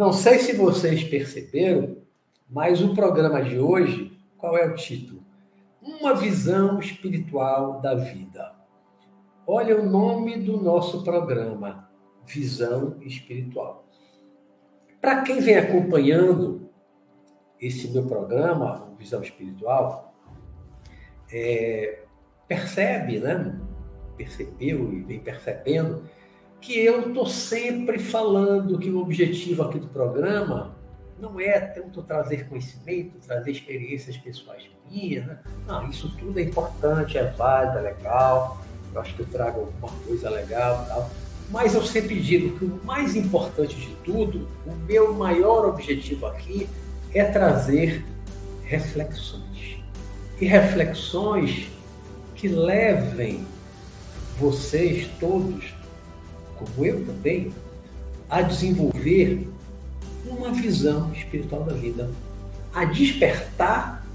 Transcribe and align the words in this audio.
Não 0.00 0.14
sei 0.14 0.38
se 0.38 0.54
vocês 0.54 1.04
perceberam, 1.04 1.98
mas 2.48 2.80
o 2.80 2.94
programa 2.94 3.42
de 3.42 3.58
hoje, 3.58 4.18
qual 4.38 4.56
é 4.56 4.66
o 4.66 4.74
título? 4.74 5.22
Uma 5.82 6.14
visão 6.14 6.78
espiritual 6.78 7.82
da 7.82 7.94
vida. 7.94 8.54
Olha 9.46 9.78
o 9.78 9.84
nome 9.84 10.38
do 10.38 10.56
nosso 10.56 11.04
programa, 11.04 11.90
Visão 12.24 12.96
Espiritual. 13.02 13.84
Para 15.02 15.20
quem 15.20 15.40
vem 15.40 15.58
acompanhando 15.58 16.70
esse 17.60 17.88
meu 17.88 18.06
programa, 18.06 18.94
Visão 18.98 19.22
Espiritual, 19.22 20.09
é, 21.32 22.00
percebe, 22.48 23.18
né? 23.18 23.54
Percebeu 24.16 24.92
e 24.92 25.02
vem 25.02 25.20
percebendo 25.20 26.02
que 26.60 26.78
eu 26.78 27.08
estou 27.08 27.26
sempre 27.26 27.98
falando 27.98 28.78
que 28.78 28.90
o 28.90 28.98
objetivo 28.98 29.62
aqui 29.62 29.78
do 29.78 29.88
programa 29.88 30.76
não 31.18 31.38
é 31.38 31.58
tanto 31.60 32.02
trazer 32.02 32.48
conhecimento, 32.48 33.18
trazer 33.26 33.50
experiências 33.50 34.16
pessoais 34.16 34.68
minhas. 34.90 35.26
Né? 35.26 35.38
Não, 35.66 35.88
isso 35.88 36.14
tudo 36.16 36.38
é 36.38 36.42
importante, 36.42 37.18
é 37.18 37.24
válido, 37.30 37.78
é 37.78 37.82
legal. 37.82 38.58
Eu 38.92 39.00
acho 39.00 39.14
que 39.14 39.20
eu 39.20 39.26
trago 39.26 39.60
alguma 39.60 39.92
coisa 40.06 40.30
legal 40.30 40.84
tal. 40.88 41.10
Mas 41.50 41.74
eu 41.74 41.82
sempre 41.82 42.20
digo 42.20 42.58
que 42.58 42.64
o 42.64 42.80
mais 42.84 43.16
importante 43.16 43.74
de 43.74 43.94
tudo, 44.04 44.48
o 44.66 44.72
meu 44.86 45.12
maior 45.12 45.66
objetivo 45.66 46.26
aqui 46.26 46.68
é 47.12 47.24
trazer 47.24 48.04
reflexões. 48.62 49.39
E 50.40 50.46
reflexões 50.46 51.68
que 52.34 52.48
levem 52.48 53.44
vocês 54.38 55.08
todos 55.20 55.80
como 56.60 56.86
eu 56.86 57.04
também, 57.04 57.52
a 58.28 58.42
desenvolver 58.42 59.48
uma 60.26 60.52
visão 60.52 61.10
espiritual 61.12 61.64
da 61.64 61.74
vida, 61.74 62.10
a 62.74 62.84
despertar 62.84 64.06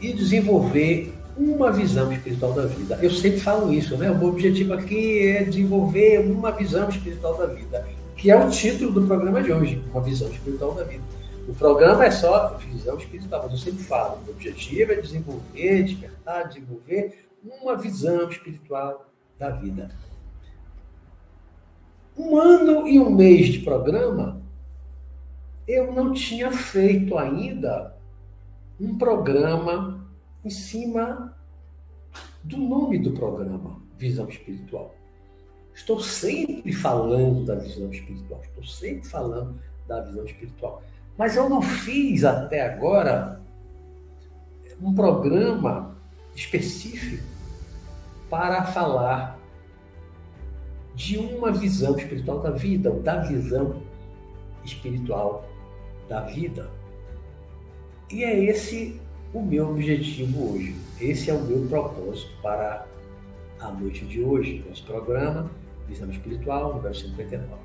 e 0.00 0.12
desenvolver 0.12 1.12
uma 1.36 1.72
visão 1.72 2.12
espiritual 2.12 2.52
da 2.52 2.66
vida. 2.66 2.98
Eu 3.02 3.10
sempre 3.10 3.40
falo 3.40 3.72
isso, 3.72 3.96
né? 3.96 4.10
O 4.10 4.18
meu 4.18 4.28
objetivo 4.28 4.72
aqui 4.72 5.26
é 5.26 5.44
desenvolver 5.44 6.20
uma 6.20 6.52
visão 6.52 6.88
espiritual 6.88 7.36
da 7.36 7.46
vida, 7.46 7.86
que 8.16 8.30
é 8.30 8.36
o 8.36 8.48
título 8.48 8.92
do 8.92 9.06
programa 9.06 9.42
de 9.42 9.52
hoje, 9.52 9.82
uma 9.92 10.00
visão 10.00 10.28
espiritual 10.30 10.72
da 10.74 10.84
vida. 10.84 11.02
O 11.46 11.54
programa 11.54 12.06
é 12.06 12.10
só 12.10 12.56
visão 12.56 12.96
espiritual, 12.96 13.42
mas 13.42 13.52
eu 13.52 13.58
sempre 13.58 13.84
falo, 13.84 14.18
o 14.26 14.30
objetivo 14.30 14.92
é 14.92 15.00
desenvolver, 15.00 15.82
despertar, 15.84 16.48
desenvolver 16.48 17.28
uma 17.44 17.76
visão 17.76 18.28
espiritual 18.30 19.06
da 19.38 19.50
vida. 19.50 19.90
Um 22.16 22.38
ano 22.38 22.88
e 22.88 22.98
um 22.98 23.10
mês 23.10 23.48
de 23.48 23.58
programa, 23.58 24.40
eu 25.68 25.92
não 25.92 26.12
tinha 26.12 26.50
feito 26.50 27.18
ainda 27.18 27.94
um 28.80 28.96
programa 28.96 30.08
em 30.44 30.50
cima 30.50 31.36
do 32.42 32.56
nome 32.56 32.98
do 32.98 33.12
programa, 33.12 33.82
Visão 33.98 34.28
Espiritual. 34.28 34.94
Estou 35.74 36.00
sempre 36.00 36.72
falando 36.72 37.44
da 37.44 37.56
visão 37.56 37.90
espiritual, 37.90 38.40
estou 38.44 38.64
sempre 38.64 39.08
falando 39.08 39.58
da 39.86 40.00
visão 40.00 40.24
espiritual. 40.24 40.82
Mas 41.16 41.36
eu 41.36 41.48
não 41.48 41.62
fiz 41.62 42.24
até 42.24 42.74
agora 42.74 43.40
um 44.80 44.94
programa 44.94 45.96
específico 46.34 47.22
para 48.28 48.64
falar 48.64 49.38
de 50.94 51.18
uma 51.18 51.52
visão 51.52 51.96
espiritual 51.96 52.40
da 52.40 52.50
vida, 52.50 52.90
da 52.90 53.22
visão 53.22 53.82
espiritual 54.64 55.48
da 56.08 56.20
vida. 56.20 56.70
E 58.10 58.24
é 58.24 58.44
esse 58.44 59.00
o 59.32 59.42
meu 59.42 59.70
objetivo 59.70 60.52
hoje. 60.52 60.74
Esse 61.00 61.30
é 61.30 61.34
o 61.34 61.42
meu 61.42 61.66
propósito 61.68 62.30
para 62.42 62.86
a 63.60 63.70
noite 63.70 64.04
de 64.04 64.22
hoje, 64.22 64.64
nosso 64.68 64.84
programa 64.84 65.50
Visão 65.88 66.10
Espiritual, 66.10 66.74
número 66.74 66.94
59. 66.94 67.63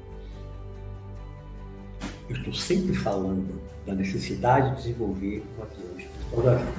Eu 2.29 2.35
estou 2.35 2.53
sempre 2.53 2.95
falando 2.95 3.59
da 3.85 3.95
necessidade 3.95 4.69
de 4.69 4.83
desenvolver 4.83 5.43
uma 5.57 5.65
visão 5.65 5.97
espiritual 5.97 6.41
da 6.43 6.55
vida. 6.55 6.73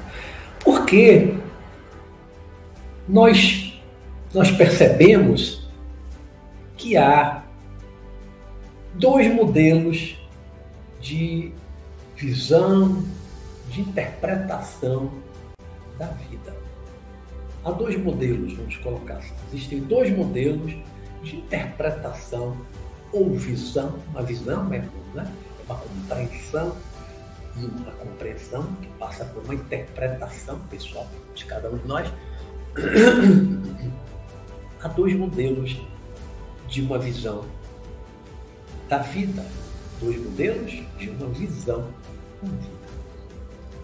Porque 0.64 1.34
nós, 3.08 3.80
nós 4.32 4.50
percebemos 4.52 5.68
que 6.76 6.96
há 6.96 7.42
dois 8.94 9.32
modelos 9.34 10.16
de 11.00 11.52
visão, 12.16 13.02
de 13.70 13.80
interpretação 13.80 15.10
da 15.98 16.06
vida. 16.06 16.56
Há 17.64 17.72
dois 17.72 17.98
modelos, 17.98 18.54
vamos 18.54 18.76
colocar 18.76 19.14
assim. 19.14 19.34
Existem 19.52 19.80
dois 19.80 20.16
modelos 20.16 20.74
de 21.22 21.36
interpretação 21.36 22.56
ou 23.12 23.34
visão. 23.34 23.98
Uma 24.08 24.22
visão 24.22 24.72
é, 24.72 24.78
né? 25.14 25.32
é 25.58 25.62
uma 25.66 25.76
compreensão 25.76 26.76
e 27.56 27.64
uma 27.64 27.90
compreensão 27.92 28.64
que 28.80 28.88
passa 28.98 29.24
por 29.26 29.44
uma 29.44 29.54
interpretação 29.54 30.58
pessoal 30.70 31.06
de 31.34 31.44
cada 31.44 31.70
um 31.70 31.78
de 31.78 31.86
nós. 31.86 32.12
Há 34.82 34.88
dois 34.88 35.14
modelos 35.14 35.80
de 36.68 36.82
uma 36.82 36.98
visão 36.98 37.44
da 38.88 38.98
vida, 38.98 39.44
dois 40.00 40.16
modelos 40.18 40.82
de 40.98 41.10
uma 41.10 41.28
visão 41.28 41.86
da 42.42 42.48
vida. 42.48 42.80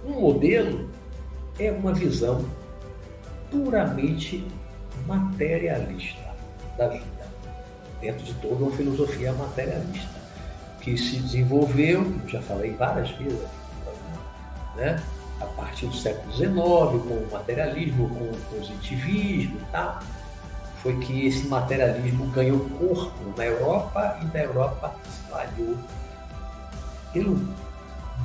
Um 0.04 0.20
modelo 0.20 0.88
é 1.59 1.70
uma 1.72 1.92
visão 1.92 2.44
puramente 3.50 4.47
materialista 5.06 6.34
da 6.78 6.88
vida, 6.88 7.16
dentro 8.01 8.25
de 8.25 8.34
toda 8.34 8.65
uma 8.65 8.73
filosofia 8.73 9.33
materialista, 9.33 10.17
que 10.81 10.97
se 10.97 11.19
desenvolveu, 11.19 12.15
já 12.27 12.41
falei 12.43 12.73
várias 12.73 13.11
vezes, 13.12 13.49
né? 14.77 15.03
a 15.41 15.47
partir 15.47 15.87
do 15.87 15.97
século 15.97 16.33
XIX, 16.33 16.53
com 16.55 17.15
o 17.15 17.29
materialismo, 17.31 18.09
com 18.09 18.25
o 18.25 18.41
positivismo 18.51 19.59
e 19.61 19.73
tal 19.73 20.01
foi 20.87 20.97
que 20.99 21.27
esse 21.27 21.49
materialismo 21.49 22.27
ganhou 22.29 22.61
corpo 22.79 23.34
na 23.37 23.45
Europa 23.45 24.21
e 24.23 24.27
da 24.27 24.45
Europa 24.45 24.95
espalhou 25.09 25.77
pelo 27.13 27.37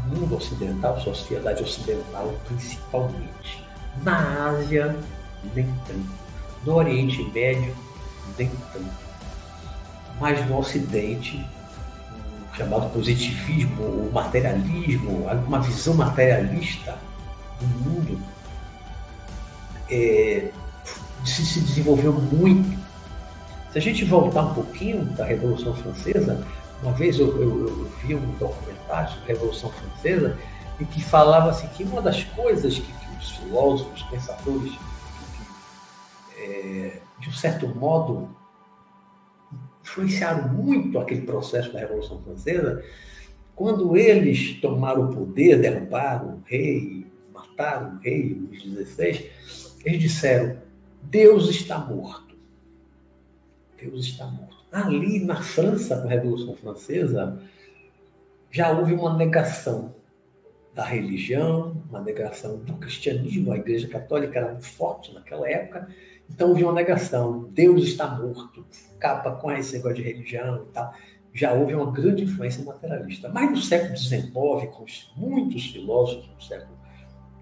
mundo 0.05 0.35
ocidental, 0.35 0.99
sociedade 1.01 1.63
ocidental 1.63 2.31
principalmente. 2.47 3.65
Na 4.03 4.49
Ásia, 4.49 4.95
nem 5.55 5.65
tanto. 5.87 6.21
No 6.63 6.75
Oriente 6.75 7.23
Médio, 7.33 7.75
nem 8.37 8.51
tanto. 8.71 9.10
Mas 10.21 10.47
no 10.47 10.59
Ocidente, 10.59 11.43
o 12.53 12.55
chamado 12.55 12.93
positivismo, 12.93 13.81
o 13.81 14.11
materialismo, 14.13 15.25
uma 15.47 15.59
visão 15.59 15.95
materialista 15.95 16.95
do 17.59 17.65
mundo, 17.65 18.21
é, 19.89 20.51
se, 21.25 21.43
se 21.43 21.59
desenvolveu 21.61 22.13
muito. 22.13 22.79
Se 23.71 23.79
a 23.79 23.81
gente 23.81 24.05
voltar 24.05 24.43
um 24.43 24.53
pouquinho 24.53 25.05
da 25.05 25.25
Revolução 25.25 25.73
Francesa, 25.73 26.45
uma 26.83 26.91
vez 26.91 27.17
eu, 27.17 27.41
eu, 27.41 27.67
eu 27.67 27.91
vi 28.03 28.13
um 28.13 28.31
documentário 28.37 29.09
sobre 29.09 29.23
a 29.23 29.33
Revolução 29.33 29.71
Francesa 29.71 30.37
em 30.79 30.85
que 30.85 31.03
falava 31.03 31.49
assim, 31.49 31.67
que 31.69 31.83
uma 31.83 32.01
das 32.01 32.23
coisas 32.25 32.75
que, 32.75 32.81
que 32.81 33.17
os 33.19 33.31
filósofos, 33.37 34.03
pensadores, 34.03 34.71
que, 34.71 36.41
é, 36.43 37.01
de 37.17 37.27
um 37.27 37.33
certo 37.33 37.67
modo, 37.67 38.29
influenciaram 39.83 40.49
muito 40.49 40.99
aquele 40.99 41.21
processo 41.21 41.71
da 41.73 41.79
Revolução 41.79 42.21
Francesa, 42.21 42.83
quando 43.55 43.95
eles 43.95 44.59
tomaram 44.59 45.09
o 45.09 45.13
poder, 45.13 45.59
derrubaram 45.59 46.35
o 46.35 46.41
rei, 46.45 47.05
mataram 47.33 47.95
o 47.95 47.99
rei, 47.99 48.33
Luís 48.33 48.63
XVI, 48.63 49.29
eles 49.85 50.01
disseram: 50.01 50.57
Deus 51.03 51.49
está 51.49 51.77
morto. 51.77 52.35
Deus 53.79 54.05
está 54.05 54.25
morto. 54.27 54.57
Ali 54.71 55.23
na 55.23 55.41
França, 55.41 55.97
com 55.97 56.07
a 56.07 56.11
Revolução 56.11 56.55
Francesa, 56.55 57.41
já 58.49 58.71
houve 58.71 58.93
uma 58.93 59.15
negação 59.15 59.93
da 60.73 60.85
religião, 60.85 61.83
uma 61.89 62.01
negação 62.01 62.57
do 62.57 62.73
cristianismo. 62.75 63.51
A 63.51 63.57
Igreja 63.57 63.87
Católica 63.87 64.39
era 64.39 64.51
muito 64.51 64.65
forte 64.65 65.13
naquela 65.13 65.49
época, 65.49 65.87
então 66.29 66.49
houve 66.49 66.63
uma 66.63 66.73
negação. 66.73 67.49
Deus 67.51 67.83
está 67.83 68.07
morto, 68.07 68.65
capa 69.01 69.31
com 69.31 69.51
esse 69.51 69.73
negócio 69.73 69.97
de 69.97 70.03
religião 70.03 70.63
e 70.63 70.67
tal. 70.69 70.93
Já 71.33 71.53
houve 71.53 71.75
uma 71.75 71.91
grande 71.91 72.23
influência 72.23 72.63
materialista. 72.63 73.27
Mas 73.29 73.49
no 73.49 73.57
século 73.57 73.97
XIX, 73.97 74.31
com 74.31 74.85
muitos 75.15 75.65
filósofos 75.65 76.29
no 76.29 76.41
século 76.41 76.81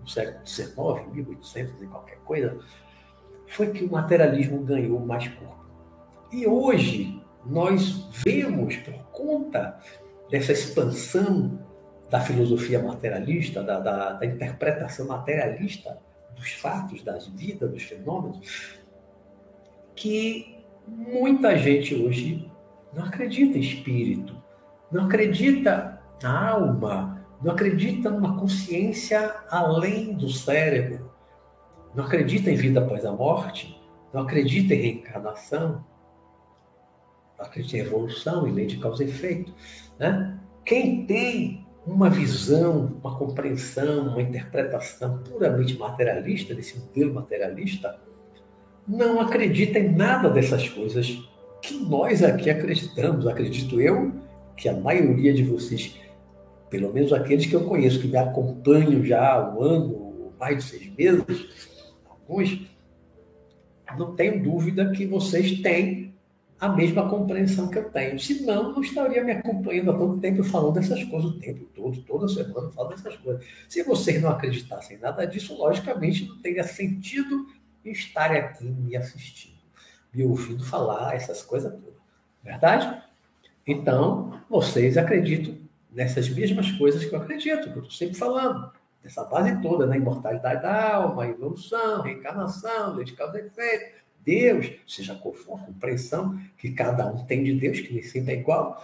século 0.09 0.45
XIX, 0.45 1.13
1800 1.13 1.81
e 1.81 1.87
qualquer 1.87 2.17
coisa, 2.19 2.57
foi 3.47 3.71
que 3.71 3.83
o 3.83 3.91
materialismo 3.91 4.63
ganhou 4.63 4.99
mais 4.99 5.27
corpo. 5.27 5.65
E 6.31 6.47
hoje 6.47 7.21
nós 7.45 8.07
vemos, 8.23 8.75
por 8.77 8.93
conta 9.11 9.79
dessa 10.29 10.51
expansão 10.51 11.59
da 12.09 12.19
filosofia 12.19 12.81
materialista, 12.81 13.63
da, 13.63 13.79
da, 13.79 14.13
da 14.13 14.25
interpretação 14.25 15.07
materialista 15.07 15.99
dos 16.35 16.51
fatos, 16.53 17.03
das 17.03 17.27
vidas, 17.27 17.71
dos 17.71 17.83
fenômenos, 17.83 18.75
que 19.95 20.58
muita 20.89 21.57
gente 21.57 21.95
hoje 21.95 22.49
não 22.93 23.05
acredita 23.05 23.57
em 23.57 23.61
espírito, 23.61 24.35
não 24.91 25.05
acredita 25.05 26.01
na 26.21 26.49
alma, 26.49 27.25
não 27.41 27.51
acredita 27.51 28.09
numa 28.09 28.37
consciência 28.37 29.35
além 29.49 30.13
do 30.13 30.29
cérebro, 30.29 31.11
não 31.95 32.05
acredita 32.05 32.51
em 32.51 32.55
vida 32.55 32.79
após 32.79 33.05
a 33.05 33.11
morte, 33.11 33.79
não 34.13 34.21
acredita 34.21 34.73
em 34.73 34.81
reencarnação, 34.81 35.85
não 37.37 37.45
acredita 37.45 37.77
em 37.77 37.81
evolução, 37.81 38.47
em 38.47 38.51
lei 38.51 38.65
de 38.65 38.77
causa 38.77 39.03
e 39.03 39.07
efeito. 39.07 39.53
Né? 39.97 40.39
Quem 40.65 41.05
tem 41.05 41.65
uma 41.85 42.09
visão, 42.09 42.97
uma 43.01 43.17
compreensão, 43.17 44.09
uma 44.09 44.21
interpretação 44.21 45.19
puramente 45.19 45.77
materialista, 45.77 46.53
desse 46.53 46.77
modelo 46.77 47.13
materialista, 47.13 47.99
não 48.89 49.19
acredita 49.19 49.77
em 49.77 49.91
nada 49.91 50.29
dessas 50.29 50.67
coisas 50.67 51.21
que 51.61 51.75
nós 51.75 52.23
aqui 52.23 52.49
acreditamos. 52.49 53.27
Acredito 53.27 53.79
eu 53.79 54.11
que 54.57 54.67
a 54.67 54.75
maioria 54.75 55.31
de 55.31 55.43
vocês, 55.43 55.95
pelo 56.71 56.91
menos 56.91 57.13
aqueles 57.13 57.45
que 57.45 57.55
eu 57.55 57.65
conheço, 57.65 58.01
que 58.01 58.07
me 58.07 58.17
acompanham 58.17 59.03
já 59.03 59.33
há 59.33 59.55
um 59.55 59.61
ano, 59.61 60.33
mais 60.39 60.57
de 60.57 60.63
seis 60.63 60.91
meses, 60.97 61.23
alguns, 62.09 62.59
não 63.95 64.15
tenho 64.15 64.41
dúvida 64.41 64.91
que 64.91 65.05
vocês 65.05 65.61
têm 65.61 66.09
a 66.59 66.67
mesma 66.67 67.07
compreensão 67.07 67.69
que 67.69 67.77
eu 67.77 67.89
tenho. 67.89 68.19
Senão, 68.19 68.73
não 68.73 68.81
estaria 68.81 69.23
me 69.23 69.31
acompanhando 69.31 69.91
há 69.91 69.97
tanto 69.97 70.17
tempo 70.17 70.43
falando 70.43 70.73
dessas 70.73 71.03
coisas 71.05 71.29
o 71.29 71.39
tempo 71.39 71.65
todo, 71.75 72.01
toda 72.01 72.27
semana 72.27 72.69
falo 72.71 72.89
dessas 72.89 73.15
coisas. 73.17 73.45
Se 73.69 73.83
vocês 73.83 74.21
não 74.21 74.29
acreditassem 74.29 74.97
em 74.97 74.99
nada 74.99 75.25
disso, 75.25 75.55
logicamente 75.55 76.27
não 76.27 76.41
teria 76.41 76.63
sentido 76.63 77.45
estar 77.83 78.31
aqui 78.31 78.65
me 78.65 78.95
assistindo, 78.95 79.57
me 80.13 80.23
ouvindo 80.23 80.63
falar 80.63 81.15
essas 81.15 81.41
coisas 81.41 81.71
todas. 81.71 81.99
Verdade? 82.43 83.01
Então, 83.65 84.41
vocês 84.49 84.97
acreditam 84.97 85.57
nessas 85.91 86.29
mesmas 86.29 86.71
coisas 86.71 87.05
que 87.05 87.13
eu 87.13 87.21
acredito, 87.21 87.71
que 87.71 87.77
eu 87.77 87.83
estou 87.83 87.91
sempre 87.91 88.15
falando. 88.15 88.71
Nessa 89.03 89.23
base 89.23 89.61
toda, 89.61 89.85
na 89.85 89.93
né? 89.93 89.97
imortalidade 89.97 90.61
da 90.61 90.95
alma, 90.95 91.27
evolução, 91.27 92.01
reencarnação, 92.01 92.95
lei 92.95 93.05
de 93.05 93.13
causa 93.13 93.39
e 93.39 93.45
efeito, 93.45 93.99
Deus, 94.23 94.71
seja 94.85 95.15
qual 95.15 95.33
for 95.33 95.59
a 95.59 95.63
compreensão 95.63 96.39
que 96.57 96.71
cada 96.71 97.07
um 97.07 97.25
tem 97.25 97.43
de 97.43 97.53
Deus, 97.55 97.79
que 97.79 97.93
nem 97.93 98.03
sempre 98.03 98.33
é 98.33 98.39
igual, 98.39 98.83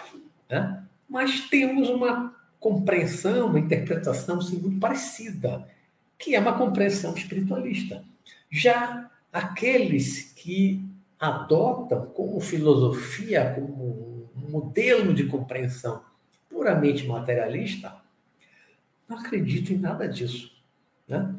né? 0.50 0.84
mas 1.10 1.42
temos 1.50 1.90
uma 1.90 2.34
compreensão, 2.60 3.48
uma 3.48 3.60
interpretação 3.60 4.40
assim, 4.40 4.58
muito 4.58 4.80
parecida, 4.80 5.68
que 6.18 6.34
é 6.34 6.40
uma 6.40 6.58
compreensão 6.58 7.14
espiritualista. 7.14 8.04
Já 8.56 9.12
aqueles 9.34 10.32
que 10.32 10.82
adotam 11.20 12.06
como 12.06 12.40
filosofia, 12.40 13.54
como 13.54 14.30
modelo 14.34 15.14
de 15.14 15.26
compreensão 15.26 16.02
puramente 16.50 17.06
materialista, 17.06 17.98
não 19.10 19.18
acreditam 19.18 19.76
em 19.76 19.80
nada 19.80 20.08
disso. 20.08 20.64
Né? 21.06 21.36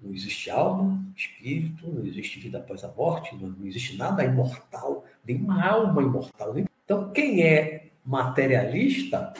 Não 0.00 0.14
existe 0.14 0.48
alma, 0.48 1.04
espírito, 1.14 1.86
não 1.86 2.06
existe 2.06 2.40
vida 2.40 2.56
após 2.56 2.82
a 2.84 2.88
morte, 2.88 3.36
não, 3.36 3.54
existe 3.66 3.98
nada 3.98 4.24
imortal, 4.24 5.04
nenhuma 5.22 5.62
alma 5.62 6.00
imortal. 6.00 6.54
Então, 6.58 7.12
quem 7.12 7.42
é 7.42 7.90
materialista, 8.02 9.34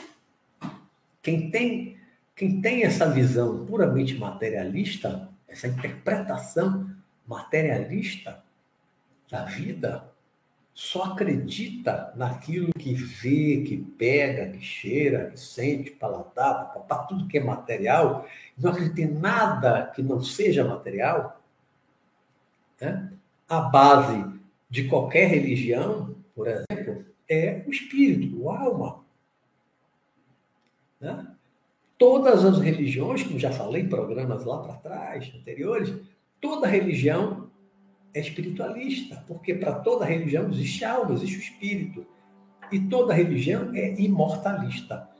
quem 1.23 1.50
tem, 1.50 1.97
quem 2.37 2.61
tem 2.61 2.85
essa 2.85 3.11
visão 3.11 3.64
puramente 3.64 4.19
materialista, 4.19 5.30
essa 5.50 5.67
interpretação 5.67 6.91
materialista 7.26 8.43
da 9.31 9.44
vida, 9.44 10.11
só 10.73 11.12
acredita 11.12 12.12
naquilo 12.17 12.73
que 12.73 12.94
vê, 12.94 13.62
que 13.67 13.76
pega, 13.76 14.50
que 14.50 14.61
cheira, 14.61 15.31
que 15.31 15.38
sente, 15.38 15.91
paladar, 15.91 16.73
papá, 16.73 17.05
tudo 17.05 17.29
que 17.29 17.38
é 17.38 17.44
material, 17.44 18.26
não 18.56 18.70
acredita 18.70 19.02
em 19.02 19.12
nada 19.12 19.93
que 19.94 20.02
não 20.02 20.23
seja 20.23 20.64
material, 20.64 21.41
né? 22.81 23.12
a 23.49 23.61
base 23.61 24.41
de 24.70 24.88
qualquer 24.88 25.29
religião, 25.29 26.17
por 26.35 26.47
exemplo, 26.47 27.05
é 27.29 27.62
o 27.67 27.70
espírito, 27.70 28.41
o 28.41 28.50
alma. 28.50 29.05
Né? 31.00 31.26
Todas 32.00 32.47
as 32.47 32.58
religiões, 32.61 33.23
como 33.23 33.38
já 33.38 33.52
falei 33.52 33.82
em 33.82 33.88
programas 33.88 34.43
lá 34.47 34.62
para 34.62 34.73
trás, 34.76 35.31
anteriores, 35.38 35.94
toda 36.41 36.67
religião 36.67 37.50
é 38.14 38.20
espiritualista, 38.20 39.23
porque 39.29 39.55
para 39.55 39.75
toda 39.81 40.06
religião 40.06 40.49
existe 40.49 40.82
alma, 40.82 41.12
existe 41.12 41.37
o 41.37 41.41
espírito. 41.41 42.06
E 42.73 42.81
toda 42.81 43.12
religião 43.12 43.75
é 43.75 43.93
imortalista. 44.00 45.11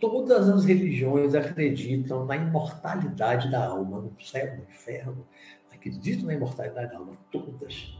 Todas 0.00 0.48
as 0.48 0.64
religiões 0.64 1.34
acreditam 1.34 2.24
na 2.24 2.34
imortalidade 2.34 3.50
da 3.50 3.66
alma, 3.66 4.00
no 4.00 4.18
céu, 4.18 4.56
no 4.56 4.62
inferno. 4.62 5.26
Acreditam 5.70 6.28
na 6.28 6.32
imortalidade 6.32 6.92
da 6.92 6.98
alma, 6.98 7.12
todas. 7.30 7.94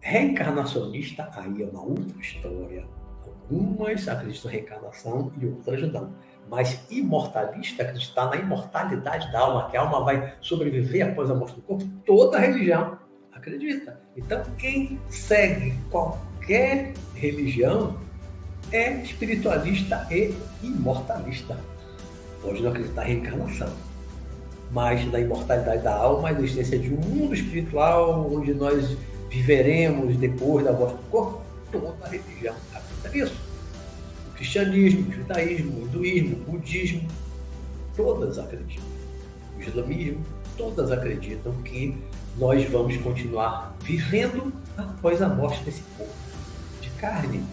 Reencarnacionista, 0.00 1.28
aí 1.36 1.62
é 1.62 1.66
uma 1.66 1.82
outra 1.82 2.18
história. 2.18 2.88
Algumas 3.26 4.08
acreditam 4.08 4.50
em 4.50 4.54
reencarnação 4.54 5.30
e 5.38 5.44
outras 5.44 5.92
não. 5.92 6.14
Mas 6.52 6.78
imortalista, 6.90 7.82
acreditar 7.82 8.26
na 8.26 8.36
imortalidade 8.36 9.32
da 9.32 9.40
alma, 9.40 9.70
que 9.70 9.76
a 9.78 9.80
alma 9.80 10.04
vai 10.04 10.34
sobreviver 10.42 11.08
após 11.08 11.30
a 11.30 11.34
morte 11.34 11.54
do 11.54 11.62
corpo, 11.62 11.88
toda 12.04 12.38
religião 12.38 12.98
acredita. 13.32 13.98
Então, 14.14 14.42
quem 14.58 15.00
segue 15.08 15.72
qualquer 15.90 16.92
religião 17.14 17.96
é 18.70 18.96
espiritualista 18.96 20.06
e 20.10 20.34
imortalista. 20.62 21.56
Pode 22.42 22.62
não 22.62 22.70
acreditar 22.70 23.08
em 23.08 23.14
reencarnação, 23.14 23.72
mas 24.70 25.10
na 25.10 25.20
imortalidade 25.20 25.82
da 25.82 25.94
alma, 25.94 26.28
a 26.28 26.32
existência 26.32 26.78
de 26.78 26.92
um 26.92 26.98
mundo 26.98 27.32
espiritual 27.32 28.30
onde 28.30 28.52
nós 28.52 28.94
viveremos 29.30 30.18
depois 30.18 30.66
da 30.66 30.72
morte 30.74 30.96
do 30.96 31.02
corpo, 31.04 31.40
toda 31.72 32.08
religião 32.08 32.54
acredita 32.74 33.08
nisso. 33.08 33.51
Cristianismo, 34.42 35.12
judaísmo, 35.12 35.86
hinduísmo, 35.86 36.34
budismo, 36.44 37.06
todas 37.96 38.40
acreditam. 38.40 38.84
O 39.56 39.62
islamismo, 39.62 40.20
todas 40.56 40.90
acreditam 40.90 41.52
que 41.62 41.96
nós 42.36 42.68
vamos 42.68 42.96
continuar 42.96 43.72
vivendo 43.84 44.52
após 44.76 45.22
a 45.22 45.28
morte 45.28 45.62
desse 45.62 45.82
corpo 45.96 46.12
de 46.80 46.90
carne. 46.90 47.44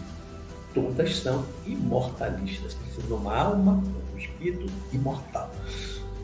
Todas 0.74 1.14
são 1.18 1.46
imortalistas, 1.64 2.74
precisam 2.74 3.18
uma 3.18 3.36
alma, 3.36 3.84
um 4.12 4.18
espírito 4.18 4.66
imortal. 4.92 5.48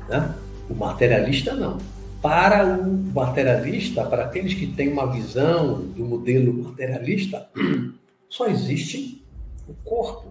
Né? 0.08 0.34
O 0.68 0.74
materialista 0.74 1.54
não. 1.54 1.78
Para 2.20 2.64
o 2.64 2.92
materialista, 3.14 4.04
para 4.04 4.24
aqueles 4.24 4.52
que 4.52 4.66
têm 4.66 4.92
uma 4.92 5.12
visão 5.12 5.82
do 5.82 6.04
modelo 6.04 6.52
materialista, 6.52 7.48
só 8.28 8.48
existe 8.48 9.24
o 9.68 9.74
corpo. 9.84 10.25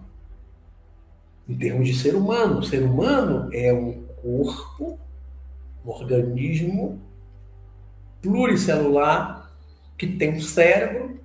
Em 1.48 1.56
termos 1.56 1.86
de 1.86 1.94
ser 1.94 2.14
humano, 2.14 2.58
o 2.58 2.62
ser 2.62 2.82
humano 2.82 3.48
é 3.52 3.72
um 3.72 4.02
corpo, 4.20 4.98
um 5.84 5.90
organismo 5.90 7.00
pluricelular 8.20 9.52
que 9.96 10.06
tem 10.06 10.34
um 10.34 10.40
cérebro. 10.40 11.20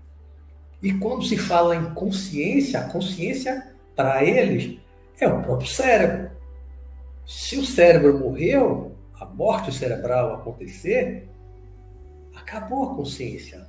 E 0.82 0.94
quando 0.94 1.24
se 1.26 1.38
fala 1.38 1.76
em 1.76 1.94
consciência, 1.94 2.80
a 2.80 2.90
consciência, 2.90 3.72
para 3.96 4.24
eles, 4.24 4.80
é 5.20 5.28
o 5.28 5.42
próprio 5.42 5.68
cérebro. 5.68 6.32
Se 7.26 7.58
o 7.58 7.66
cérebro 7.66 8.20
morreu, 8.20 8.96
a 9.20 9.26
morte 9.26 9.72
cerebral 9.72 10.36
acontecer, 10.36 11.30
acabou 12.36 12.92
a 12.92 12.96
consciência. 12.96 13.68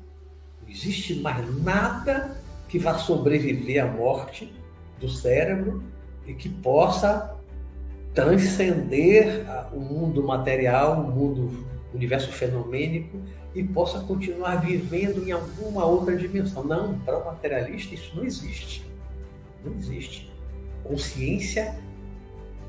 Não 0.63 0.69
existe 0.69 1.15
mais 1.17 1.63
nada 1.63 2.37
que 2.69 2.79
vá 2.79 2.99
sobreviver 2.99 3.85
à 3.85 3.87
morte 3.87 4.53
do 5.01 5.09
cérebro 5.09 5.83
e 6.27 6.35
que 6.35 6.49
possa 6.49 7.37
transcender 8.15 9.45
o 9.73 9.81
mundo 9.81 10.23
material, 10.23 11.01
o 11.01 11.11
mundo 11.11 11.67
universo 11.95 12.31
fenomênico 12.33 13.21
e 13.55 13.63
possa 13.63 14.01
continuar 14.01 14.57
vivendo 14.57 15.27
em 15.27 15.33
alguma 15.33 15.85
outra 15.85 16.17
dimensão. 16.17 16.65
Não, 16.65 16.99
para 17.01 17.19
o 17.19 17.25
materialista 17.25 17.95
isso 17.95 18.17
não 18.17 18.25
existe. 18.25 18.85
Não 19.65 19.75
existe. 19.77 20.33
Consciência 20.83 21.79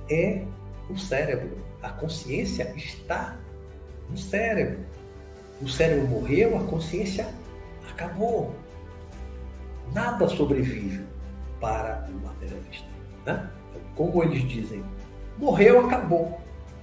é 0.10 0.44
o 0.90 0.98
cérebro. 0.98 1.58
A 1.82 1.90
consciência 1.90 2.74
está 2.76 3.38
no 4.10 4.18
cérebro. 4.18 4.80
O 5.62 5.68
cérebro 5.68 6.08
morreu, 6.08 6.58
a 6.58 6.64
consciência 6.64 7.28
acabou. 7.90 8.54
Nada 9.94 10.28
sobrevive 10.28 11.06
para 11.60 12.08
o. 12.10 12.23
Né? 13.26 13.50
Como 13.96 14.24
eles 14.24 14.48
dizem, 14.48 14.84
morreu, 15.38 15.86
acabou. 15.86 16.40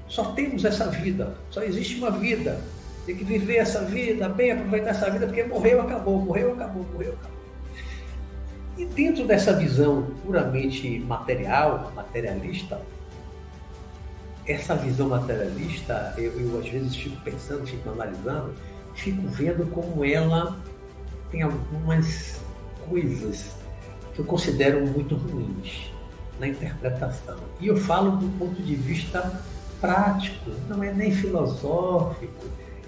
Só 0.07 0.33
temos 0.33 0.65
essa 0.65 0.89
vida, 0.89 1.37
só 1.51 1.63
existe 1.63 1.97
uma 1.97 2.11
vida. 2.11 2.61
Tem 3.07 3.17
que 3.17 3.25
viver 3.25 3.57
essa 3.57 3.85
vida, 3.85 4.29
bem 4.29 4.53
aproveitar 4.53 4.91
essa 4.91 5.11
vida, 5.11 5.27
porque 5.27 5.45
morreu, 5.45 5.81
acabou, 5.81 6.21
morreu, 6.21 6.53
acabou, 6.53 6.85
morreu, 6.93 7.13
acabou. 7.13 7.41
E 8.77 8.85
dentro 8.85 9.27
dessa 9.27 9.53
visão 9.53 10.11
puramente 10.25 10.99
material, 11.01 11.93
materialista, 11.95 12.81
essa 14.47 14.75
visão 14.75 15.09
materialista, 15.09 16.15
eu, 16.17 16.33
eu, 16.41 16.59
às 16.59 16.69
vezes 16.69 16.97
fico 16.97 17.21
pensando, 17.23 17.67
fico 17.67 17.91
analisando, 17.91 18.55
fico 18.95 19.27
vendo 19.29 19.71
como 19.71 20.05
ela 20.05 20.59
tem 21.31 21.43
algumas 21.43 22.41
coisas 22.89 23.57
que 24.15 24.21
eu 24.21 24.25
considero 24.25 24.85
muito 24.87 25.15
ruins 25.15 25.90
na 26.41 26.49
interpretação. 26.49 27.37
E 27.61 27.69
eu 27.69 27.77
falo 27.77 28.13
do 28.13 28.39
ponto 28.39 28.61
de 28.61 28.75
vista 28.75 29.41
prático, 29.81 30.51
não 30.69 30.83
é 30.83 30.93
nem 30.93 31.13
filosófico, 31.13 32.47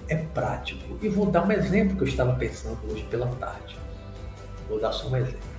é 0.09 0.15
prático. 0.15 0.97
E 1.01 1.07
vou 1.07 1.27
dar 1.27 1.47
um 1.47 1.51
exemplo 1.51 1.95
que 1.95 2.03
eu 2.03 2.07
estava 2.07 2.33
pensando 2.33 2.79
hoje 2.91 3.03
pela 3.03 3.27
tarde. 3.39 3.77
Vou 4.67 4.79
dar 4.79 4.91
só 4.91 5.07
um 5.07 5.15
exemplo. 5.15 5.53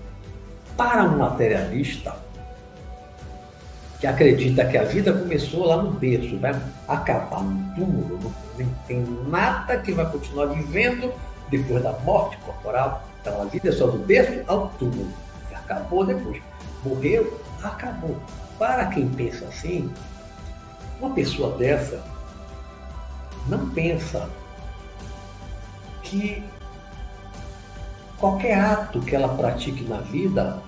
Para 0.77 1.05
um 1.05 1.19
materialista 1.19 2.17
que 4.01 4.07
acredita 4.07 4.67
que 4.67 4.77
a 4.77 4.85
vida 4.85 5.13
começou 5.13 5.67
lá 5.67 5.83
no 5.83 5.93
berço, 5.93 6.37
vai 6.39 6.61
acabar 6.89 7.43
no 7.43 7.75
túmulo, 7.75 8.35
não 8.59 8.69
tem 8.87 9.01
nada 9.29 9.79
que 9.79 9.93
vai 9.93 10.11
continuar 10.11 10.47
vivendo 10.47 11.13
depois 11.49 11.83
da 11.83 11.93
morte 12.01 12.37
corporal. 12.39 13.05
Então 13.21 13.41
a 13.41 13.45
vida 13.45 13.69
é 13.69 13.73
só 13.73 13.87
do 13.87 13.99
berço 13.99 14.43
ao 14.47 14.69
túmulo. 14.71 15.09
Acabou 15.55 16.05
depois. 16.05 16.43
Morreu, 16.85 17.41
acabou. 17.65 18.21
Para 18.59 18.87
quem 18.87 19.09
pensa 19.09 19.47
assim, 19.47 19.93
uma 21.01 21.11
pessoa 21.11 21.57
dessa 21.57 22.03
não 23.49 23.69
pensa 23.71 24.29
que 26.03 26.43
qualquer 28.19 28.59
ato 28.59 29.01
que 29.01 29.15
ela 29.15 29.29
pratique 29.29 29.85
na 29.85 29.99
vida, 29.99 30.63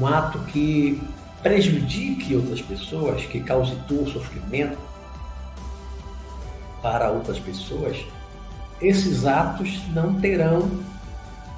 um 0.00 0.06
ato 0.06 0.38
que 0.40 1.02
prejudique 1.42 2.36
outras 2.36 2.62
pessoas, 2.62 3.24
que 3.26 3.40
cause 3.40 3.74
dor, 3.88 4.08
sofrimento 4.08 4.78
para 6.80 7.10
outras 7.10 7.38
pessoas, 7.38 8.04
esses 8.80 9.26
atos 9.26 9.82
não 9.88 10.18
terão 10.20 10.70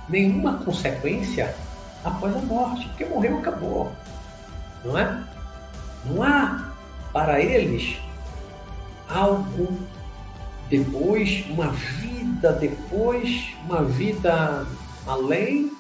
nenhuma 0.09 0.55
consequência 0.59 1.55
após 2.05 2.35
a 2.35 2.41
morte, 2.41 2.88
porque 2.88 3.05
morreu, 3.05 3.38
acabou. 3.38 3.93
Não 4.85 4.99
é? 4.99 5.25
Não 6.05 6.23
há 6.23 6.73
para 7.12 7.41
eles 7.41 7.99
algo 9.09 9.69
depois, 10.69 11.45
uma 11.51 11.69
vida 11.69 12.53
depois, 12.53 13.55
uma 13.65 13.85
vida 13.85 14.67
além, 15.07 15.71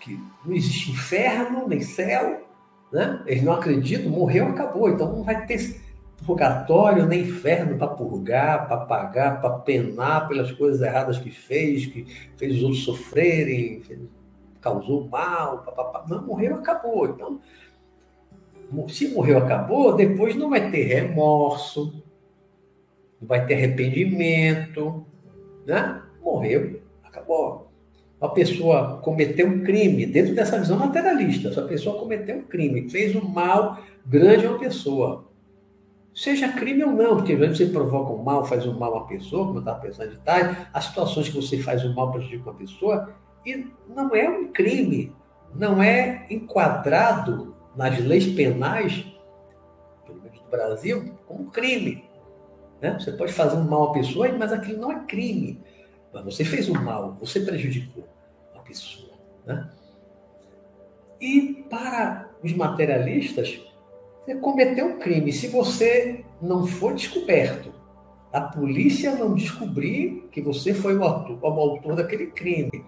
que 0.00 0.20
não 0.44 0.54
existe 0.54 0.90
inferno 0.90 1.66
nem 1.66 1.80
céu, 1.80 2.46
né? 2.92 3.22
Eles 3.26 3.42
não 3.42 3.54
acreditam, 3.54 4.10
morreu, 4.10 4.48
acabou. 4.48 4.88
Então 4.90 5.10
não 5.10 5.22
vai 5.22 5.46
ter 5.46 5.80
purgatório 6.26 7.06
nem 7.06 7.22
inferno 7.22 7.76
para 7.76 7.88
purgar, 7.88 8.68
para 8.68 8.78
pagar, 8.78 9.40
para 9.40 9.58
penar 9.58 10.28
pelas 10.28 10.52
coisas 10.52 10.80
erradas 10.80 11.18
que 11.18 11.30
fez, 11.30 11.86
que 11.86 12.04
fez 12.36 12.56
os 12.56 12.62
outros 12.62 12.84
sofrerem, 12.84 13.80
fez, 13.80 13.98
causou 14.60 15.08
mal, 15.08 15.58
papapá. 15.58 16.04
não, 16.08 16.22
morreu, 16.24 16.56
acabou. 16.56 17.06
Então, 17.06 17.40
se 18.88 19.08
morreu, 19.08 19.38
acabou, 19.38 19.94
depois 19.94 20.34
não 20.34 20.50
vai 20.50 20.70
ter 20.70 20.84
remorso, 20.84 22.02
não 23.20 23.28
vai 23.28 23.44
ter 23.46 23.54
arrependimento, 23.54 25.04
né? 25.66 26.02
Morreu, 26.22 26.80
acabou. 27.02 27.70
A 28.20 28.28
pessoa 28.28 28.98
cometeu 29.02 29.46
um 29.48 29.62
crime, 29.62 30.06
dentro 30.06 30.34
dessa 30.34 30.58
visão 30.58 30.78
materialista, 30.78 31.48
essa 31.48 31.62
pessoa 31.62 31.98
cometeu 31.98 32.36
um 32.36 32.42
crime, 32.42 32.88
fez 32.88 33.14
um 33.16 33.28
mal 33.28 33.78
grande 34.06 34.46
a 34.46 34.50
uma 34.50 34.58
pessoa. 34.58 35.24
Seja 36.14 36.52
crime 36.52 36.84
ou 36.84 36.92
não, 36.92 37.16
porque 37.16 37.34
você 37.34 37.66
provoca 37.66 38.12
um 38.12 38.22
mal, 38.22 38.44
faz 38.44 38.66
um 38.66 38.78
mal 38.78 38.96
a 38.96 39.04
pessoa, 39.06 39.46
como 39.46 39.58
eu 39.58 39.60
estava 39.60 39.80
pensando 39.80 40.10
de 40.10 40.18
tarde, 40.18 40.56
as 40.72 40.84
situações 40.84 41.28
que 41.28 41.36
você 41.36 41.58
faz 41.58 41.84
um 41.84 41.94
mal 41.94 42.12
prejudica 42.12 42.50
uma 42.50 42.58
pessoa, 42.58 43.14
e 43.44 43.66
não 43.88 44.14
é 44.14 44.28
um 44.28 44.52
crime, 44.52 45.12
não 45.54 45.82
é 45.82 46.26
enquadrado 46.30 47.52
nas 47.76 47.98
leis 47.98 48.26
penais, 48.26 49.04
do 50.06 50.50
Brasil, 50.50 51.14
como 51.26 51.50
crime. 51.50 52.04
Né? 52.80 52.98
Você 52.98 53.12
pode 53.12 53.32
fazer 53.32 53.56
um 53.56 53.64
mal 53.64 53.90
à 53.90 53.92
pessoa, 53.92 54.30
mas 54.32 54.52
aquilo 54.52 54.80
não 54.80 54.92
é 54.92 55.04
crime. 55.06 55.60
Mas 56.12 56.24
você 56.24 56.44
fez 56.44 56.68
um 56.68 56.74
mal, 56.74 57.16
você 57.18 57.40
prejudicou 57.40 58.04
a 58.54 58.58
pessoa. 58.60 59.12
Né? 59.46 59.70
E 61.20 61.64
para 61.70 62.28
os 62.42 62.52
materialistas, 62.52 63.60
você 64.20 64.34
cometeu 64.34 64.86
um 64.86 64.98
crime. 64.98 65.32
Se 65.32 65.48
você 65.48 66.24
não 66.40 66.66
for 66.66 66.94
descoberto, 66.94 67.72
a 68.32 68.40
polícia 68.40 69.14
não 69.14 69.34
descobrir 69.34 70.28
que 70.32 70.40
você 70.40 70.74
foi 70.74 70.96
o 70.96 71.04
autor, 71.04 71.38
o 71.42 71.46
autor 71.46 71.96
daquele 71.96 72.26
crime, 72.28 72.84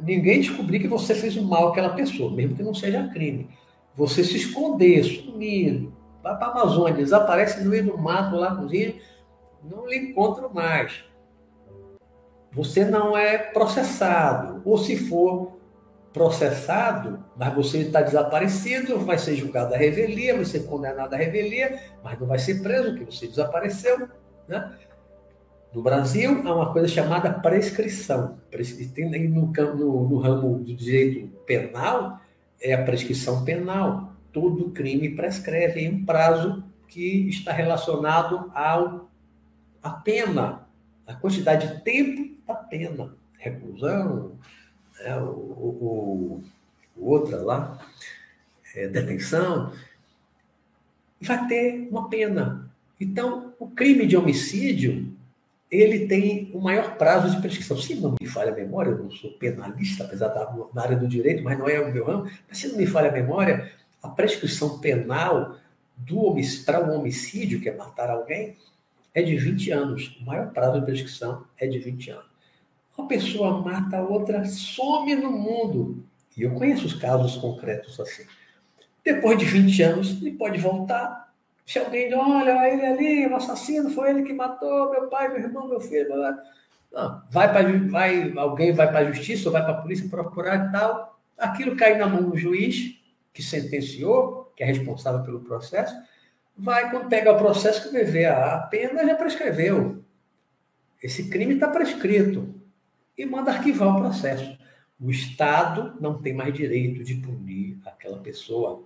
ninguém 0.00 0.40
descobrir 0.40 0.80
que 0.80 0.88
você 0.88 1.14
fez 1.14 1.36
mal 1.36 1.68
àquela 1.68 1.90
pessoa, 1.90 2.30
mesmo 2.30 2.56
que 2.56 2.62
não 2.62 2.74
seja 2.74 3.08
crime. 3.08 3.48
Você 3.94 4.22
se 4.22 4.36
esconder, 4.36 5.04
sumir, 5.04 5.88
vai 6.22 6.36
para 6.36 6.48
a 6.48 6.50
Amazônia, 6.50 6.96
desaparece 6.96 7.62
no 7.62 7.70
meio 7.70 7.86
do 7.86 7.98
mato 7.98 8.36
lá, 8.36 8.54
cozinha, 8.54 8.94
não 9.64 9.86
lhe 9.86 9.96
encontro 9.96 10.52
mais. 10.52 11.04
Você 12.52 12.84
não 12.84 13.16
é 13.16 13.38
processado. 13.38 14.62
Ou 14.64 14.78
se 14.78 14.96
for 14.96 15.56
processado, 16.12 17.22
mas 17.36 17.54
você 17.54 17.80
está 17.80 18.00
desaparecido, 18.00 18.98
vai 19.00 19.18
ser 19.18 19.36
julgado 19.36 19.74
a 19.74 19.76
revelia, 19.76 20.34
vai 20.34 20.46
ser 20.46 20.60
condenado 20.60 21.12
a 21.12 21.16
revelia, 21.16 21.78
mas 22.02 22.18
não 22.18 22.26
vai 22.26 22.38
ser 22.38 22.62
preso, 22.62 22.94
porque 22.94 23.04
você 23.04 23.26
desapareceu. 23.26 24.08
Né? 24.48 24.72
No 25.76 25.82
Brasil, 25.82 26.40
há 26.42 26.54
uma 26.54 26.72
coisa 26.72 26.88
chamada 26.88 27.30
prescrição. 27.30 28.40
Tem 28.94 29.28
no, 29.28 29.52
no, 29.52 30.08
no 30.08 30.18
ramo 30.18 30.60
do 30.60 30.74
direito 30.74 31.28
penal, 31.44 32.18
é 32.58 32.72
a 32.72 32.82
prescrição 32.82 33.44
penal. 33.44 34.14
Todo 34.32 34.70
crime 34.70 35.14
prescreve 35.14 35.80
em 35.80 35.92
um 35.92 36.04
prazo 36.06 36.64
que 36.88 37.28
está 37.28 37.52
relacionado 37.52 38.50
ao 38.54 39.10
a 39.82 39.90
pena, 39.90 40.66
a 41.06 41.12
quantidade 41.12 41.68
de 41.68 41.82
tempo 41.82 42.34
da 42.46 42.54
pena, 42.54 43.14
reclusão, 43.38 44.32
é, 45.00 45.14
o, 45.16 45.28
o, 45.28 46.42
o, 46.96 47.06
outra 47.06 47.36
lá, 47.36 47.78
é, 48.74 48.88
detenção, 48.88 49.74
vai 51.20 51.46
ter 51.46 51.86
uma 51.90 52.08
pena. 52.08 52.70
Então, 52.98 53.52
o 53.58 53.68
crime 53.68 54.06
de 54.06 54.16
homicídio 54.16 55.14
ele 55.70 56.06
tem 56.06 56.50
o 56.54 56.60
maior 56.60 56.96
prazo 56.96 57.34
de 57.34 57.40
prescrição. 57.40 57.76
Se 57.76 57.94
não 57.96 58.14
me 58.20 58.26
falha 58.26 58.52
a 58.52 58.54
memória, 58.54 58.90
eu 58.90 58.98
não 58.98 59.10
sou 59.10 59.32
penalista, 59.32 60.04
apesar 60.04 60.28
estar 60.28 60.54
na 60.72 60.82
área 60.82 60.96
do 60.96 61.08
direito, 61.08 61.42
mas 61.42 61.58
não 61.58 61.68
é 61.68 61.80
o 61.80 61.92
meu 61.92 62.04
ramo, 62.04 62.30
mas 62.48 62.58
se 62.58 62.68
não 62.68 62.76
me 62.76 62.86
falha 62.86 63.08
a 63.08 63.12
memória, 63.12 63.72
a 64.02 64.08
prescrição 64.08 64.78
penal 64.78 65.56
do 65.96 66.36
para 66.64 66.84
um 66.84 66.94
homicídio, 66.94 67.60
que 67.60 67.68
é 67.68 67.74
matar 67.74 68.10
alguém, 68.10 68.56
é 69.14 69.22
de 69.22 69.36
20 69.36 69.70
anos. 69.70 70.16
O 70.20 70.24
maior 70.24 70.52
prazo 70.52 70.78
de 70.78 70.84
prescrição 70.84 71.44
é 71.58 71.66
de 71.66 71.78
20 71.78 72.10
anos. 72.10 72.26
Uma 72.96 73.08
pessoa 73.08 73.60
mata 73.60 73.96
a 73.98 74.02
outra, 74.02 74.44
some 74.44 75.14
no 75.16 75.30
mundo. 75.30 76.04
E 76.36 76.42
eu 76.42 76.52
conheço 76.52 76.86
os 76.86 76.94
casos 76.94 77.36
concretos 77.36 77.98
assim. 77.98 78.24
Depois 79.04 79.38
de 79.38 79.44
20 79.44 79.82
anos, 79.82 80.10
ele 80.20 80.32
pode 80.32 80.58
voltar 80.58 81.25
se 81.66 81.80
alguém 81.80 82.14
olha, 82.14 82.72
ele 82.72 82.86
ali, 82.86 83.26
o 83.26 83.34
assassino, 83.34 83.90
foi 83.90 84.10
ele 84.10 84.22
que 84.22 84.32
matou 84.32 84.88
meu 84.92 85.08
pai, 85.08 85.28
meu 85.28 85.40
irmão, 85.40 85.66
meu 85.66 85.80
filho. 85.80 86.14
Não, 86.92 87.22
vai 87.28 87.52
para 87.52 87.76
vai, 87.88 88.32
alguém 88.36 88.72
vai 88.72 88.86
para 88.88 89.00
a 89.00 89.12
justiça 89.12 89.48
ou 89.48 89.52
vai 89.52 89.64
para 89.64 89.72
a 89.72 89.82
polícia 89.82 90.08
procurar 90.08 90.68
e 90.68 90.72
tal. 90.72 91.18
Aquilo 91.36 91.76
cai 91.76 91.98
na 91.98 92.06
mão 92.06 92.30
do 92.30 92.36
juiz, 92.36 92.96
que 93.34 93.42
sentenciou, 93.42 94.52
que 94.54 94.62
é 94.62 94.66
responsável 94.66 95.24
pelo 95.24 95.40
processo. 95.40 95.92
Vai, 96.56 96.88
quando 96.88 97.08
pega 97.08 97.32
o 97.32 97.36
processo, 97.36 97.90
que 97.90 98.04
ver 98.04 98.26
a 98.26 98.58
pena 98.70 99.04
já 99.04 99.16
prescreveu. 99.16 100.04
Esse 101.02 101.28
crime 101.28 101.54
está 101.54 101.66
prescrito. 101.66 102.54
E 103.18 103.26
manda 103.26 103.50
arquivar 103.50 103.96
o 103.96 104.00
processo. 104.00 104.56
O 105.00 105.10
Estado 105.10 105.96
não 106.00 106.22
tem 106.22 106.32
mais 106.32 106.54
direito 106.54 107.02
de 107.02 107.16
punir 107.16 107.76
aquela 107.84 108.18
pessoa. 108.18 108.84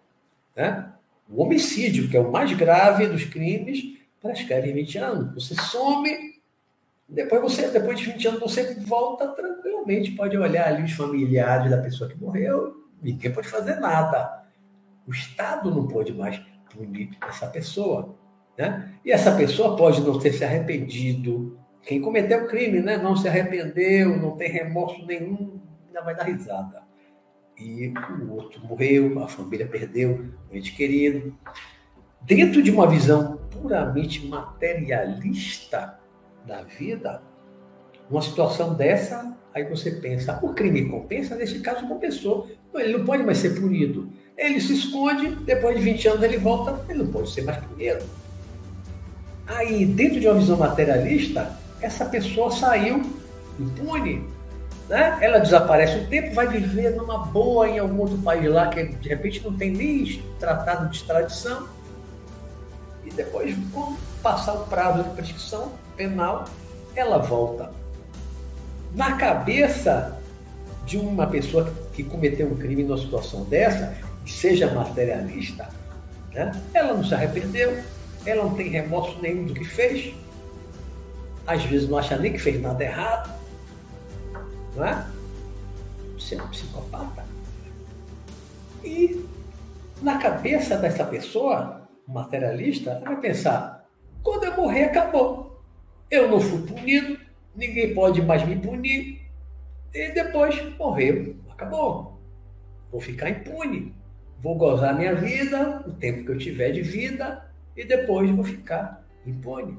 Né? 0.56 0.92
O 1.30 1.42
homicídio, 1.42 2.08
que 2.08 2.16
é 2.16 2.20
o 2.20 2.30
mais 2.30 2.52
grave 2.52 3.06
dos 3.06 3.24
crimes, 3.24 3.98
prescreve 4.20 4.72
20 4.72 4.98
anos. 4.98 5.34
Você 5.34 5.54
some, 5.54 6.10
depois 7.08 7.40
você, 7.40 7.68
depois 7.68 7.98
de 7.98 8.06
20 8.12 8.28
anos, 8.28 8.40
você 8.40 8.74
volta 8.80 9.28
tranquilamente, 9.28 10.12
pode 10.12 10.36
olhar 10.36 10.68
ali 10.68 10.82
os 10.82 10.92
familiares 10.92 11.70
da 11.70 11.78
pessoa 11.78 12.10
que 12.10 12.20
morreu, 12.20 12.84
ninguém 13.02 13.32
pode 13.32 13.48
fazer 13.48 13.76
nada. 13.76 14.44
O 15.06 15.12
Estado 15.12 15.70
não 15.70 15.86
pode 15.86 16.12
mais 16.12 16.40
punir 16.74 17.10
essa 17.26 17.46
pessoa. 17.46 18.16
Né? 18.58 18.94
E 19.04 19.10
essa 19.10 19.34
pessoa 19.36 19.76
pode 19.76 20.00
não 20.00 20.18
ter 20.18 20.32
se 20.32 20.44
arrependido. 20.44 21.58
Quem 21.82 22.00
cometeu 22.00 22.44
o 22.44 22.48
crime 22.48 22.80
né? 22.80 22.96
não 22.96 23.16
se 23.16 23.26
arrependeu, 23.26 24.16
não 24.16 24.36
tem 24.36 24.50
remorso 24.50 25.04
nenhum, 25.06 25.60
ainda 25.86 26.02
vai 26.02 26.14
dar 26.14 26.24
risada. 26.24 26.82
E 27.60 27.92
o 28.22 28.32
outro 28.32 28.64
morreu, 28.64 29.22
a 29.22 29.28
família 29.28 29.66
perdeu 29.66 30.26
um 30.50 30.56
ente 30.56 30.72
querido. 30.72 31.34
Dentro 32.22 32.62
de 32.62 32.70
uma 32.70 32.86
visão 32.86 33.38
puramente 33.50 34.26
materialista 34.26 35.98
da 36.46 36.62
vida, 36.62 37.22
uma 38.10 38.22
situação 38.22 38.74
dessa, 38.74 39.36
aí 39.54 39.64
você 39.64 39.90
pensa, 39.90 40.38
o 40.42 40.54
crime 40.54 40.88
compensa? 40.88 41.36
Nesse 41.36 41.60
caso, 41.60 41.86
compensou. 41.86 42.50
Ele 42.74 42.96
não 42.96 43.04
pode 43.04 43.22
mais 43.22 43.38
ser 43.38 43.60
punido. 43.60 44.10
Ele 44.36 44.60
se 44.60 44.72
esconde, 44.72 45.36
depois 45.44 45.76
de 45.76 45.82
20 45.82 46.08
anos 46.08 46.22
ele 46.22 46.38
volta, 46.38 46.82
ele 46.88 47.02
não 47.02 47.12
pode 47.12 47.30
ser 47.30 47.42
mais 47.42 47.58
punido. 47.58 48.04
Aí, 49.46 49.84
dentro 49.84 50.18
de 50.18 50.26
uma 50.26 50.38
visão 50.38 50.56
materialista, 50.56 51.58
essa 51.80 52.06
pessoa 52.06 52.50
saiu 52.50 53.02
impune. 53.58 54.24
Né? 54.90 55.18
Ela 55.20 55.38
desaparece 55.38 55.98
o 55.98 56.06
tempo, 56.08 56.34
vai 56.34 56.48
viver 56.48 56.96
numa 56.96 57.18
boa 57.18 57.68
em 57.68 57.78
algum 57.78 58.00
outro 58.00 58.18
país 58.18 58.50
lá 58.50 58.66
que 58.66 58.82
de 58.86 59.08
repente 59.08 59.40
não 59.44 59.56
tem 59.56 59.70
nem 59.70 60.20
tratado 60.40 60.88
de 60.88 60.96
extradição. 60.96 61.68
E 63.04 63.10
depois, 63.10 63.56
quando 63.72 63.96
passar 64.20 64.54
o 64.54 64.66
prazo 64.66 65.04
de 65.04 65.10
prescrição 65.10 65.70
penal, 65.96 66.44
ela 66.96 67.18
volta. 67.18 67.70
Na 68.92 69.12
cabeça 69.12 70.18
de 70.84 70.98
uma 70.98 71.28
pessoa 71.28 71.72
que 71.92 72.02
cometeu 72.02 72.48
um 72.48 72.56
crime 72.56 72.82
numa 72.82 72.98
situação 72.98 73.44
dessa, 73.44 73.96
que 74.24 74.32
seja 74.32 74.74
materialista, 74.74 75.68
né? 76.32 76.50
ela 76.74 76.94
não 76.94 77.04
se 77.04 77.14
arrependeu, 77.14 77.78
ela 78.26 78.42
não 78.42 78.54
tem 78.54 78.68
remorso 78.68 79.16
nenhum 79.22 79.44
do 79.44 79.54
que 79.54 79.64
fez, 79.64 80.12
às 81.46 81.62
vezes 81.62 81.88
não 81.88 81.96
acha 81.96 82.16
nem 82.16 82.32
que 82.32 82.40
fez 82.40 82.60
nada 82.60 82.82
errado, 82.82 83.39
não 84.74 84.84
é? 84.84 85.06
Você 86.14 86.34
é 86.34 86.42
um 86.42 86.48
psicopata. 86.48 87.24
E 88.84 89.24
na 90.00 90.18
cabeça 90.18 90.76
dessa 90.76 91.04
pessoa, 91.04 91.88
materialista, 92.06 92.90
ela 92.90 93.00
vai 93.00 93.20
pensar: 93.20 93.86
quando 94.22 94.44
eu 94.44 94.56
morrer, 94.56 94.84
acabou. 94.84 95.62
Eu 96.10 96.28
não 96.28 96.40
fui 96.40 96.62
punido, 96.62 97.18
ninguém 97.54 97.94
pode 97.94 98.20
mais 98.20 98.44
me 98.46 98.56
punir, 98.56 99.20
e 99.94 100.12
depois 100.12 100.56
morreu, 100.76 101.36
acabou. 101.50 102.18
Vou 102.90 103.00
ficar 103.00 103.30
impune, 103.30 103.94
vou 104.40 104.56
gozar 104.56 104.96
minha 104.96 105.14
vida, 105.14 105.84
o 105.86 105.92
tempo 105.92 106.24
que 106.24 106.32
eu 106.32 106.38
tiver 106.38 106.72
de 106.72 106.82
vida, 106.82 107.48
e 107.76 107.84
depois 107.84 108.28
vou 108.30 108.44
ficar 108.44 109.04
impune. 109.24 109.78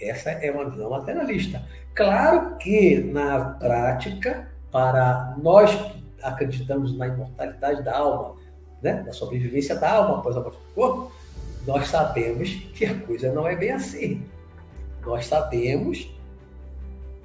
Essa 0.00 0.30
é 0.30 0.50
uma 0.50 0.68
visão 0.68 0.90
materialista. 0.90 1.62
Claro 1.94 2.56
que, 2.56 3.00
na 3.00 3.40
prática, 3.58 4.48
para 4.70 5.36
nós 5.42 5.74
que 5.74 6.04
acreditamos 6.22 6.96
na 6.96 7.08
imortalidade 7.08 7.82
da 7.82 7.96
alma, 7.96 8.36
né, 8.82 9.02
na 9.04 9.12
sobrevivência 9.12 9.74
da 9.76 9.90
alma 9.90 10.18
após 10.18 10.36
a 10.36 10.40
morte 10.40 10.56
do 10.56 10.74
corpo, 10.74 11.12
nós 11.66 11.88
sabemos 11.88 12.50
que 12.74 12.86
a 12.86 12.94
coisa 13.00 13.32
não 13.32 13.46
é 13.46 13.54
bem 13.54 13.72
assim. 13.72 14.22
Nós 15.04 15.26
sabemos, 15.26 16.10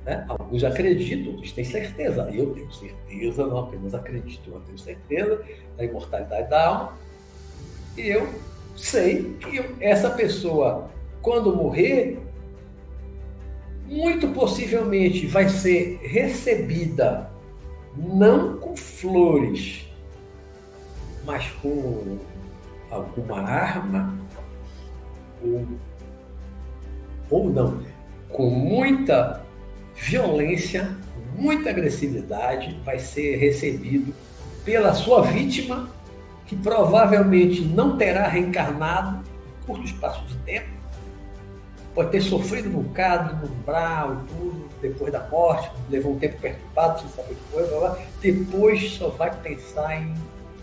né, 0.03 0.25
alguns 0.27 0.63
acreditam, 0.63 1.34
outros 1.34 1.51
têm 1.53 1.63
certeza. 1.63 2.29
Eu 2.34 2.53
tenho 2.53 2.71
certeza, 2.73 3.47
não 3.47 3.60
apenas 3.60 3.93
acredito, 3.93 4.49
eu 4.49 4.60
tenho 4.62 4.78
certeza 4.78 5.41
da 5.78 5.86
imortalidade 5.86 6.49
da 6.49 6.67
alma. 6.67 6.93
E 7.97 8.10
eu 8.10 8.28
sei 8.76 9.36
que 9.36 9.63
essa 9.80 10.10
pessoa, 10.10 10.89
quando 11.21 11.56
morrer, 11.56 12.19
muito 13.86 14.28
possivelmente 14.30 15.28
vai 15.28 15.48
ser 15.48 16.00
recebida 16.02 17.30
não 17.95 18.58
com 18.58 18.76
flores, 18.76 19.86
mas 21.24 21.48
com 21.62 22.17
alguma 22.89 23.41
arma, 23.41 24.17
ou, 25.43 25.65
ou 27.30 27.50
não, 27.50 27.84
com 28.30 28.50
muita 28.50 29.43
violência, 29.95 30.95
muita 31.38 31.69
agressividade, 31.69 32.80
vai 32.84 33.00
ser 33.00 33.38
recebido 33.38 34.13
pela 34.63 34.93
sua 34.93 35.21
vítima 35.21 35.89
que 36.45 36.56
provavelmente 36.56 37.62
não 37.62 37.98
terá 37.98 38.28
reencarnado 38.28 39.24
em 39.63 39.65
curto 39.65 39.86
espaço 39.86 40.24
de 40.26 40.36
tempo, 40.39 40.74
pode 41.95 42.12
ter 42.12 42.21
sofrido 42.21 42.67
um 42.67 42.84
bocado, 42.84 43.38
no 43.38 43.53
umbral 43.53 44.15
e 44.15 44.27
tudo, 44.27 44.69
depois 44.81 45.12
da 45.13 45.25
morte, 45.29 45.71
levou 45.89 46.13
um 46.13 46.19
tempo 46.19 46.39
perturbado, 46.41 46.99
sem 46.99 47.10
saber 47.10 47.36
que 47.36 47.51
foi, 47.51 47.65
blá, 47.67 47.79
blá. 47.79 47.97
depois 48.21 48.91
só 48.91 49.10
vai 49.10 49.34
pensar 49.41 49.95
em 49.95 50.13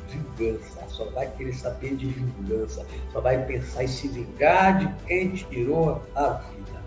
vingança, 0.09 0.85
só 0.89 1.07
vai 1.07 1.27
querer 1.31 1.55
saber 1.55 1.97
de 1.97 2.07
vingança, 2.07 2.87
só 3.13 3.21
vai 3.21 3.43
pensar 3.47 3.83
em 3.83 3.89
se 3.89 4.09
vingar 4.09 4.79
de 4.79 4.95
quem 5.07 5.31
tirou 5.31 6.03
a 6.15 6.29
vida. 6.29 6.83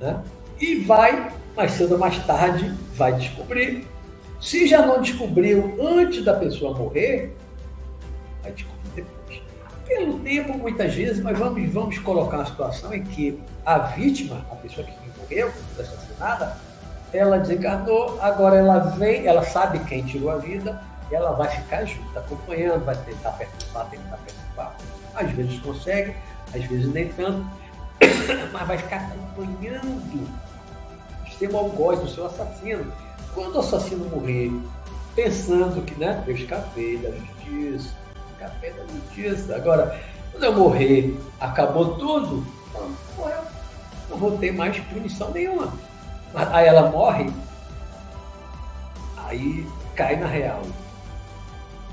Né? 0.00 0.22
E 0.60 0.76
vai, 0.80 1.32
mais 1.56 1.72
cedo 1.72 1.92
ou 1.92 1.98
mais 1.98 2.24
tarde, 2.24 2.72
vai 2.94 3.12
descobrir. 3.14 3.84
Se 4.40 4.66
já 4.66 4.86
não 4.86 5.02
descobriu 5.02 5.76
antes 5.80 6.24
da 6.24 6.34
pessoa 6.34 6.76
morrer, 6.78 7.36
vai 8.42 8.52
descobrir. 8.52 8.81
Pelo 9.86 10.18
tempo, 10.20 10.56
muitas 10.56 10.94
vezes, 10.94 11.22
mas 11.22 11.38
vamos, 11.38 11.72
vamos 11.72 11.98
colocar 11.98 12.38
uma 12.38 12.46
situação 12.46 12.94
em 12.94 13.02
que 13.02 13.40
a 13.66 13.78
vítima, 13.78 14.44
a 14.50 14.54
pessoa 14.56 14.86
que 14.86 14.92
morreu, 15.18 15.50
foi 15.74 15.84
assassinada, 15.84 16.56
ela 17.12 17.38
desencarnou, 17.38 18.18
agora 18.20 18.56
ela 18.56 18.78
vem, 18.78 19.26
ela 19.26 19.42
sabe 19.44 19.78
quem 19.80 20.02
tirou 20.04 20.30
a 20.30 20.38
vida, 20.38 20.80
ela 21.10 21.32
vai 21.32 21.48
ficar 21.48 21.84
junto, 21.84 22.18
acompanhando, 22.18 22.84
vai 22.84 22.96
tentar 22.96 23.32
perturbar, 23.32 23.90
tentar 23.90 24.16
perturbar. 24.16 24.76
Às 25.14 25.30
vezes 25.32 25.60
consegue, 25.60 26.14
às 26.54 26.64
vezes 26.64 26.90
nem 26.92 27.08
tanto, 27.08 27.44
mas 28.52 28.66
vai 28.66 28.78
ficar 28.78 28.96
acompanhando 28.96 30.02
o 31.26 31.38
seu 31.38 31.56
algoz, 31.56 32.02
o 32.02 32.08
seu 32.08 32.26
assassino. 32.26 32.90
Quando 33.34 33.56
o 33.56 33.60
assassino 33.60 34.04
morrer, 34.06 34.50
pensando 35.14 35.84
que, 35.84 35.94
né, 35.98 36.22
eu 36.26 36.34
escapei 36.34 36.96
da 36.98 37.10
justiça, 37.10 37.94
escapei 38.42 38.72
da 38.72 38.84
justiça, 38.86 39.56
agora, 39.56 40.00
quando 40.32 40.44
eu 40.44 40.52
morrer, 40.52 41.18
acabou 41.40 41.94
tudo, 41.96 42.44
morreu. 43.16 43.42
Não 44.10 44.16
vou 44.16 44.38
ter 44.38 44.52
mais 44.52 44.78
punição 44.78 45.30
nenhuma. 45.30 45.72
Aí 46.34 46.66
ela 46.66 46.90
morre, 46.90 47.32
aí 49.16 49.66
cai 49.94 50.16
na 50.16 50.26
real. 50.26 50.62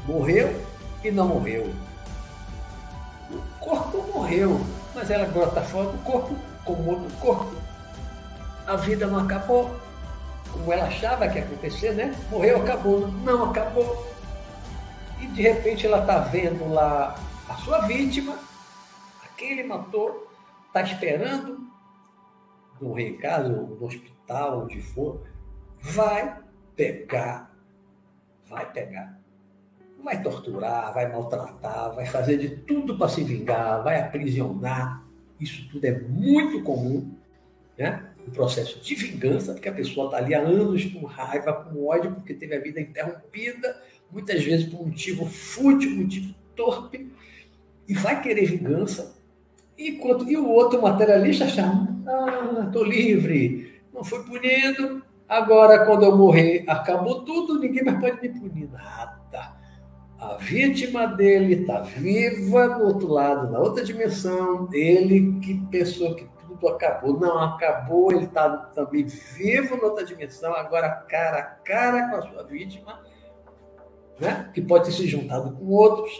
Morreu 0.05 0.61
e 1.03 1.11
não 1.11 1.27
morreu. 1.27 1.71
O 3.31 3.59
corpo 3.59 4.03
morreu, 4.13 4.59
mas 4.95 5.09
ela 5.11 5.25
está 5.25 5.61
fora 5.61 5.89
do 5.89 5.97
corpo, 5.99 6.35
como 6.65 6.91
outro 6.91 7.17
corpo. 7.17 7.51
A 8.65 8.75
vida 8.75 9.07
não 9.07 9.19
acabou, 9.19 9.75
como 10.51 10.71
ela 10.73 10.85
achava 10.85 11.27
que 11.27 11.37
ia 11.37 11.43
acontecer, 11.43 11.93
né? 11.93 12.15
Morreu, 12.31 12.61
acabou. 12.61 13.07
Não 13.23 13.49
acabou. 13.49 14.07
E 15.21 15.27
de 15.27 15.41
repente 15.41 15.85
ela 15.85 15.99
está 15.99 16.19
vendo 16.19 16.67
lá 16.71 17.15
a 17.47 17.55
sua 17.55 17.79
vítima, 17.79 18.37
aquele 19.23 19.63
matou, 19.63 20.31
está 20.67 20.81
esperando 20.81 21.67
no 22.81 22.93
recado, 22.93 23.49
no 23.49 23.85
hospital, 23.85 24.63
onde 24.63 24.81
for, 24.81 25.23
vai 25.81 26.37
pegar, 26.75 27.51
vai 28.47 28.71
pegar 28.71 29.19
vai 30.03 30.21
torturar, 30.21 30.93
vai 30.93 31.11
maltratar, 31.11 31.93
vai 31.93 32.05
fazer 32.05 32.37
de 32.37 32.49
tudo 32.49 32.97
para 32.97 33.09
se 33.09 33.23
vingar, 33.23 33.83
vai 33.83 33.99
aprisionar. 33.99 35.03
Isso 35.39 35.67
tudo 35.69 35.85
é 35.85 35.99
muito 35.99 36.63
comum, 36.63 37.15
né? 37.77 38.05
O 38.27 38.31
processo 38.31 38.79
de 38.79 38.95
vingança, 38.95 39.53
porque 39.53 39.69
a 39.69 39.73
pessoa 39.73 40.07
está 40.07 40.17
ali 40.17 40.35
há 40.35 40.39
anos 40.39 40.85
com 40.85 41.05
raiva, 41.05 41.53
com 41.53 41.87
ódio, 41.87 42.11
porque 42.11 42.33
teve 42.33 42.55
a 42.55 42.59
vida 42.59 42.79
interrompida, 42.79 43.81
muitas 44.11 44.43
vezes 44.43 44.67
por 44.67 44.81
um 44.81 44.85
motivo 44.85 45.25
fútil, 45.25 45.91
motivo 45.91 46.33
torpe, 46.55 47.11
e 47.87 47.93
vai 47.93 48.21
querer 48.21 48.45
vingança. 48.45 49.15
Enquanto, 49.77 50.29
e 50.29 50.35
o 50.35 50.47
outro 50.47 50.81
materialista 50.81 51.45
achando, 51.45 52.03
ah, 52.07 52.65
estou 52.67 52.83
livre, 52.83 53.81
não 53.93 54.03
fui 54.03 54.23
punido, 54.23 55.01
agora 55.27 55.85
quando 55.85 56.03
eu 56.03 56.17
morrer 56.17 56.65
acabou 56.67 57.23
tudo, 57.23 57.59
ninguém 57.59 57.83
mais 57.83 57.99
pode 57.99 58.21
me 58.21 58.29
punir 58.29 58.69
nada 58.71 59.55
A 60.19 60.35
vítima 60.35 61.05
dele 61.05 61.61
está 61.61 61.79
viva 61.79 62.67
do 62.67 62.83
outro 62.83 63.07
lado, 63.07 63.49
na 63.51 63.59
outra 63.59 63.85
dimensão. 63.85 64.67
Ele 64.73 65.39
que 65.39 65.55
pensou 65.71 66.13
que 66.13 66.27
tudo 66.45 66.67
acabou. 66.67 67.17
Não 67.17 67.39
acabou, 67.39 68.11
ele 68.11 68.25
está 68.25 68.49
também 68.75 69.05
vivo 69.05 69.77
na 69.77 69.83
outra 69.83 70.03
dimensão, 70.03 70.53
agora 70.53 70.89
cara 70.89 71.39
a 71.39 71.43
cara 71.43 72.09
com 72.09 72.15
a 72.17 72.21
sua 72.21 72.43
vítima, 72.43 72.99
né? 74.19 74.49
que 74.53 74.61
pode 74.61 74.85
ter 74.85 74.91
se 74.91 75.07
juntado 75.07 75.55
com 75.55 75.65
outros. 75.67 76.11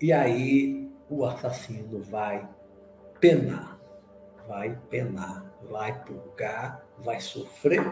E 0.00 0.12
aí 0.12 0.90
o 1.08 1.24
assassino 1.24 2.00
vai 2.02 2.48
penar, 3.20 3.78
vai 4.48 4.78
penar, 4.88 5.44
vai 5.68 6.02
purgar, 6.04 6.82
vai 6.98 7.20
sofrer 7.20 7.84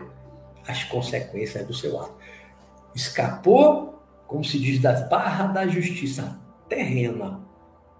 as 0.67 0.85
consequências 0.85 1.67
do 1.67 1.75
seu 1.75 2.01
ato. 2.01 2.17
Escapou, 2.95 4.03
como 4.27 4.45
se 4.45 4.59
diz, 4.59 4.81
das 4.81 5.09
barras 5.09 5.53
da 5.53 5.67
justiça 5.67 6.41
terrena, 6.69 7.47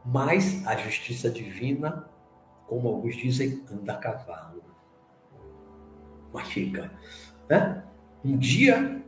mas 0.05 0.67
a 0.67 0.77
justiça 0.77 1.31
divina, 1.31 2.09
como 2.67 2.89
alguns 2.89 3.17
dizem, 3.17 3.63
anda 3.71 3.93
a 3.93 3.99
cavalo. 3.99 4.63
Mas 6.33 6.49
fica. 6.49 6.91
Né? 7.49 7.83
Um 8.25 8.37
dia 8.37 9.03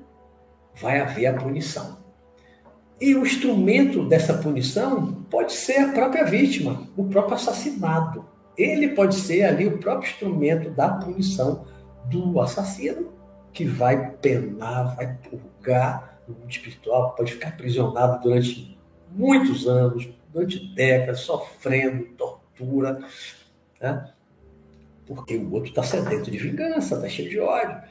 vai 0.80 1.00
haver 1.00 1.26
a 1.26 1.34
punição. 1.34 1.98
E 3.00 3.14
o 3.14 3.24
instrumento 3.24 4.04
dessa 4.06 4.34
punição 4.34 5.24
pode 5.30 5.52
ser 5.52 5.78
a 5.78 5.92
própria 5.92 6.24
vítima, 6.24 6.86
o 6.96 7.04
próprio 7.04 7.34
assassinado. 7.34 8.26
Ele 8.56 8.88
pode 8.88 9.14
ser 9.14 9.44
ali 9.44 9.66
o 9.66 9.78
próprio 9.78 10.10
instrumento 10.10 10.70
da 10.70 10.88
punição 10.88 11.64
do 12.10 12.38
assassino, 12.40 13.12
que 13.52 13.64
vai 13.64 14.10
penar, 14.16 14.96
vai 14.96 15.16
purgar 15.16 16.20
no 16.28 16.34
mundo 16.34 16.50
espiritual, 16.50 17.14
pode 17.14 17.32
ficar 17.32 17.48
aprisionado 17.48 18.22
durante 18.22 18.78
muitos 19.10 19.66
anos, 19.66 20.08
durante 20.32 20.58
décadas, 20.74 21.20
sofrendo 21.20 22.04
tortura, 22.16 23.00
né? 23.80 24.10
porque 25.06 25.36
o 25.36 25.52
outro 25.52 25.70
está 25.70 25.82
sedento 25.82 26.30
de 26.30 26.38
vingança, 26.38 26.94
está 26.94 27.08
cheio 27.08 27.30
de 27.30 27.40
ódio. 27.40 27.82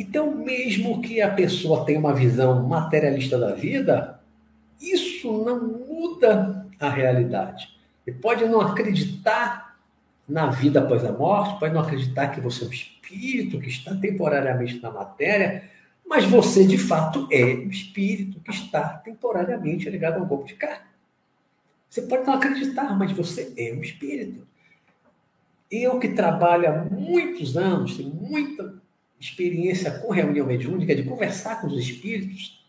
Então, 0.00 0.34
mesmo 0.34 1.02
que 1.02 1.20
a 1.20 1.30
pessoa 1.30 1.84
tenha 1.84 1.98
uma 1.98 2.14
visão 2.14 2.66
materialista 2.66 3.38
da 3.38 3.52
vida, 3.52 4.18
isso 4.80 5.30
não 5.44 5.60
muda 5.60 6.66
a 6.80 6.88
realidade. 6.88 7.68
Ele 8.06 8.16
pode 8.16 8.46
não 8.46 8.62
acreditar 8.62 9.76
na 10.26 10.46
vida 10.46 10.80
após 10.80 11.04
a 11.04 11.12
morte, 11.12 11.60
pode 11.60 11.74
não 11.74 11.82
acreditar 11.82 12.28
que 12.28 12.40
você 12.40 12.64
é 12.64 12.68
um 12.68 12.72
espírito 12.72 13.60
que 13.60 13.68
está 13.68 13.94
temporariamente 13.94 14.80
na 14.80 14.90
matéria, 14.90 15.68
mas 16.08 16.24
você 16.24 16.66
de 16.66 16.78
fato 16.78 17.28
é 17.30 17.56
um 17.56 17.68
espírito 17.68 18.40
que 18.40 18.52
está 18.52 18.88
temporariamente 18.88 19.90
ligado 19.90 20.16
a 20.16 20.22
um 20.22 20.26
corpo 20.26 20.46
de 20.46 20.54
carne. 20.54 20.86
Você 21.90 22.00
pode 22.00 22.24
não 22.24 22.32
acreditar, 22.32 22.98
mas 22.98 23.12
você 23.12 23.52
é 23.54 23.74
um 23.74 23.82
espírito. 23.82 24.46
Eu 25.70 25.98
que 25.98 26.08
trabalho 26.08 26.70
há 26.70 26.84
muitos 26.90 27.54
anos, 27.54 27.98
tenho 27.98 28.14
muita 28.14 28.79
experiência 29.20 29.90
com 29.98 30.10
reunião 30.10 30.46
mediúnica, 30.46 30.96
de 30.96 31.02
conversar 31.02 31.60
com 31.60 31.66
os 31.66 31.78
espíritos 31.78 32.64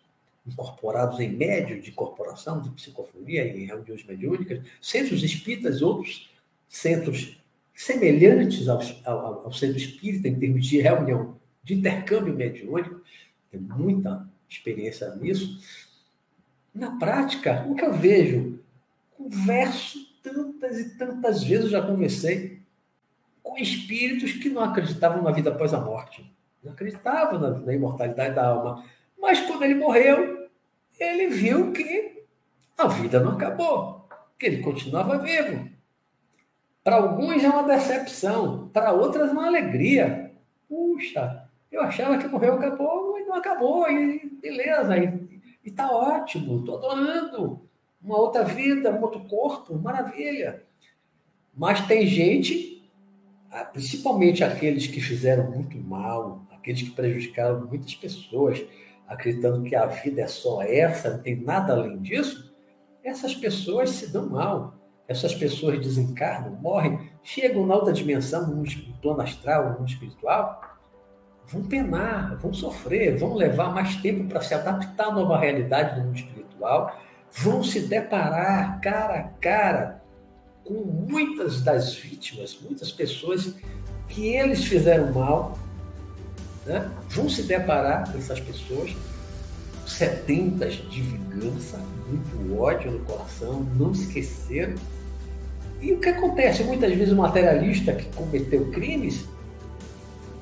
incorporados 0.46 1.20
em 1.20 1.30
médio 1.30 1.82
de 1.82 1.92
corporação, 1.92 2.62
de 2.62 2.70
psicofonia 2.72 3.46
e 3.46 3.66
reuniões 3.66 4.04
mediúnicas, 4.04 4.60
centros 4.82 5.24
espíritas 5.24 5.82
outros 5.82 6.30
centros 6.68 7.38
semelhantes 7.74 8.68
ao, 8.68 8.82
ao, 9.06 9.46
ao 9.46 9.54
centro 9.54 9.78
espírita 9.78 10.28
em 10.28 10.38
termos 10.38 10.66
de 10.66 10.82
reunião, 10.82 11.38
de 11.64 11.76
intercâmbio 11.76 12.34
mediúnico, 12.34 13.02
tenho 13.50 13.64
muita 13.64 14.28
experiência 14.50 15.14
nisso. 15.16 15.60
Na 16.74 16.98
prática, 16.98 17.66
o 17.68 17.76
que 17.76 17.84
eu 17.84 17.94
vejo, 17.94 18.60
converso 19.18 20.00
tantas 20.24 20.80
e 20.80 20.98
tantas 20.98 21.44
vezes, 21.44 21.70
já 21.70 21.82
conversei 21.82 22.60
com 23.44 23.58
espíritos 23.58 24.34
que 24.34 24.50
não 24.50 24.62
acreditavam 24.62 25.22
na 25.22 25.32
vida 25.32 25.50
após 25.50 25.74
a 25.74 25.80
morte 25.80 26.32
não 26.63 26.74
acreditava 26.74 27.38
na, 27.38 27.60
na 27.60 27.74
imortalidade 27.74 28.36
da 28.36 28.47
alma. 28.47 28.84
Mas 29.19 29.39
quando 29.41 29.63
ele 29.63 29.76
morreu, 29.76 30.47
ele 31.00 31.28
viu 31.28 31.71
que 31.71 32.24
a 32.78 32.88
vida 32.88 33.19
não 33.19 33.34
acabou, 33.34 34.08
que 34.38 34.45
ele 34.45 34.62
continuava 34.62 35.17
vivo. 35.17 35.69
Para 36.84 36.95
alguns 36.95 37.43
é 37.43 37.50
uma 37.50 37.63
decepção, 37.63 38.69
para 38.74 38.91
outras 38.91 39.30
é 39.30 39.32
uma 39.32 39.45
alegria. 39.45 40.32
Puxa, 40.67 41.47
eu 41.71 41.82
achava 41.82 42.17
que 42.17 42.28
morreu, 42.28 42.56
acabou, 42.56 43.19
e 43.19 43.26
não 43.26 43.36
acabou, 43.36 43.89
e 43.89 44.30
beleza, 44.41 44.97
e 44.97 45.30
está 45.63 45.91
ótimo, 45.91 46.60
estou 46.60 46.78
adorando. 46.78 47.62
Uma 48.04 48.17
outra 48.17 48.43
vida, 48.43 48.91
um 48.91 49.02
outro 49.02 49.19
corpo, 49.26 49.78
maravilha. 49.78 50.63
Mas 51.56 51.86
tem 51.86 52.08
gente, 52.08 52.89
ah, 53.52 53.65
principalmente 53.65 54.43
aqueles 54.43 54.88
que 54.88 55.00
fizeram 55.00 55.52
muito 55.52 55.78
mal, 55.78 56.43
aqueles 56.62 56.84
que 56.84 56.91
prejudicaram 56.91 57.65
muitas 57.67 57.95
pessoas, 57.95 58.63
acreditando 59.08 59.63
que 59.63 59.76
a 59.76 59.88
vida 59.88 60.21
é 60.21 60.28
só 60.28 60.62
essa, 60.62 61.10
não 61.10 61.21
tem 61.21 61.36
nada 61.36 61.74
além 61.74 62.00
disso, 62.00 62.54
essas 63.04 63.34
pessoas 63.34 63.89
se 63.89 64.13
dão 64.13 64.30
mal. 64.30 64.76
Essas 65.08 65.36
pessoas 65.36 65.78
desencarnam, 65.80 66.56
morrem, 66.62 67.12
chegam 67.21 67.65
na 67.65 67.76
outra 67.76 67.91
dimensão, 67.91 68.47
no 68.47 68.63
plano 69.02 69.21
astral, 69.21 69.71
no 69.71 69.80
mundo 69.80 69.89
espiritual, 69.89 70.62
vão 71.47 71.63
penar, 71.63 72.38
vão 72.38 72.54
sofrer, 72.54 73.17
vão 73.17 73.34
levar 73.34 73.74
mais 73.74 73.97
tempo 73.97 74.30
para 74.30 74.39
se 74.39 74.54
adaptar 74.54 75.08
à 75.08 75.12
nova 75.12 75.38
realidade 75.38 76.00
do 76.00 76.06
mundo 76.06 76.15
espiritual, 76.15 76.95
vão 77.30 77.62
se 77.62 77.82
deparar 77.82 78.80
cara 78.80 79.19
a 79.19 79.24
cara 79.24 80.02
com 80.63 80.76
muitas 80.76 81.62
das 81.62 81.93
vítimas, 81.93 82.58
muitas 82.62 82.91
pessoas 82.91 83.56
que 84.08 84.28
eles 84.28 84.63
fizeram 84.63 85.12
mal, 85.12 85.58
né, 86.65 86.89
vão 87.10 87.30
se 87.30 87.43
deparar 87.43 88.12
com 88.12 88.17
essas 88.17 88.39
pessoas 88.39 88.95
sedentas 89.86 90.76
de 90.89 91.02
vingança, 91.02 91.80
muito 92.08 92.60
ódio 92.60 92.91
no 92.91 93.00
coração, 93.00 93.65
não 93.78 93.91
esqueceram. 93.91 94.76
E 95.82 95.93
o 95.93 96.00
que 96.00 96.10
acontece? 96.10 96.63
Muitas 96.63 96.93
vezes 96.93 97.13
o 97.13 97.17
materialista 97.17 97.93
que 97.93 98.06
cometeu 98.15 98.69
crimes, 98.71 99.26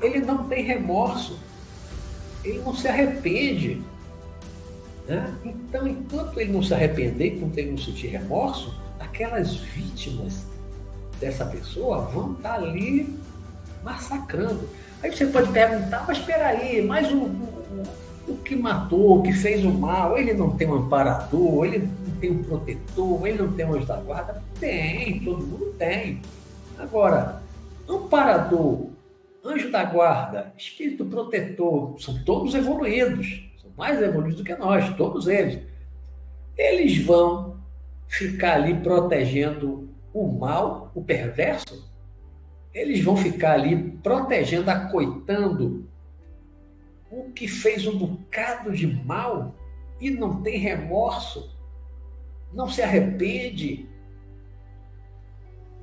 ele 0.01 0.19
não 0.19 0.47
tem 0.47 0.63
remorso, 0.63 1.39
ele 2.43 2.59
não 2.59 2.75
se 2.75 2.87
arrepende. 2.87 3.81
Né? 5.07 5.33
Então, 5.43 5.87
enquanto 5.87 6.39
ele 6.39 6.51
não 6.51 6.61
se 6.61 6.73
arrepender, 6.73 7.35
enquanto 7.35 7.57
ele 7.57 7.71
não 7.71 7.77
sentir 7.77 8.07
remorso, 8.07 8.73
aquelas 8.99 9.55
vítimas 9.55 10.45
dessa 11.19 11.45
pessoa 11.45 12.01
vão 12.01 12.33
estar 12.33 12.55
ali 12.55 13.17
massacrando. 13.83 14.67
Aí 15.01 15.15
você 15.15 15.25
pode 15.27 15.51
perguntar, 15.51 16.05
mas 16.07 16.17
espera 16.17 16.47
aí, 16.47 16.81
mas 16.81 17.09
o, 17.11 17.23
o, 17.23 17.83
o 18.27 18.37
que 18.37 18.55
matou, 18.55 19.19
o 19.19 19.23
que 19.23 19.31
fez 19.31 19.63
o 19.63 19.71
mal, 19.71 20.17
ele 20.17 20.33
não 20.33 20.51
tem 20.57 20.67
um 20.67 20.75
amparador, 20.75 21.65
ele 21.65 21.79
não 21.79 22.15
tem 22.19 22.31
um 22.31 22.43
protetor, 22.43 23.27
ele 23.27 23.41
não 23.41 23.53
tem 23.53 23.65
um 23.65 23.73
anjo 23.75 23.85
da 23.85 23.97
guarda? 23.97 24.43
Tem, 24.59 25.19
todo 25.21 25.45
mundo 25.45 25.73
tem. 25.77 26.21
Agora, 26.77 27.41
amparador, 27.87 28.87
anjo 29.43 29.71
da 29.71 29.85
guarda, 29.85 30.53
espírito 30.57 31.05
protetor, 31.05 31.95
são 32.01 32.21
todos 32.23 32.53
evoluídos, 32.53 33.49
são 33.61 33.71
mais 33.77 34.01
evoluídos 34.01 34.37
do 34.37 34.43
que 34.43 34.55
nós, 34.55 34.93
todos 34.97 35.27
eles. 35.27 35.59
Eles 36.57 36.97
vão 37.05 37.57
ficar 38.07 38.55
ali 38.55 38.75
protegendo 38.75 39.87
o 40.13 40.27
mal, 40.27 40.91
o 40.93 41.01
perverso? 41.01 41.88
Eles 42.79 43.03
vão 43.03 43.17
ficar 43.17 43.53
ali 43.53 43.91
protegendo, 44.01 44.69
acoitando 44.69 45.85
o 47.11 47.31
que 47.31 47.47
fez 47.47 47.85
um 47.85 47.97
bocado 47.97 48.71
de 48.71 48.87
mal 48.87 49.53
e 49.99 50.09
não 50.09 50.41
tem 50.41 50.57
remorso, 50.57 51.53
não 52.53 52.69
se 52.69 52.81
arrepende. 52.81 53.87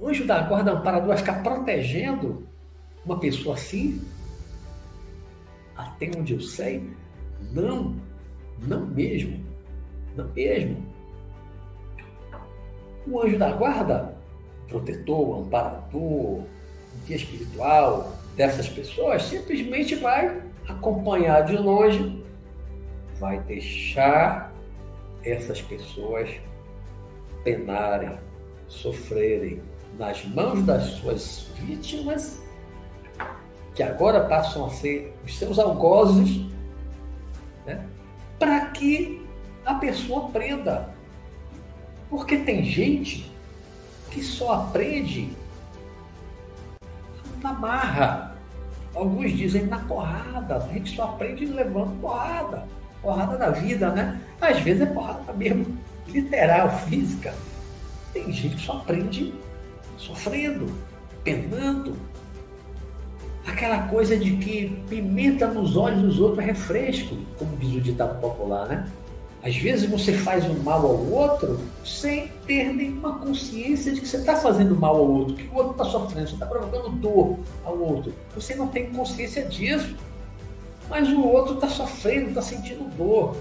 O 0.00 0.08
anjo 0.08 0.26
da 0.26 0.40
guarda 0.42 0.72
amparador 0.72 1.08
vai 1.08 1.16
ficar 1.18 1.42
protegendo 1.42 2.46
uma 3.04 3.18
pessoa 3.18 3.56
assim? 3.56 4.00
Até 5.76 6.10
onde 6.16 6.32
eu 6.32 6.40
sei, 6.40 6.90
não, 7.52 7.94
não 8.58 8.86
mesmo, 8.86 9.44
não 10.16 10.28
mesmo. 10.32 10.82
O 13.06 13.20
anjo 13.20 13.38
da 13.38 13.52
guarda, 13.52 14.16
protetor, 14.68 15.40
amparador, 15.40 16.44
espiritual 17.14 18.12
dessas 18.36 18.68
pessoas 18.68 19.22
simplesmente 19.24 19.94
vai 19.94 20.42
acompanhar 20.68 21.42
de 21.44 21.56
longe, 21.56 22.24
vai 23.18 23.38
deixar 23.40 24.52
essas 25.24 25.60
pessoas 25.62 26.30
penarem, 27.44 28.18
sofrerem 28.68 29.62
nas 29.98 30.24
mãos 30.26 30.62
das 30.64 30.84
suas 30.84 31.46
vítimas, 31.60 32.40
que 33.74 33.82
agora 33.82 34.24
passam 34.24 34.66
a 34.66 34.70
ser 34.70 35.14
os 35.24 35.38
seus 35.38 35.58
algozes, 35.58 36.46
né? 37.64 37.86
para 38.38 38.66
que 38.66 39.24
a 39.64 39.74
pessoa 39.74 40.26
aprenda. 40.26 40.94
Porque 42.08 42.38
tem 42.38 42.64
gente 42.64 43.30
que 44.10 44.22
só 44.22 44.52
aprende 44.52 45.35
na 47.42 47.52
marra. 47.52 48.36
Alguns 48.94 49.32
dizem 49.32 49.66
na 49.66 49.78
porrada. 49.80 50.56
A 50.56 50.68
gente 50.72 50.96
só 50.96 51.04
aprende 51.04 51.46
levando 51.46 52.00
porrada. 52.00 52.64
Porrada 53.02 53.36
da 53.36 53.50
vida, 53.50 53.90
né? 53.90 54.20
Às 54.40 54.60
vezes 54.60 54.82
é 54.82 54.86
porrada 54.86 55.32
mesmo, 55.32 55.66
literal, 56.08 56.70
física. 56.80 57.34
Tem 58.12 58.32
gente 58.32 58.56
que 58.56 58.62
só 58.62 58.78
aprende 58.78 59.34
sofrendo, 59.98 60.66
penando. 61.22 61.94
Aquela 63.46 63.86
coisa 63.88 64.16
de 64.16 64.36
que 64.38 64.82
pimenta 64.88 65.46
nos 65.46 65.76
olhos 65.76 66.02
dos 66.02 66.20
outros 66.20 66.40
é 66.40 66.46
refresco, 66.46 67.16
como 67.38 67.56
diz 67.58 67.76
o 67.76 67.80
ditado 67.80 68.20
popular, 68.20 68.66
né? 68.66 68.88
Às 69.42 69.56
vezes 69.56 69.88
você 69.88 70.12
faz 70.12 70.44
um 70.44 70.58
mal 70.62 70.84
ao 70.84 71.06
outro 71.06 71.60
sem 71.84 72.28
ter 72.46 72.72
nenhuma 72.72 73.18
consciência 73.18 73.92
de 73.92 74.00
que 74.00 74.08
você 74.08 74.16
está 74.16 74.36
fazendo 74.36 74.74
mal 74.74 74.96
ao 74.96 75.08
outro, 75.08 75.36
que 75.36 75.46
o 75.48 75.54
outro 75.54 75.72
está 75.72 75.84
sofrendo, 75.84 76.28
você 76.28 76.34
está 76.34 76.46
provocando 76.46 76.90
dor 76.96 77.38
ao 77.64 77.78
outro. 77.78 78.12
Você 78.34 78.54
não 78.54 78.68
tem 78.68 78.90
consciência 78.90 79.44
disso. 79.44 79.94
Mas 80.88 81.08
o 81.08 81.20
outro 81.20 81.54
está 81.54 81.68
sofrendo, 81.68 82.28
está 82.28 82.42
sentindo 82.42 82.84
dor. 82.96 83.36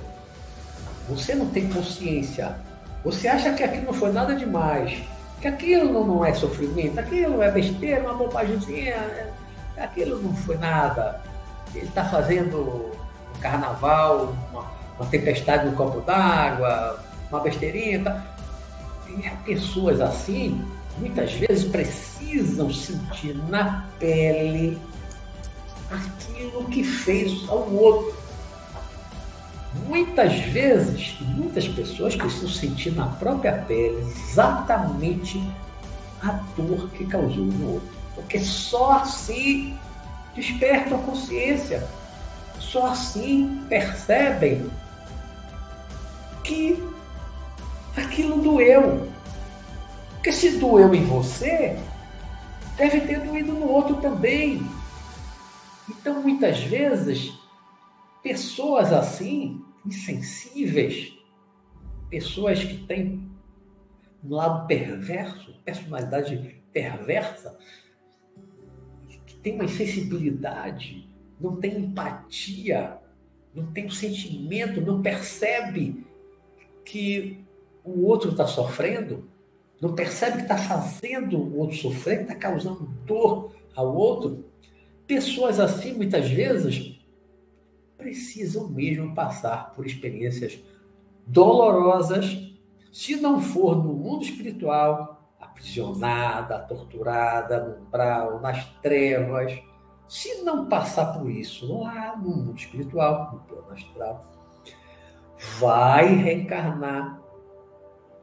Você 1.09 1.35
não 1.35 1.47
tem 1.47 1.69
consciência. 1.69 2.55
Você 3.03 3.27
acha 3.27 3.53
que 3.53 3.63
aquilo 3.63 3.85
não 3.85 3.93
foi 3.93 4.11
nada 4.11 4.35
demais, 4.35 4.99
que 5.39 5.47
aquilo 5.47 6.05
não 6.05 6.25
é 6.25 6.33
sofrimento, 6.33 6.99
aquilo 6.99 7.41
é 7.41 7.51
besteira, 7.51 8.01
uma 8.01 8.15
bobagemzinha, 8.15 8.95
é, 8.95 9.31
aquilo 9.77 10.19
não 10.21 10.33
foi 10.33 10.57
nada. 10.57 11.21
Ele 11.75 11.85
está 11.85 12.03
fazendo 12.05 12.91
um 13.35 13.39
carnaval, 13.39 14.33
uma, 14.51 14.65
uma 14.99 15.09
tempestade 15.09 15.65
no 15.65 15.75
copo 15.75 16.01
d'água, 16.01 16.99
uma 17.29 17.39
besteirinha. 17.39 18.03
Tá? 18.03 18.25
E 19.09 19.29
pessoas 19.45 20.01
assim, 20.01 20.63
muitas 20.97 21.33
vezes 21.33 21.63
precisam 21.65 22.71
sentir 22.73 23.35
na 23.49 23.85
pele 23.99 24.79
aquilo 25.91 26.65
que 26.65 26.83
fez 26.83 27.47
ao 27.47 27.69
outro. 27.71 28.15
Muitas 29.87 30.39
vezes, 30.39 31.17
muitas 31.19 31.67
pessoas 31.67 32.15
precisam 32.15 32.49
sentir 32.49 32.91
na 32.91 33.07
própria 33.07 33.53
pele 33.67 33.99
exatamente 34.01 35.41
a 36.23 36.39
dor 36.55 36.89
que 36.91 37.05
causou 37.05 37.45
no 37.45 37.73
outro. 37.73 37.89
Porque 38.15 38.39
só 38.39 38.93
assim 38.93 39.77
despertam 40.33 40.97
a 40.97 41.01
consciência, 41.03 41.85
só 42.59 42.87
assim 42.87 43.61
percebem 43.69 44.69
que 46.45 46.77
aquilo 47.97 48.41
doeu. 48.41 49.09
Porque 50.13 50.31
se 50.31 50.57
doeu 50.57 50.93
em 50.93 51.03
você, 51.03 51.77
deve 52.77 53.01
ter 53.01 53.19
doído 53.19 53.53
no 53.53 53.67
outro 53.67 53.97
também. 53.97 54.61
Então, 55.89 56.21
muitas 56.21 56.63
vezes, 56.63 57.33
pessoas 58.23 58.93
assim, 58.93 59.63
insensíveis, 59.85 61.13
pessoas 62.09 62.63
que 62.63 62.77
têm 62.85 63.29
um 64.23 64.33
lado 64.33 64.67
perverso, 64.67 65.53
personalidade 65.63 66.61
perversa, 66.71 67.57
que 69.25 69.35
tem 69.35 69.53
uma 69.55 69.65
insensibilidade, 69.65 71.07
não 71.39 71.57
tem 71.57 71.77
empatia, 71.77 72.97
não 73.53 73.71
tem 73.71 73.85
um 73.85 73.91
sentimento, 73.91 74.81
não 74.81 75.01
percebe 75.01 76.04
que 76.85 77.43
o 77.83 78.05
outro 78.05 78.31
está 78.31 78.47
sofrendo, 78.47 79.27
não 79.81 79.93
percebe 79.93 80.37
que 80.37 80.43
está 80.43 80.57
fazendo 80.57 81.37
o 81.37 81.59
outro 81.59 81.75
sofrer, 81.75 82.17
que 82.17 82.23
está 82.31 82.35
causando 82.35 82.85
dor 83.05 83.51
ao 83.75 83.93
outro. 83.93 84.45
Pessoas 85.05 85.59
assim, 85.59 85.93
muitas 85.93 86.29
vezes, 86.29 86.99
precisam 87.97 88.67
mesmo 88.69 89.13
passar 89.13 89.71
por 89.73 89.85
experiências 89.85 90.59
dolorosas, 91.27 92.37
se 92.91 93.15
não 93.15 93.41
for 93.41 93.75
no 93.75 93.93
mundo 93.93 94.23
espiritual, 94.23 95.35
aprisionada, 95.39 96.59
torturada, 96.59 97.63
no 97.63 97.85
umbral, 97.85 98.39
nas 98.39 98.65
trevas. 98.81 99.57
Se 100.07 100.43
não 100.43 100.67
passar 100.67 101.17
por 101.17 101.29
isso 101.29 101.81
lá 101.81 102.15
no 102.15 102.29
mundo 102.29 102.57
espiritual, 102.57 103.33
no 103.33 103.39
plano 103.39 103.71
astral, 103.71 104.34
vai 105.59 106.07
reencarnar. 106.15 107.21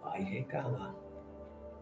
Vai 0.03 0.23
reencarnar. 0.23 0.95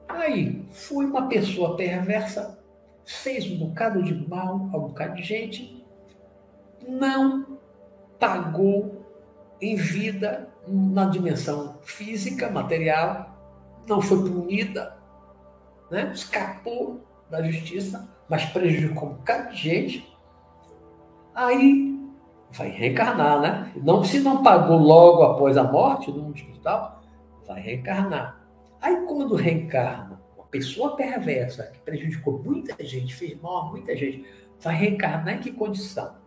Aí, 0.08 0.64
foi 0.72 1.06
uma 1.06 1.28
pessoa 1.28 1.76
perversa, 1.76 2.58
fez 3.04 3.50
um 3.50 3.58
bocado 3.58 4.02
de 4.02 4.28
mal 4.28 4.68
a 4.72 4.76
um 4.76 4.88
bocado 4.88 5.14
de 5.14 5.22
gente, 5.22 5.86
não 6.86 7.58
pagou 8.18 9.06
em 9.60 9.76
vida 9.76 10.48
na 10.66 11.06
dimensão 11.06 11.78
física, 11.82 12.50
material, 12.50 13.30
não 13.86 14.00
foi 14.00 14.18
punida, 14.18 14.96
né? 15.90 16.10
escapou 16.14 17.00
da 17.30 17.42
justiça, 17.42 18.08
mas 18.28 18.44
prejudicou 18.46 19.10
um 19.10 19.14
bocado 19.14 19.50
de 19.50 19.56
gente. 19.56 20.16
Aí 21.34 21.99
vai 22.52 22.68
reencarnar, 22.68 23.40
né? 23.40 23.72
Não, 23.76 24.02
se 24.04 24.20
não 24.20 24.42
pagou 24.42 24.78
logo 24.78 25.22
após 25.22 25.56
a 25.56 25.64
morte 25.64 26.10
no 26.10 26.32
espiritual, 26.34 27.00
vai 27.46 27.60
reencarnar. 27.60 28.40
Aí 28.80 29.04
quando 29.06 29.34
reencarna, 29.34 30.20
uma 30.36 30.46
pessoa 30.46 30.96
perversa 30.96 31.64
que 31.64 31.78
prejudicou 31.80 32.42
muita 32.42 32.82
gente, 32.84 33.14
fez 33.14 33.40
mal 33.40 33.68
a 33.68 33.70
muita 33.70 33.96
gente, 33.96 34.24
vai 34.60 34.74
reencarnar 34.74 35.34
em 35.34 35.40
que 35.40 35.52
condição? 35.52 36.18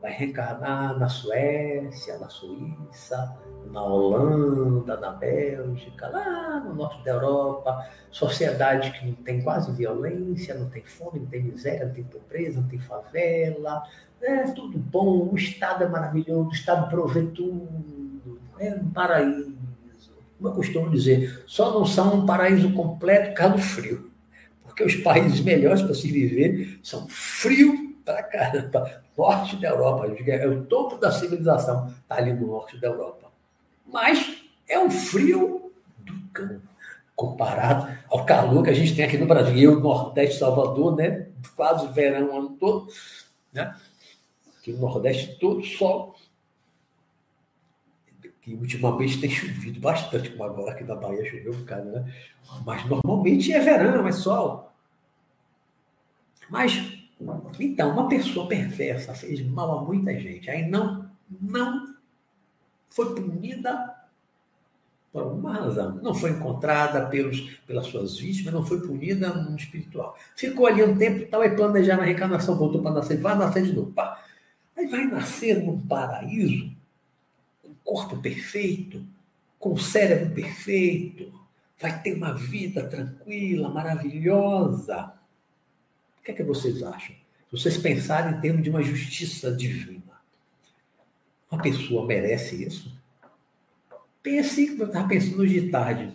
Vai 0.00 0.12
reencarnar 0.12 0.98
na 0.98 1.08
Suécia, 1.08 2.18
na 2.18 2.28
Suíça, 2.28 3.36
na 3.70 3.84
Holanda, 3.84 4.96
na 4.96 5.10
Bélgica, 5.10 6.08
lá 6.08 6.60
no 6.60 6.74
norte 6.74 7.04
da 7.04 7.12
Europa, 7.12 7.86
sociedade 8.10 8.92
que 8.92 9.06
não 9.06 9.14
tem 9.14 9.42
quase 9.42 9.70
violência, 9.72 10.54
não 10.54 10.70
tem 10.70 10.82
fome, 10.82 11.20
não 11.20 11.26
tem 11.26 11.42
miséria, 11.42 11.86
não 11.86 11.92
tem 11.92 12.04
pobreza, 12.04 12.60
não 12.60 12.68
tem 12.68 12.78
favela, 12.78 13.82
é 14.22 14.42
tudo 14.52 14.78
bom, 14.78 15.28
o 15.32 15.36
Estado 15.36 15.84
é 15.84 15.88
maravilhoso, 15.88 16.48
o 16.48 16.52
Estado 16.52 16.88
provê 16.88 17.22
tudo, 17.26 17.68
é 18.58 18.74
um 18.74 18.90
paraíso. 18.90 19.58
Como 20.36 20.48
eu 20.48 20.54
costumo 20.54 20.90
dizer, 20.90 21.42
só 21.46 21.72
não 21.72 21.84
são 21.84 22.14
um 22.14 22.26
paraíso 22.26 22.72
completo 22.72 23.34
por 23.34 23.58
frio. 23.58 24.10
Porque 24.64 24.84
os 24.84 24.96
países 24.96 25.40
melhores 25.40 25.82
para 25.82 25.94
se 25.94 26.10
viver 26.10 26.78
são 26.82 27.06
frio 27.08 27.94
para 28.04 28.22
caramba. 28.22 29.02
Norte 29.16 29.56
da 29.56 29.68
Europa, 29.68 30.06
é 30.06 30.46
o 30.48 30.64
topo 30.64 30.96
da 30.96 31.12
civilização, 31.12 31.88
está 31.88 32.16
ali 32.16 32.32
no 32.32 32.46
norte 32.46 32.80
da 32.80 32.88
Europa. 32.88 33.30
Mas 33.86 34.38
é 34.66 34.78
um 34.78 34.90
frio 34.90 35.70
do 35.98 36.14
cão, 36.32 36.62
comparado 37.14 37.92
ao 38.08 38.24
calor 38.24 38.62
que 38.62 38.70
a 38.70 38.74
gente 38.74 38.96
tem 38.96 39.04
aqui 39.04 39.18
no 39.18 39.26
Brasil. 39.26 39.54
Eu, 39.56 39.80
Nordeste, 39.80 40.38
Salvador, 40.38 40.96
né? 40.96 41.26
quase 41.54 41.86
verão 41.88 42.30
o 42.30 42.38
ano 42.38 42.56
todo. 42.58 42.88
Né? 43.52 43.74
Que 44.62 44.72
no 44.72 44.80
Nordeste 44.80 45.38
todo 45.38 45.64
sol. 45.64 46.14
Que 48.42 48.54
ultimamente 48.54 49.20
tem 49.20 49.30
chovido 49.30 49.80
bastante, 49.80 50.30
como 50.30 50.44
agora 50.44 50.72
aqui 50.72 50.84
na 50.84 50.94
Bahia 50.94 51.24
choveu 51.24 51.52
um 51.52 51.58
bocado, 51.58 51.90
né? 51.90 52.14
Mas 52.64 52.86
normalmente 52.86 53.52
é 53.52 53.60
verão, 53.60 54.06
é 54.06 54.12
sol. 54.12 54.72
Mas, 56.48 56.72
então, 57.58 57.92
uma 57.92 58.08
pessoa 58.08 58.48
perversa 58.48 59.14
fez 59.14 59.46
mal 59.46 59.78
a 59.78 59.84
muita 59.84 60.12
gente. 60.18 60.50
Aí 60.50 60.68
não, 60.68 61.08
não 61.40 61.94
foi 62.88 63.14
punida 63.14 63.94
por 65.12 65.22
alguma 65.22 65.52
razão. 65.52 66.00
Não 66.02 66.14
foi 66.14 66.30
encontrada 66.30 67.06
pelos, 67.06 67.40
pelas 67.66 67.86
suas 67.86 68.18
vítimas, 68.18 68.52
não 68.52 68.64
foi 68.64 68.80
punida 68.80 69.28
no 69.28 69.50
mundo 69.50 69.60
espiritual. 69.60 70.16
Ficou 70.36 70.66
ali 70.66 70.82
um 70.82 70.96
tempo, 70.96 71.22
estava 71.22 71.48
planejando 71.50 72.02
a 72.02 72.04
reencarnação, 72.04 72.56
voltou 72.56 72.82
para 72.82 72.92
nascer, 72.92 73.20
vai 73.20 73.36
nascer 73.36 73.64
de 73.64 73.72
novo. 73.72 73.92
Pá. 73.92 74.24
Aí 74.80 74.86
vai 74.86 75.04
nascer 75.04 75.62
num 75.62 75.78
paraíso, 75.78 76.74
com 77.62 77.74
corpo 77.84 78.16
perfeito, 78.16 79.04
com 79.58 79.76
cérebro 79.76 80.34
perfeito, 80.34 81.30
vai 81.78 82.00
ter 82.02 82.14
uma 82.14 82.32
vida 82.32 82.88
tranquila, 82.88 83.68
maravilhosa. 83.68 85.12
O 86.18 86.24
que 86.24 86.30
é 86.30 86.34
que 86.34 86.42
vocês 86.42 86.82
acham? 86.82 87.14
Se 87.14 87.52
vocês 87.52 87.76
pensarem 87.76 88.38
em 88.38 88.40
termos 88.40 88.62
de 88.62 88.70
uma 88.70 88.82
justiça 88.82 89.54
divina, 89.54 90.18
uma 91.50 91.60
pessoa 91.60 92.06
merece 92.06 92.64
isso? 92.64 92.98
Pense, 94.22 94.78
eu 94.78 94.86
estava 94.86 95.06
pensando 95.06 95.42
hoje 95.42 95.60
de 95.60 95.68
tarde, 95.70 96.10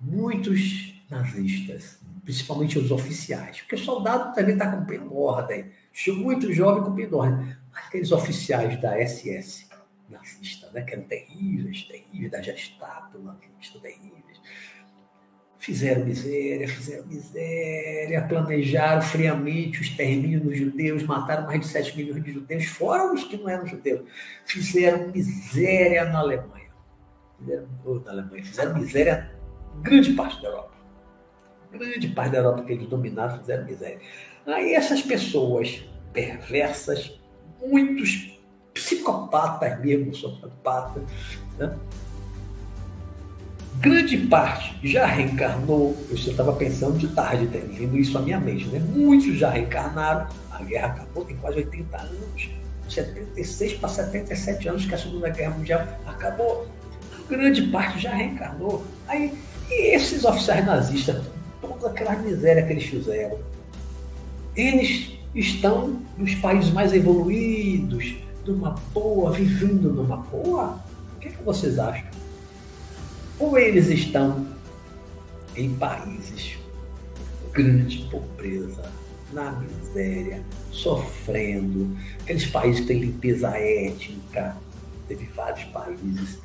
muitos 0.00 0.94
nazistas, 1.10 1.98
principalmente 2.24 2.78
os 2.78 2.90
oficiais, 2.90 3.60
porque 3.60 3.74
o 3.74 3.78
soldado 3.78 4.34
também 4.34 4.54
está 4.54 4.74
cumprindo 4.74 5.14
ordem, 5.14 5.70
muito 6.08 6.50
jovem 6.54 6.82
cumprindo 6.82 7.18
ordem 7.18 7.54
aqueles 7.76 8.10
oficiais 8.12 8.80
da 8.80 8.96
SS, 9.06 9.68
nazista, 10.08 10.70
né? 10.72 10.82
que 10.82 10.94
eram 10.94 11.04
terríveis, 11.04 11.82
terríveis, 11.82 12.30
da 12.30 12.40
Gestapo 12.40 13.18
nazista, 13.18 13.78
terríveis. 13.80 14.40
Fizeram 15.58 16.04
miséria, 16.04 16.68
fizeram 16.68 17.06
miséria, 17.06 18.22
planejaram 18.28 19.02
friamente 19.02 19.80
os 19.80 19.90
termínios 19.90 20.42
dos 20.42 20.56
judeus, 20.56 21.02
mataram 21.02 21.46
mais 21.46 21.60
de 21.60 21.66
7 21.66 21.96
milhões 21.96 22.22
de 22.22 22.32
judeus, 22.32 22.66
fora 22.66 23.12
os 23.12 23.24
que 23.24 23.36
não 23.36 23.48
eram 23.48 23.66
judeus. 23.66 24.08
Fizeram 24.44 25.08
miséria 25.08 26.04
na 26.04 26.20
Alemanha. 26.20 26.70
Fizeram, 27.38 27.68
na 28.04 28.10
Alemanha, 28.12 28.44
fizeram 28.44 28.78
miséria 28.78 29.36
em 29.76 29.82
grande 29.82 30.12
parte 30.12 30.40
da 30.40 30.48
Europa. 30.48 30.76
Grande 31.72 32.08
parte 32.08 32.30
da 32.30 32.38
Europa 32.38 32.64
que 32.64 32.72
eles 32.72 32.88
dominaram 32.88 33.38
fizeram 33.38 33.64
miséria. 33.64 34.00
Aí 34.46 34.72
essas 34.74 35.02
pessoas 35.02 35.82
perversas, 36.12 37.15
muitos 37.68 38.38
psicopatas 38.72 39.80
mesmo, 39.80 40.14
sociopatas, 40.14 41.02
né? 41.58 41.74
grande 43.80 44.16
parte 44.26 44.74
já 44.82 45.06
reencarnou. 45.06 45.96
Eu 46.08 46.16
estava 46.16 46.52
pensando 46.52 46.98
de 46.98 47.08
tarde, 47.08 47.46
vindo 47.46 47.96
isso 47.96 48.16
à 48.16 48.22
minha 48.22 48.40
mente. 48.40 48.66
Né? 48.66 48.78
Muitos 48.78 49.38
já 49.38 49.50
reencarnaram. 49.50 50.28
A 50.50 50.62
guerra 50.62 50.88
acabou, 50.88 51.24
tem 51.24 51.36
quase 51.36 51.58
80 51.58 51.96
anos. 51.96 52.50
76 52.88 53.74
para 53.74 53.88
77 53.88 54.68
anos 54.68 54.86
que 54.86 54.94
a 54.94 54.98
Segunda 54.98 55.28
Guerra 55.28 55.50
Mundial 55.50 55.86
acabou. 56.06 56.66
Grande 57.28 57.62
parte 57.68 57.98
já 57.98 58.14
reencarnou. 58.14 58.84
Aí, 59.08 59.32
e 59.68 59.94
esses 59.94 60.24
oficiais 60.24 60.64
nazistas, 60.64 61.24
toda 61.60 61.88
aquela 61.88 62.14
miséria 62.16 62.62
que 62.64 62.72
eles 62.72 62.84
fizeram, 62.84 63.38
eles 64.54 65.15
estão 65.36 66.00
nos 66.16 66.34
países 66.36 66.70
mais 66.72 66.92
evoluídos, 66.92 68.16
numa 68.46 68.70
boa, 68.92 69.32
vivendo 69.32 69.92
numa 69.92 70.16
boa. 70.16 70.80
O 71.16 71.18
que, 71.20 71.28
é 71.28 71.30
que 71.30 71.42
vocês 71.42 71.78
acham? 71.78 72.16
ou 73.38 73.58
eles 73.58 73.88
estão 73.88 74.46
em 75.54 75.74
países 75.76 76.56
grande 77.52 78.06
pobreza, 78.10 78.92
na 79.32 79.50
miséria, 79.52 80.42
sofrendo, 80.70 81.96
aqueles 82.20 82.46
países 82.46 82.80
que 82.82 82.86
têm 82.86 83.00
limpeza 83.00 83.48
étnica, 83.56 84.56
teve 85.08 85.24
vários 85.34 85.64
países 85.70 86.38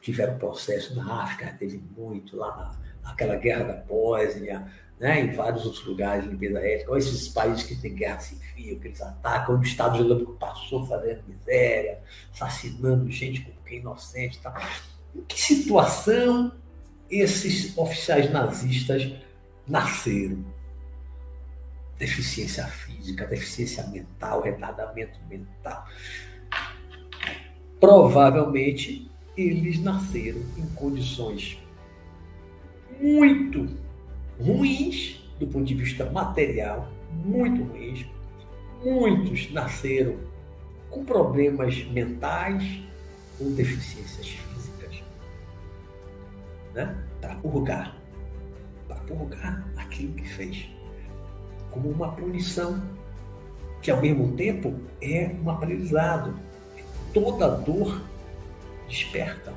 tiveram 0.00 0.38
processo 0.38 0.96
na 0.96 1.24
África, 1.24 1.54
teve 1.58 1.78
muito 1.94 2.38
lá 2.38 2.56
na, 2.56 2.74
naquela 3.10 3.36
guerra 3.36 3.64
da 3.64 3.76
Bósnia, 3.76 4.66
né, 4.98 5.20
em 5.20 5.34
vários 5.34 5.64
outros 5.64 5.84
lugares, 5.84 6.26
limpeza 6.26 6.58
étnica, 6.58 6.90
ou 6.90 6.98
esses 6.98 7.28
países 7.28 7.62
que 7.62 7.74
têm 7.74 7.94
guerra 7.94 8.20
civil, 8.20 8.78
que 8.78 8.88
eles 8.88 9.00
atacam, 9.00 9.58
o 9.58 9.62
Estado 9.62 9.98
Islâmico 9.98 10.34
passou 10.34 10.86
fazendo 10.86 11.22
miséria, 11.26 12.00
assassinando 12.32 13.10
gente 13.10 13.40
como 13.40 13.56
é 13.66 13.74
inocente, 13.76 14.38
tá? 14.40 14.54
Em 15.14 15.22
que 15.22 15.40
situação 15.40 16.52
esses 17.10 17.76
oficiais 17.78 18.30
nazistas 18.30 19.10
nasceram? 19.66 20.44
Deficiência 21.98 22.66
física, 22.66 23.26
deficiência 23.26 23.86
mental, 23.86 24.42
retardamento 24.42 25.18
mental. 25.28 25.86
Provavelmente 27.78 29.10
eles 29.36 29.80
nasceram 29.80 30.40
em 30.58 30.66
condições 30.74 31.58
muito 33.00 33.68
ruins 34.38 35.20
do 35.38 35.46
ponto 35.46 35.64
de 35.64 35.74
vista 35.74 36.04
material, 36.10 36.88
muito 37.24 37.62
ruins. 37.64 38.06
Muitos 38.84 39.50
nasceram 39.52 40.16
com 40.90 41.04
problemas 41.04 41.84
mentais 41.86 42.80
ou 43.40 43.50
deficiências 43.50 44.28
físicas 44.28 45.02
né? 46.74 46.96
para 47.20 47.34
purgar, 47.36 47.96
para 48.86 48.96
purgar 49.00 49.66
aquilo 49.76 50.14
que 50.14 50.28
fez, 50.28 50.68
como 51.70 51.88
uma 51.88 52.12
punição, 52.12 52.82
que 53.80 53.90
ao 53.90 54.00
mesmo 54.00 54.32
tempo 54.36 54.78
é 55.00 55.34
um 55.42 55.50
aprendizado. 55.50 56.34
Toda 57.14 57.48
dor 57.48 58.02
desperta. 58.88 59.52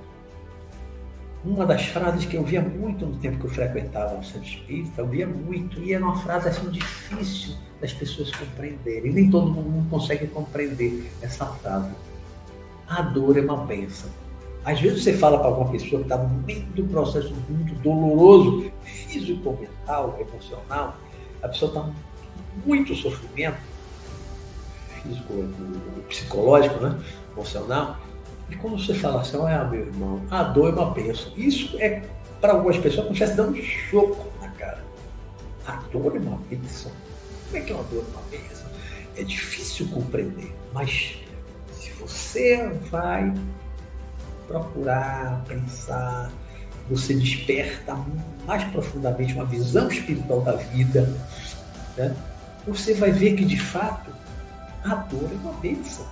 Uma 1.44 1.66
das 1.66 1.84
frases 1.88 2.26
que 2.26 2.38
eu 2.38 2.44
via 2.44 2.62
muito 2.62 3.06
no 3.06 3.18
tempo 3.18 3.38
que 3.40 3.46
eu 3.46 3.50
frequentava 3.50 4.18
o 4.18 4.24
centro 4.24 4.48
espírita, 4.48 5.02
eu 5.02 5.08
via 5.08 5.28
muito, 5.28 5.80
e 5.82 5.94
era 5.94 6.04
uma 6.04 6.16
frase 6.18 6.48
assim 6.48 6.70
difícil 6.70 7.56
das 7.82 7.92
pessoas 7.94 8.32
compreenderem. 8.32 9.12
Nem 9.12 9.30
todo 9.30 9.52
mundo 9.52 9.90
consegue 9.90 10.28
compreender 10.28 11.12
essa 11.22 11.46
frase. 11.46 11.92
A 12.88 13.02
dor 13.02 13.38
é 13.38 13.42
uma 13.42 13.58
bênção 13.66 14.10
às 14.66 14.80
vezes 14.80 15.04
você 15.04 15.14
fala 15.14 15.40
para 15.40 15.48
alguma 15.48 15.70
pessoa 15.72 16.02
que 16.02 16.06
está 16.06 16.18
no 16.18 16.30
meio 16.44 16.66
do 16.68 16.86
processo 16.86 17.34
muito 17.50 17.76
doloroso, 17.76 18.72
físico, 18.84 19.58
mental, 19.60 20.18
emocional, 20.20 20.96
a 21.42 21.50
pessoa 21.50 21.70
está 21.70 21.90
muito 22.66 22.96
sofrimento, 22.96 23.58
físico, 25.02 25.34
psicológico, 26.08 26.80
né? 26.80 26.98
emocional, 27.34 27.98
e 28.54 28.56
quando 28.58 28.78
você 28.78 28.94
fala 28.94 29.22
assim, 29.22 29.38
olha 29.38 29.64
meu 29.66 29.82
irmão, 29.82 30.22
a 30.30 30.44
dor 30.44 30.70
é 30.70 30.72
uma 30.74 30.92
bênção. 30.92 31.34
Isso 31.36 31.76
é, 31.80 32.04
para 32.40 32.54
algumas 32.54 32.78
pessoas, 32.78 33.08
como 33.08 33.18
se 33.18 33.24
estivesse 33.24 33.36
dando 33.36 33.58
um 33.58 33.64
choco 33.64 34.32
na 34.40 34.50
cara. 34.50 34.84
A 35.66 35.78
dor 35.92 36.16
é 36.16 36.20
uma 36.20 36.38
bênção. 36.50 36.92
Como 37.46 37.58
é 37.58 37.62
que 37.62 37.72
é 37.72 37.76
uma 37.76 37.84
dor 37.86 38.06
é 38.08 38.12
uma 38.12 38.22
bênção? 38.30 38.68
É 39.18 39.24
difícil 39.24 39.88
compreender, 39.88 40.54
mas 40.72 41.16
se 41.72 41.90
você 41.94 42.72
vai 42.92 43.34
procurar, 44.48 45.44
pensar, 45.48 46.32
você 46.90 47.16
desperta 47.16 47.98
mais 48.46 48.64
profundamente 48.66 49.34
uma 49.34 49.46
visão 49.46 49.88
espiritual 49.88 50.42
da 50.42 50.54
vida, 50.54 51.12
né? 51.98 52.16
você 52.68 52.94
vai 52.94 53.12
ver 53.12 53.36
que 53.36 53.46
de 53.46 53.60
fato 53.60 54.12
a 54.84 54.96
dor 54.96 55.30
é 55.32 55.36
uma 55.36 55.54
bênção. 55.54 56.06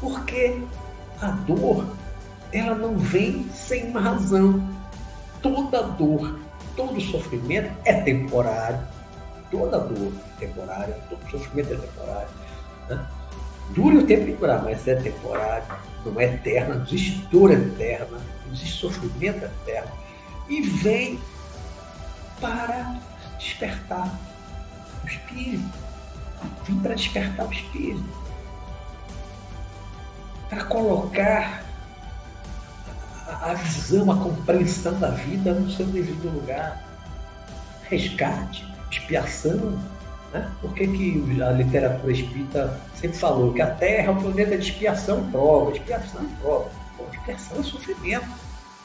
Porque 0.00 0.58
a 1.26 1.30
dor, 1.30 1.86
ela 2.52 2.74
não 2.74 2.96
vem 2.96 3.46
sem 3.52 3.90
uma 3.90 4.00
razão. 4.00 4.62
Toda 5.42 5.82
dor, 5.82 6.38
todo 6.76 7.00
sofrimento 7.00 7.70
é 7.84 7.94
temporário. 8.02 8.80
Toda 9.50 9.78
dor 9.78 10.12
é 10.36 10.46
temporária, 10.46 10.98
todo 11.08 11.30
sofrimento 11.30 11.74
é 11.74 11.76
temporário. 11.76 12.28
Né? 12.88 13.06
Dure 13.70 13.98
o 13.98 14.06
tempo 14.06 14.26
que 14.26 14.32
durar, 14.32 14.62
mas 14.62 14.86
é 14.86 14.94
temporário 14.96 15.64
não 16.04 16.20
é 16.20 16.24
eterna, 16.24 16.74
não 16.74 16.84
existe 16.84 17.16
dor 17.30 17.50
eterna, 17.50 18.18
não 18.46 18.52
existe 18.52 18.80
sofrimento 18.80 19.44
eterno. 19.44 19.90
E 20.48 20.60
vem 20.60 21.18
para 22.40 22.96
despertar 23.38 24.12
o 25.02 25.06
espírito. 25.06 25.78
Vem 26.64 26.78
para 26.80 26.94
despertar 26.94 27.46
o 27.46 27.52
espírito. 27.52 28.23
Para 30.48 30.64
colocar 30.64 31.64
a 33.26 33.54
visão, 33.54 34.10
a 34.10 34.16
compreensão 34.16 34.98
da 34.98 35.10
vida 35.10 35.52
no 35.52 35.70
seu 35.70 35.86
devido 35.86 36.32
lugar. 36.32 36.82
Resgate, 37.88 38.66
expiação, 38.90 39.78
né? 40.32 40.50
Por 40.60 40.74
que, 40.74 40.86
que 40.86 41.42
a 41.42 41.50
literatura 41.52 42.12
espírita 42.12 42.80
sempre 42.94 43.16
falou 43.16 43.52
que 43.52 43.62
a 43.62 43.70
Terra 43.70 44.08
é 44.08 44.10
um 44.10 44.20
planeta 44.20 44.58
de 44.58 44.70
expiação 44.70 45.30
prova, 45.30 45.72
expiação 45.72 46.24
prova? 46.40 46.70
Pô, 46.96 47.04
expiação 47.12 47.60
é 47.60 47.62
sofrimento, 47.62 48.28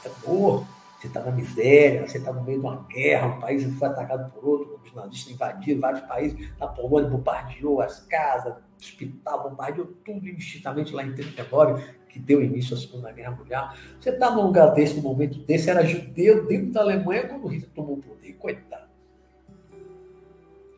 é 0.06 0.12
dor, 0.26 0.66
você 1.00 1.08
está 1.08 1.24
na 1.24 1.32
miséria, 1.32 2.06
você 2.06 2.18
está 2.18 2.34
no 2.34 2.44
meio 2.44 2.60
de 2.60 2.66
uma 2.66 2.86
guerra, 2.90 3.28
um 3.28 3.40
país 3.40 3.64
foi 3.78 3.88
atacado 3.88 4.30
por 4.34 4.46
outro, 4.46 4.82
os 4.84 4.94
nazistas 4.94 5.34
invadiram 5.34 5.80
vários 5.80 6.02
países, 6.02 6.50
a 6.60 6.68
Polônia 6.68 7.10
bombardeou 7.10 7.82
as 7.82 8.02
casas, 8.02 8.56
hospital 8.78 9.50
bombardeou 9.50 9.88
tudo 10.04 10.28
indistintamente 10.28 10.94
lá 10.94 11.04
em 11.04 11.14
39, 11.14 11.82
que 12.10 12.20
deu 12.20 12.44
início 12.44 12.76
à 12.76 12.80
Segunda 12.80 13.14
Guerra 13.14 13.32
Mundial. 13.32 13.74
Você 13.98 14.10
está 14.10 14.30
num 14.30 14.42
lugar 14.42 14.74
desse, 14.74 14.96
num 14.96 15.04
momento 15.04 15.40
desse, 15.40 15.70
era 15.70 15.86
judeu 15.86 16.46
dentro 16.46 16.74
da 16.74 16.82
Alemanha 16.82 17.30
quando 17.30 17.48
Hitler 17.48 17.72
tomou 17.74 17.94
o 17.94 18.02
poder, 18.02 18.34
coitado. 18.34 18.90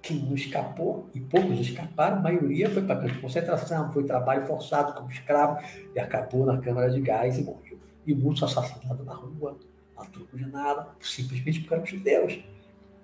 Quem 0.03 0.17
não 0.17 0.36
escapou, 0.36 1.09
e 1.15 1.19
poucos 1.19 1.59
escaparam, 1.59 2.17
a 2.17 2.22
maioria 2.22 2.69
foi 2.69 2.84
para 2.84 2.97
campo 2.97 3.13
de 3.13 3.19
concentração, 3.19 3.91
foi 3.91 4.03
trabalho 4.03 4.45
forçado 4.45 4.93
como 4.93 5.09
escravo 5.09 5.59
e 5.95 5.99
acabou 5.99 6.45
na 6.45 6.59
câmara 6.59 6.91
de 6.91 7.01
gás 7.01 7.39
e 7.39 7.43
morreu. 7.43 7.80
E 8.05 8.13
muitos 8.13 8.43
assassinados 8.43 9.05
na 9.05 9.13
rua, 9.13 9.57
a 10.02 10.06
troco 10.06 10.38
de 10.38 10.45
nada, 10.45 10.89
simplesmente 10.99 11.60
porque 11.62 11.74
eram 11.74 11.86
judeus. 11.86 12.43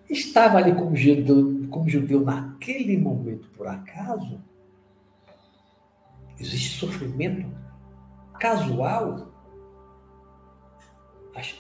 Estava 0.10 0.58
ali 0.58 0.74
como 0.74 0.96
judeu, 0.96 1.68
como 1.70 1.90
judeu 1.90 2.22
naquele 2.22 2.98
momento, 2.98 3.50
por 3.50 3.68
acaso? 3.68 4.42
Existe 6.40 6.80
sofrimento 6.80 7.50
casual? 8.40 9.34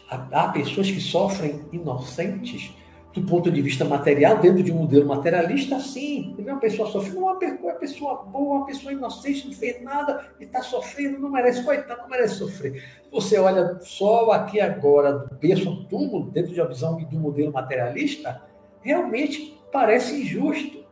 Há 0.10 0.48
pessoas 0.50 0.90
que 0.90 1.00
sofrem 1.00 1.66
inocentes 1.72 2.74
do 3.20 3.28
ponto 3.28 3.50
de 3.50 3.62
vista 3.62 3.84
material, 3.84 4.38
dentro 4.38 4.62
de 4.62 4.72
um 4.72 4.76
modelo 4.76 5.08
materialista, 5.08 5.80
sim. 5.80 6.34
Você 6.36 6.44
vê 6.44 6.52
uma 6.52 6.60
pessoa 6.60 6.90
sofrendo, 6.90 7.20
uma 7.20 7.74
pessoa 7.74 8.24
boa, 8.24 8.58
uma 8.58 8.66
pessoa 8.66 8.94
inocente, 8.94 9.48
não 9.48 9.54
fez 9.54 9.82
nada 9.82 10.32
e 10.40 10.44
está 10.44 10.62
sofrendo, 10.62 11.20
não 11.20 11.30
merece, 11.30 11.64
coitado, 11.64 12.02
não 12.02 12.10
merece 12.10 12.36
sofrer. 12.36 12.84
Você 13.12 13.40
olha 13.40 13.80
só 13.82 14.32
aqui 14.32 14.62
agora, 14.62 15.14
do 15.14 15.36
berço 15.36 15.86
túmulo, 15.86 16.30
dentro 16.30 16.54
de 16.54 16.62
uma 16.62 16.68
visão 16.68 16.98
um 16.98 17.20
modelo 17.20 17.52
materialista, 17.52 18.42
realmente 18.82 19.60
parece 19.72 20.22
injusto. 20.22 20.86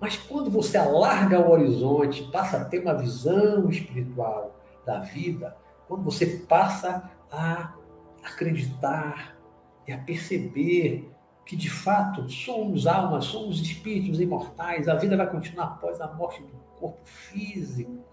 Mas 0.00 0.16
quando 0.16 0.50
você 0.50 0.78
alarga 0.78 1.38
o 1.38 1.50
horizonte, 1.50 2.22
passa 2.32 2.56
a 2.56 2.64
ter 2.64 2.80
uma 2.80 2.94
visão 2.94 3.68
espiritual 3.68 4.56
da 4.86 5.00
vida, 5.00 5.54
quando 5.86 6.02
você 6.02 6.26
passa 6.48 7.10
a 7.30 7.74
acreditar, 8.24 9.40
e 9.90 9.92
a 9.92 9.98
perceber 9.98 11.09
que 11.50 11.56
de 11.56 11.68
fato 11.68 12.28
somos 12.30 12.86
almas, 12.86 13.24
somos 13.24 13.60
espíritos 13.60 14.20
imortais, 14.20 14.86
a 14.86 14.94
vida 14.94 15.16
vai 15.16 15.28
continuar 15.28 15.64
após 15.64 16.00
a 16.00 16.06
morte 16.06 16.40
do 16.42 16.56
corpo 16.78 17.00
físico. 17.02 18.04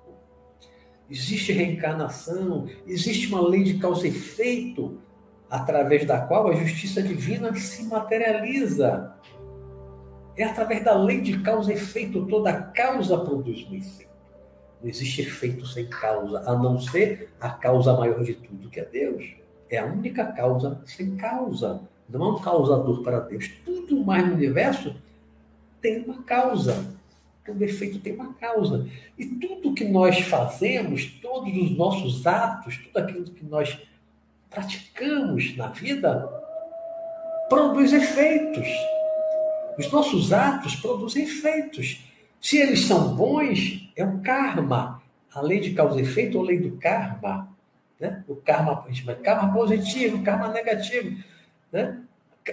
Existe 1.07 1.51
reencarnação, 1.51 2.67
existe 2.87 3.27
uma 3.27 3.47
lei 3.47 3.63
de 3.63 3.77
causa 3.77 4.07
e 4.07 4.09
efeito 4.09 4.99
através 5.47 6.03
da 6.03 6.19
qual 6.19 6.47
a 6.47 6.55
justiça 6.55 6.99
divina 6.99 7.53
se 7.53 7.83
materializa. 7.83 9.13
É 10.35 10.43
através 10.43 10.83
da 10.83 10.97
lei 10.97 11.21
de 11.21 11.39
causa 11.43 11.71
e 11.71 11.75
efeito, 11.75 12.25
toda 12.25 12.51
causa 12.51 13.19
produz 13.19 13.67
um 13.69 13.75
efeito. 13.75 14.11
Não 14.81 14.89
existe 14.89 15.21
efeito 15.21 15.63
sem 15.67 15.87
causa, 15.87 16.39
a 16.39 16.57
não 16.57 16.79
ser 16.79 17.31
a 17.39 17.51
causa 17.51 17.93
maior 17.93 18.23
de 18.23 18.33
tudo, 18.33 18.67
que 18.67 18.79
é 18.79 18.85
Deus. 18.85 19.35
É 19.69 19.77
a 19.77 19.85
única 19.85 20.25
causa 20.25 20.81
sem 20.87 21.15
causa. 21.15 21.87
Não 22.09 22.23
há 22.23 22.35
um 22.35 22.39
causador 22.39 23.01
para 23.01 23.19
Deus. 23.19 23.49
Tudo 23.65 24.03
mais 24.03 24.25
no 24.25 24.33
universo 24.33 24.95
tem 25.81 26.03
uma 26.03 26.21
causa. 26.23 26.95
Todo 27.45 27.61
efeito 27.61 27.99
tem 27.99 28.13
uma 28.13 28.33
causa. 28.33 28.87
E 29.17 29.25
tudo 29.25 29.73
que 29.73 29.85
nós 29.85 30.19
fazemos, 30.19 31.05
todos 31.21 31.53
os 31.55 31.77
nossos 31.77 32.25
atos, 32.25 32.77
tudo 32.77 32.97
aquilo 32.97 33.25
que 33.25 33.45
nós 33.45 33.77
praticamos 34.49 35.55
na 35.55 35.67
vida, 35.67 36.29
produz 37.49 37.93
efeitos. 37.93 38.67
Os 39.77 39.91
nossos 39.91 40.33
atos 40.33 40.75
produzem 40.75 41.23
efeitos. 41.23 42.03
Se 42.41 42.57
eles 42.57 42.85
são 42.85 43.15
bons, 43.15 43.91
é 43.95 44.03
o 44.03 44.19
karma. 44.19 45.01
A 45.33 45.41
lei 45.41 45.59
de 45.59 45.73
causa 45.73 45.99
e 45.99 46.03
efeito 46.03 46.37
ou 46.37 46.43
lei 46.43 46.59
do 46.59 46.77
karma. 46.77 47.49
Né? 47.99 48.23
O 48.27 48.35
karma, 48.35 48.83
a 48.85 48.91
gente 48.91 49.05
karma 49.21 49.53
positivo, 49.53 50.23
karma 50.23 50.49
negativo. 50.49 51.17
Né? 51.71 52.01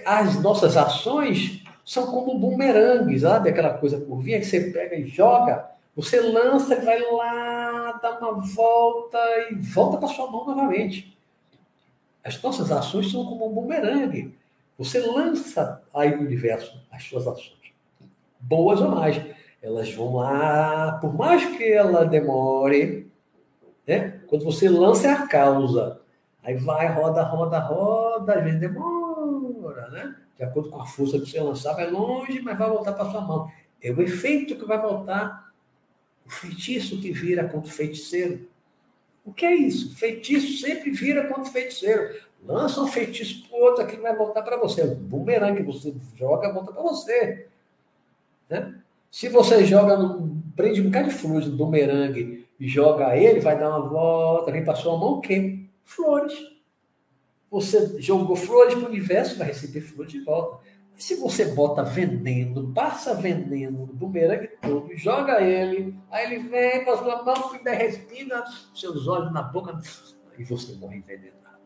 As 0.05 0.41
nossas 0.41 0.75
ações 0.75 1.63
são 1.85 2.07
como 2.07 2.37
bumerangues, 2.37 3.21
sabe? 3.21 3.49
Aquela 3.49 3.77
coisa 3.77 4.01
curvinha 4.01 4.39
que 4.39 4.45
você 4.45 4.71
pega 4.71 4.95
e 4.95 5.05
joga, 5.05 5.69
você 5.95 6.19
lança 6.19 6.75
e 6.75 6.81
vai 6.81 6.99
lá, 6.99 7.99
dá 8.01 8.19
uma 8.19 8.33
volta 8.41 9.17
e 9.49 9.55
volta 9.55 9.97
para 9.97 10.07
sua 10.07 10.29
mão 10.29 10.45
novamente. 10.45 11.15
As 12.23 12.41
nossas 12.41 12.71
ações 12.71 13.11
são 13.11 13.23
como 13.25 13.47
um 13.47 13.53
bumerangue. 13.53 14.35
Você 14.77 14.99
lança 14.99 15.81
aí 15.93 16.15
no 16.15 16.23
universo 16.23 16.81
as 16.91 17.03
suas 17.03 17.27
ações, 17.27 17.71
boas 18.39 18.81
ou 18.81 18.89
mais. 18.89 19.21
Elas 19.61 19.91
vão 19.93 20.15
lá, 20.15 20.97
por 20.99 21.15
mais 21.15 21.45
que 21.57 21.63
ela 21.63 22.05
demore, 22.05 23.09
né? 23.87 24.19
Quando 24.27 24.43
você 24.43 24.67
lança 24.67 25.07
é 25.07 25.11
a 25.11 25.27
causa. 25.27 26.01
Aí 26.43 26.55
vai, 26.55 26.87
roda, 26.87 27.23
roda, 27.23 27.59
roda, 27.59 28.35
às 28.35 28.43
vezes 28.43 28.59
demora, 28.59 28.94
né? 29.89 30.15
De 30.37 30.43
acordo 30.43 30.69
com 30.69 30.81
a 30.81 30.85
força 30.85 31.19
que 31.19 31.25
você 31.29 31.39
lançar, 31.39 31.73
vai 31.73 31.89
longe, 31.89 32.41
mas 32.41 32.57
vai 32.57 32.69
voltar 32.69 32.93
para 32.93 33.09
sua 33.09 33.21
mão. 33.21 33.51
É 33.81 33.91
o 33.91 34.01
efeito 34.01 34.55
que 34.55 34.65
vai 34.65 34.81
voltar. 34.81 35.51
O 36.25 36.29
feitiço 36.29 36.99
que 36.99 37.11
vira 37.11 37.43
contra 37.47 37.69
o 37.69 37.73
feiticeiro. 37.73 38.47
O 39.23 39.31
que 39.31 39.45
é 39.45 39.55
isso? 39.55 39.95
Feitiço 39.95 40.59
sempre 40.59 40.91
vira 40.91 41.27
contra 41.27 41.43
o 41.43 41.53
feiticeiro. 41.53 42.15
Lança 42.43 42.81
um 42.81 42.87
feitiço 42.87 43.47
para 43.47 43.57
outro 43.57 43.83
aqui 43.83 43.95
que 43.95 44.01
vai 44.01 44.15
voltar 44.15 44.41
para 44.41 44.57
você. 44.57 44.83
O 44.83 44.95
bumerangue 44.95 45.63
que 45.63 45.71
você 45.71 45.93
joga, 46.15 46.51
volta 46.51 46.71
para 46.71 46.81
você. 46.81 47.47
Né? 48.49 48.75
Se 49.11 49.29
você 49.29 49.65
joga, 49.65 49.97
prende 50.55 50.81
um 50.81 50.85
bocado 50.85 51.09
de 51.09 51.15
flores 51.15 51.47
no 51.47 51.55
bumerangue 51.55 52.45
joga 52.59 53.15
ele, 53.17 53.39
vai 53.39 53.57
dar 53.57 53.69
uma 53.69 53.87
volta, 53.87 54.51
vem 54.51 54.63
para 54.63 54.75
sua 54.75 54.97
mão 54.97 55.21
o? 55.21 55.69
Flores. 55.83 56.33
Você 57.55 58.01
jogou 58.01 58.35
flores 58.35 58.73
para 58.73 58.83
o 58.83 58.89
universo, 58.89 59.37
vai 59.37 59.47
receber 59.47 59.79
flores 59.79 60.11
de 60.11 60.19
volta. 60.19 60.59
Se 60.93 61.15
você 61.15 61.45
bota 61.45 61.83
veneno, 61.83 62.73
passa 62.73 63.13
veneno 63.13 63.85
no 63.85 63.93
bumerangue 63.93 64.49
todo, 64.61 64.93
joga 64.97 65.41
ele, 65.41 65.97
aí 66.11 66.25
ele 66.25 66.49
vem 66.49 66.83
para 66.83 66.97
sua 66.97 67.23
mão, 67.23 67.55
e 67.55 67.69
respira 67.69 68.43
seus 68.73 69.07
olhos 69.07 69.31
na 69.31 69.41
boca, 69.41 69.79
e 70.37 70.43
você 70.43 70.73
morre 70.73 70.97
envenenado. 70.97 71.61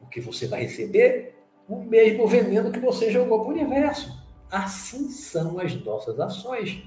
Porque 0.00 0.20
você 0.20 0.48
vai 0.48 0.62
receber 0.62 1.44
o 1.68 1.76
mesmo 1.76 2.26
veneno 2.26 2.72
que 2.72 2.80
você 2.80 3.12
jogou 3.12 3.38
para 3.44 3.50
o 3.50 3.52
universo. 3.52 4.20
Assim 4.50 5.10
são 5.10 5.60
as 5.60 5.76
nossas 5.84 6.18
ações. 6.18 6.82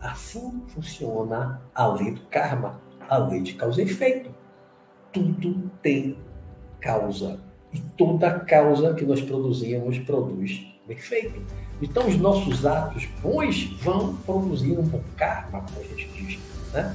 Assim 0.00 0.62
funciona 0.68 1.60
a 1.74 1.88
lei 1.88 2.12
do 2.12 2.20
karma, 2.26 2.80
a 3.08 3.18
lei 3.18 3.42
de 3.42 3.54
causa 3.54 3.82
e 3.82 3.86
efeito. 3.86 4.32
Tudo 5.12 5.68
tem 5.82 6.16
causa. 6.80 7.38
E 7.72 7.78
toda 7.96 8.40
causa 8.40 8.94
que 8.94 9.04
nós 9.04 9.20
produzimos 9.20 9.98
produz 10.00 10.66
efeito. 10.88 11.40
Então, 11.80 12.06
os 12.08 12.16
nossos 12.16 12.66
atos 12.66 13.06
bons 13.22 13.64
vão 13.80 14.16
produzir 14.26 14.72
um 14.72 14.82
bom 14.82 15.00
karma, 15.16 15.62
como 15.62 15.80
a 15.80 15.82
gente 15.84 16.08
diz. 16.08 16.38
Né? 16.72 16.94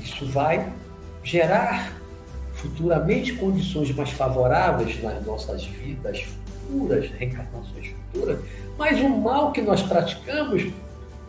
Isso 0.00 0.26
vai 0.26 0.70
gerar 1.22 1.92
futuramente 2.54 3.34
condições 3.34 3.94
mais 3.94 4.10
favoráveis 4.10 5.00
nas 5.02 5.24
nossas 5.24 5.64
vidas 5.64 6.22
futuras, 6.22 7.10
reencarnações 7.12 7.88
futuras, 7.88 8.38
mas 8.76 9.00
o 9.00 9.08
mal 9.08 9.52
que 9.52 9.62
nós 9.62 9.82
praticamos 9.82 10.70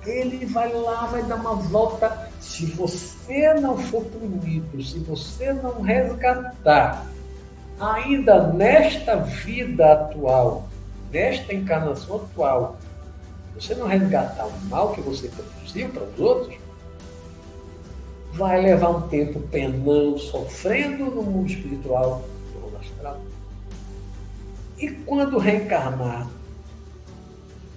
ele 0.05 0.45
vai 0.47 0.73
lá, 0.73 1.05
vai 1.05 1.23
dar 1.23 1.35
uma 1.35 1.55
volta. 1.55 2.29
Se 2.39 2.65
você 2.65 3.53
não 3.55 3.77
for 3.77 4.03
punido, 4.05 4.81
se 4.83 4.99
você 4.99 5.53
não 5.53 5.81
resgatar, 5.81 7.05
ainda 7.81 8.47
nesta 8.47 9.15
vida 9.15 9.93
atual, 9.93 10.69
nesta 11.11 11.53
encarnação 11.53 12.17
atual, 12.17 12.77
você 13.55 13.73
não 13.73 13.87
resgatar 13.87 14.45
o 14.45 14.65
mal 14.65 14.93
que 14.93 15.01
você 15.01 15.27
produziu 15.27 15.89
para 15.89 16.03
os 16.03 16.19
outros, 16.19 16.57
vai 18.33 18.61
levar 18.61 18.89
um 18.89 19.07
tempo 19.09 19.39
penando, 19.51 20.17
sofrendo 20.19 21.05
no 21.05 21.23
mundo 21.23 21.49
espiritual, 21.49 22.23
no 22.53 22.61
mundo 22.61 22.77
astral. 22.77 23.19
E 24.77 24.89
quando 24.89 25.37
reencarnar 25.37 26.29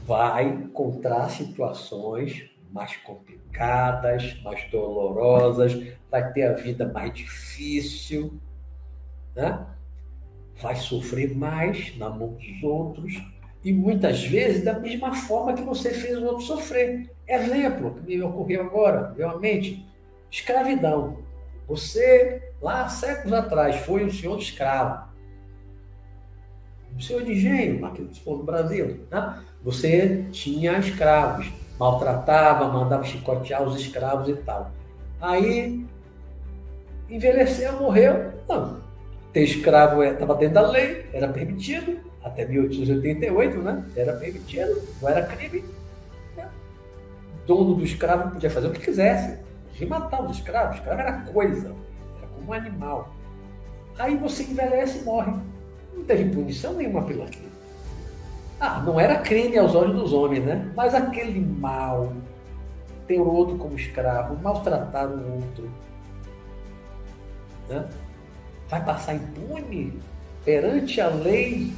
vai 0.07 0.45
encontrar 0.45 1.31
situações 1.31 2.51
mais 2.71 2.95
complicadas, 2.99 4.41
mais 4.43 4.71
dolorosas, 4.71 5.75
vai 6.11 6.31
ter 6.33 6.45
a 6.45 6.53
vida 6.53 6.87
mais 6.93 7.13
difícil, 7.13 8.35
né? 9.35 9.67
Vai 10.65 10.77
sofrer 10.77 11.37
mais 11.37 11.95
na 11.99 12.09
mão 12.09 12.29
dos 12.29 12.63
outros 12.63 13.23
e 13.63 13.71
muitas 13.71 14.25
vezes 14.25 14.65
da 14.65 14.79
mesma 14.79 15.15
forma 15.15 15.53
que 15.53 15.63
você 15.63 15.91
fez 15.91 16.17
o 16.17 16.25
outro 16.25 16.41
sofrer. 16.41 17.11
Exemplo 17.29 17.95
que 17.95 18.17
me 18.17 18.23
ocorreu 18.23 18.63
agora, 18.63 19.15
meu 19.15 19.39
mente, 19.39 19.87
escravidão. 20.31 21.19
Você, 21.69 22.51
lá 22.63 22.89
séculos 22.89 23.35
atrás, 23.35 23.77
foi 23.77 24.05
o 24.05 24.13
senhor 24.13 24.39
escravo. 24.39 25.07
O 26.97 27.03
senhor 27.03 27.23
de 27.25 27.33
engenho, 27.33 27.85
aqui 27.85 28.09
no 28.27 28.43
Brasil, 28.43 29.07
né? 29.11 29.43
Você 29.63 30.25
tinha 30.33 30.79
escravos, 30.79 31.47
maltratava, 31.79 32.73
mandava 32.73 33.05
chicotear 33.05 33.63
os 33.63 33.79
escravos 33.79 34.31
e 34.31 34.35
tal. 34.35 34.71
Aí 35.21 35.85
envelheceu, 37.11 37.79
morreu. 37.81 38.33
Não. 38.49 38.84
Ter 39.35 39.43
escravo 39.43 40.05
estava 40.05 40.37
dentro 40.37 40.55
da 40.55 40.71
lei, 40.71 41.07
era 41.13 41.27
permitido, 41.27 41.99
até 42.23 42.47
1888, 42.47 43.59
né? 43.59 43.85
Era 43.97 44.13
permitido, 44.13 44.81
não 45.03 45.09
era 45.09 45.27
crime. 45.27 45.65
Né? 46.37 46.49
O 47.43 47.47
dono 47.47 47.75
do 47.75 47.85
escravo 47.85 48.31
podia 48.31 48.49
fazer 48.49 48.69
o 48.69 48.71
que 48.71 48.81
quisesse, 48.81 49.37
podia 49.73 49.89
matar 49.89 50.23
os 50.23 50.37
escravos. 50.37 50.77
O 50.77 50.79
escravo 50.79 51.01
era 51.01 51.13
coisa, 51.23 51.75
era 52.17 52.27
como 52.29 52.49
um 52.49 52.53
animal. 52.53 53.13
Aí 53.99 54.17
você 54.17 54.45
envelhece 54.45 55.01
e 55.01 55.03
morre. 55.03 55.33
Não 55.93 56.05
teve 56.05 56.33
punição 56.33 56.75
nenhuma 56.75 57.03
pelo 57.03 57.25
aquilo. 57.25 57.51
Ah, 58.61 58.81
não 58.87 59.01
era 59.01 59.17
crime 59.17 59.59
aos 59.59 59.75
olhos 59.75 59.97
dos 59.97 60.13
homens, 60.13 60.45
né? 60.45 60.73
Mas 60.77 60.95
aquele 60.95 61.41
mal, 61.41 62.13
ter 63.09 63.19
o 63.19 63.29
outro 63.29 63.59
como 63.59 63.75
escravo, 63.75 64.41
maltratar 64.41 65.09
o 65.09 65.35
outro, 65.35 65.69
né? 67.69 67.85
Vai 68.69 68.85
passar 68.85 69.15
impune 69.15 69.99
perante 70.45 71.01
a 71.01 71.09
lei 71.09 71.73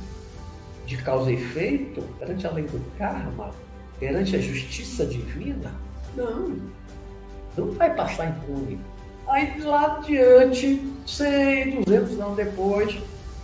de 0.87 0.97
causa 0.99 1.30
e 1.30 1.34
efeito, 1.34 2.03
perante 2.18 2.47
a 2.47 2.51
lei 2.51 2.64
do 2.64 2.80
karma, 2.97 3.51
perante 3.99 4.37
a 4.37 4.41
justiça 4.41 5.05
divina, 5.05 5.72
não, 6.16 6.57
não 7.57 7.72
vai 7.72 7.95
passar 7.95 8.28
impune. 8.28 8.78
Aí 9.28 9.61
lá 9.61 9.97
adiante, 9.97 10.80
100, 11.07 11.82
200 11.82 12.20
anos 12.20 12.37
depois, 12.37 12.97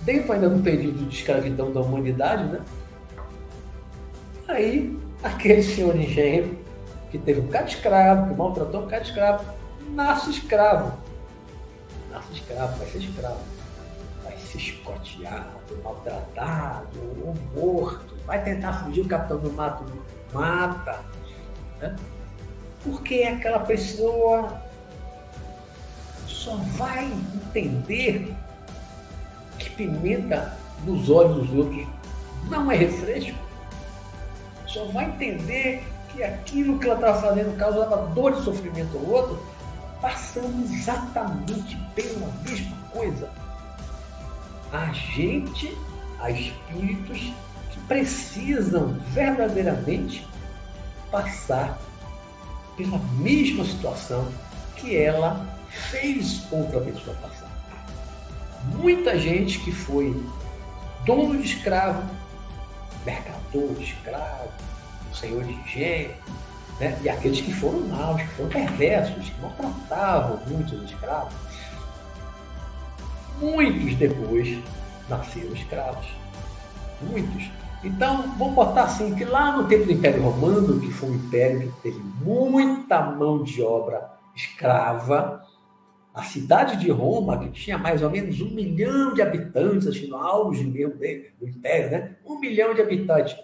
dentro 0.03 0.32
ainda 0.32 0.49
do 0.49 0.62
período 0.62 1.05
de 1.09 1.16
escravidão 1.16 1.72
da 1.72 1.80
humanidade, 1.80 2.45
né? 2.45 2.61
Aí, 4.47 4.97
aquele 5.22 5.62
senhor 5.62 5.97
engenheiro, 5.97 6.57
que 7.11 7.18
teve 7.18 7.40
um 7.40 7.47
de 7.47 7.57
escravo, 7.57 8.28
que 8.28 8.38
maltratou 8.38 8.84
um 8.84 8.86
de 8.86 8.97
escravo, 8.97 9.45
nasce 9.95 10.30
escravo. 10.30 10.99
Nasce 12.12 12.32
escravo, 12.34 12.76
vai 12.76 12.86
ser 12.88 12.98
escravo. 12.98 13.40
Vai 14.22 14.36
ser 14.36 14.58
escoteado, 14.58 15.82
maltratado, 15.82 16.98
ou 17.24 17.34
morto. 17.54 18.14
Vai 18.26 18.44
tentar 18.44 18.84
fugir, 18.84 19.00
o 19.00 19.08
capitão 19.08 19.38
do 19.38 19.50
mato 19.52 19.84
mata. 20.32 21.00
Né? 21.80 21.96
Porque 22.84 23.22
aquela 23.22 23.60
pessoa 23.60 24.62
só 26.26 26.56
vai 26.76 27.04
entender 27.04 28.34
que 29.58 29.70
pimenta 29.70 30.56
nos 30.84 31.08
olhos 31.08 31.46
dos 31.46 31.58
outros 31.58 31.86
não 32.48 32.70
é 32.70 32.76
refresco. 32.76 33.38
Só 34.66 34.84
vai 34.86 35.06
entender 35.06 35.82
que 36.08 36.22
aquilo 36.22 36.78
que 36.78 36.86
ela 36.86 36.94
estava 36.94 37.20
fazendo 37.20 37.56
causava 37.56 38.06
dor 38.08 38.32
e 38.32 38.42
sofrimento 38.42 38.96
ao 38.98 39.04
outro, 39.04 39.42
passando 40.03 40.64
exatamente 40.64 41.76
pela 41.94 42.26
mesma 42.42 42.76
coisa. 42.90 43.30
A 44.72 44.92
gente, 44.92 45.78
a 46.18 46.30
espíritos 46.30 47.32
que 47.70 47.80
precisam 47.86 48.98
verdadeiramente 49.12 50.26
passar 51.11 51.78
pela 52.76 52.98
mesma 53.18 53.64
situação 53.64 54.28
que 54.76 54.96
ela 54.96 55.46
fez 55.68 56.42
outra 56.50 56.80
pessoa 56.80 57.16
passar. 57.22 57.50
Muita 58.76 59.16
gente 59.18 59.61
que 59.61 59.70
foi 59.70 60.20
dono 61.05 61.36
de 61.38 61.46
escravo, 61.46 62.03
mercador 63.05 63.74
de 63.74 63.84
escravo, 63.84 64.50
senhor 65.14 65.44
de 65.44 65.53
engenho, 65.53 66.14
né? 66.83 66.99
e 67.03 67.09
aqueles 67.09 67.41
que 67.41 67.53
foram 67.55 67.80
maus, 67.87 68.20
que 68.20 68.28
foram 68.28 68.51
perversos, 68.51 69.30
que 69.30 69.41
maltratavam 69.41 70.41
muitos 70.49 70.83
escravos, 70.83 71.33
muitos 73.41 73.95
depois 73.95 74.59
nasceram 75.09 75.53
escravos. 75.53 76.07
Muitos. 77.03 77.51
Então, 77.85 78.22
vamos 78.39 78.55
botar 78.55 78.85
assim, 78.85 79.14
que 79.14 79.24
lá 79.24 79.57
no 79.57 79.66
tempo 79.66 79.87
do 79.87 79.93
Império 79.93 80.22
Romano, 80.22 80.80
que 80.80 80.91
foi 80.91 81.11
um 81.11 81.14
império 81.14 81.72
que 81.72 81.83
teve 81.83 82.01
muita 82.24 83.03
mão 83.03 83.43
de 83.43 83.62
obra 83.62 84.09
escrava, 84.35 85.43
a 86.14 86.22
cidade 86.22 86.76
de 86.76 86.91
Roma, 86.91 87.39
que 87.39 87.51
tinha 87.51 87.78
mais 87.78 88.03
ou 88.03 88.11
menos 88.11 88.41
um 88.41 88.51
milhão 88.51 89.14
de 89.14 89.22
habitantes, 89.22 89.87
assim, 89.87 90.07
no 90.09 90.16
auge 90.16 90.62
mesmo 90.64 90.95
do 91.41 91.49
império, 91.49 91.91
né? 91.91 92.16
Um 92.24 92.39
milhão 92.39 92.74
de 92.74 92.83
habitantes. 92.83 93.35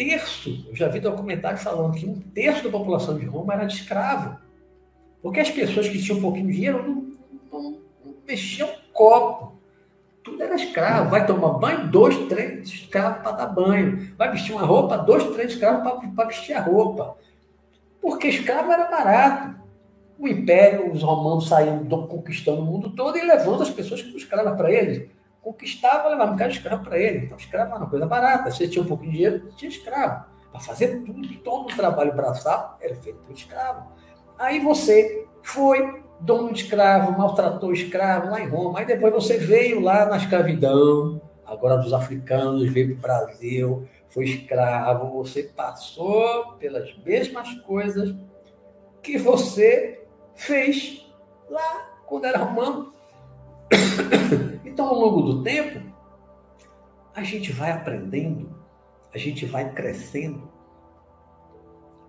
Um 0.00 0.08
terço, 0.08 0.66
eu 0.66 0.74
já 0.74 0.88
vi 0.88 0.98
documentário 0.98 1.58
falando 1.58 1.94
que 1.94 2.06
um 2.06 2.18
terço 2.18 2.64
da 2.64 2.70
população 2.70 3.18
de 3.18 3.26
Roma 3.26 3.52
era 3.52 3.66
de 3.66 3.74
escravo. 3.74 4.38
Porque 5.22 5.40
as 5.40 5.50
pessoas 5.50 5.88
que 5.88 6.02
tinham 6.02 6.18
um 6.18 6.22
pouquinho 6.22 6.46
de 6.46 6.54
dinheiro 6.54 6.82
não, 6.82 7.60
não, 7.60 7.70
não 8.04 8.14
mexiam 8.26 8.70
copo. 8.94 9.52
Tudo 10.24 10.42
era 10.42 10.54
escravo. 10.54 11.10
Vai 11.10 11.26
tomar 11.26 11.58
banho, 11.58 11.88
dois, 11.88 12.16
três 12.28 12.66
escravos 12.68 13.22
para 13.22 13.32
dar 13.32 13.46
banho. 13.48 14.14
Vai 14.16 14.30
vestir 14.32 14.52
uma 14.52 14.64
roupa, 14.64 14.96
dois, 14.96 15.22
três 15.34 15.52
escravos 15.52 15.92
para 16.14 16.24
vestir 16.24 16.54
a 16.54 16.62
roupa. 16.62 17.18
Porque 18.00 18.28
escravo 18.28 18.72
era 18.72 18.86
barato 18.86 19.60
o 20.18 20.28
império, 20.28 20.92
os 20.92 21.02
romanos 21.02 21.48
saíam 21.48 21.82
conquistando 22.06 22.60
o 22.60 22.64
mundo 22.64 22.90
todo 22.90 23.16
e 23.16 23.24
levando 23.24 23.62
as 23.62 23.70
pessoas 23.70 24.02
que 24.02 24.14
escravas 24.14 24.54
para 24.54 24.70
eles. 24.70 25.08
Conquistava, 25.42 26.08
levava 26.08 26.32
um 26.32 26.36
cara 26.36 26.50
de 26.50 26.58
escravo 26.58 26.84
para 26.84 26.98
ele. 26.98 27.24
Então, 27.24 27.38
escravo 27.38 27.70
era 27.70 27.78
uma 27.78 27.90
coisa 27.90 28.06
barata. 28.06 28.50
Se 28.50 28.58
você 28.58 28.68
tinha 28.68 28.84
um 28.84 28.88
pouquinho 28.88 29.10
de 29.10 29.16
dinheiro, 29.16 29.52
tinha 29.56 29.70
escravo. 29.70 30.24
Para 30.50 30.60
fazer 30.60 31.02
tudo, 31.04 31.34
todo 31.38 31.72
o 31.72 31.76
trabalho 31.76 32.14
braçal 32.14 32.76
era 32.80 32.94
feito 32.96 33.18
por 33.20 33.34
escravo. 33.34 33.92
Aí 34.38 34.58
você 34.60 35.26
foi 35.42 36.02
dono 36.20 36.52
de 36.52 36.64
escravo, 36.64 37.16
maltratou 37.16 37.72
escravo 37.72 38.30
lá 38.30 38.40
em 38.40 38.48
Roma. 38.48 38.80
Aí 38.80 38.84
depois 38.84 39.12
você 39.12 39.38
veio 39.38 39.80
lá 39.80 40.06
na 40.06 40.16
escravidão, 40.16 41.20
agora 41.46 41.76
dos 41.76 41.92
africanos, 41.92 42.70
veio 42.72 42.96
para 42.96 43.22
o 43.22 43.26
Brasil, 43.26 43.88
foi 44.08 44.24
escravo. 44.24 45.22
Você 45.22 45.44
passou 45.44 46.54
pelas 46.58 46.96
mesmas 47.04 47.52
coisas 47.60 48.14
que 49.02 49.16
você 49.18 50.04
fez 50.34 51.06
lá 51.48 52.02
quando 52.06 52.26
era 52.26 52.38
romano. 52.38 52.92
Então, 54.80 54.88
ao 54.88 54.98
longo 54.98 55.20
do 55.20 55.42
tempo, 55.42 55.78
a 57.14 57.22
gente 57.22 57.52
vai 57.52 57.70
aprendendo, 57.70 58.56
a 59.12 59.18
gente 59.18 59.44
vai 59.44 59.70
crescendo, 59.74 60.50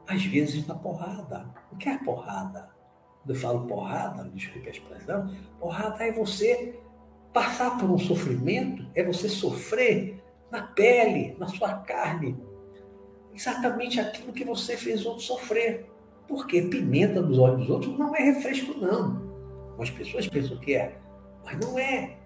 às 0.08 0.24
vezes 0.24 0.66
na 0.66 0.76
porrada. 0.76 1.54
O 1.70 1.76
que 1.76 1.90
é 1.90 1.98
porrada? 1.98 2.74
Quando 3.20 3.30
eu 3.30 3.36
falo 3.36 3.68
porrada, 3.68 4.24
desculpe 4.34 4.70
a 4.70 4.72
expressão, 4.72 5.36
porrada 5.60 6.02
é 6.06 6.14
você 6.14 6.80
passar 7.34 7.78
por 7.78 7.92
um 7.92 8.00
sofrimento, 8.00 8.88
é 8.96 9.04
você 9.04 9.28
sofrer 9.28 10.24
na 10.50 10.62
pele, 10.68 11.36
na 11.38 11.50
sua 11.50 11.74
carne, 11.74 12.42
exatamente 13.34 14.00
aquilo 14.00 14.32
que 14.32 14.46
você 14.46 14.78
fez 14.78 15.06
outro 15.06 15.24
sofrer. 15.24 15.92
Porque 16.26 16.62
pimenta 16.62 17.22
nos 17.22 17.38
olhos 17.38 17.60
dos 17.60 17.70
outros 17.70 18.00
não 18.00 18.16
é 18.16 18.24
refresco, 18.32 18.80
não. 18.80 19.76
As 19.78 19.90
pessoas 19.90 20.26
pensam 20.26 20.58
que 20.58 20.74
é, 20.74 20.98
mas 21.44 21.60
não 21.60 21.78
é. 21.78 22.21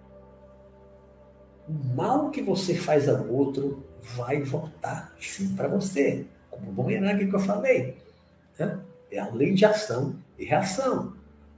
O 1.67 1.95
mal 1.95 2.29
que 2.29 2.41
você 2.41 2.75
faz 2.75 3.09
ao 3.09 3.27
outro 3.27 3.83
vai 4.15 4.41
voltar 4.41 5.13
sim 5.19 5.55
para 5.55 5.67
você. 5.67 6.25
Como 6.49 6.69
o 6.69 6.73
bumerangue 6.73 7.27
que 7.27 7.35
eu 7.35 7.39
falei. 7.39 7.97
Né? 8.57 8.79
É 9.11 9.19
a 9.19 9.29
lei 9.29 9.53
de 9.53 9.65
ação 9.65 10.15
e 10.37 10.45
reação. 10.45 11.13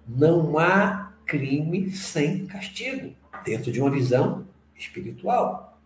Não 0.07 0.57
há 0.57 1.11
crime 1.25 1.91
sem 1.91 2.45
castigo, 2.45 3.13
dentro 3.43 3.71
de 3.71 3.81
uma 3.81 3.91
visão 3.91 4.45
espiritual. 4.75 5.77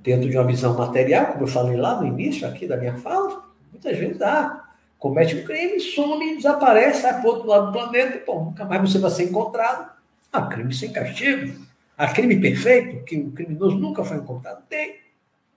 Dentro 0.00 0.30
de 0.30 0.36
uma 0.36 0.46
visão 0.46 0.76
material, 0.76 1.32
como 1.32 1.44
eu 1.44 1.48
falei 1.48 1.76
lá 1.76 2.00
no 2.00 2.06
início 2.06 2.48
aqui 2.48 2.66
da 2.66 2.76
minha 2.76 2.94
fala, 2.94 3.44
muitas 3.70 3.98
vezes 3.98 4.22
há 4.22 4.64
comete 4.98 5.36
um 5.36 5.44
crime, 5.44 5.78
some, 5.80 6.36
desaparece, 6.36 7.02
sai 7.02 7.20
para 7.20 7.30
outro 7.30 7.48
lado 7.48 7.66
do 7.66 7.72
planeta 7.72 8.16
e, 8.16 8.20
pô, 8.20 8.40
nunca 8.40 8.64
mais 8.64 8.80
você 8.80 8.98
vai 8.98 9.10
ser 9.10 9.24
encontrado. 9.24 9.90
Ah, 10.32 10.46
crime 10.46 10.74
sem 10.74 10.92
castigo. 10.92 11.67
Há 11.98 12.12
crime 12.12 12.40
perfeito, 12.40 13.04
que 13.04 13.18
o 13.18 13.32
criminoso 13.32 13.76
nunca 13.76 14.04
foi 14.04 14.18
encontrado. 14.18 14.64
Tem. 14.68 15.00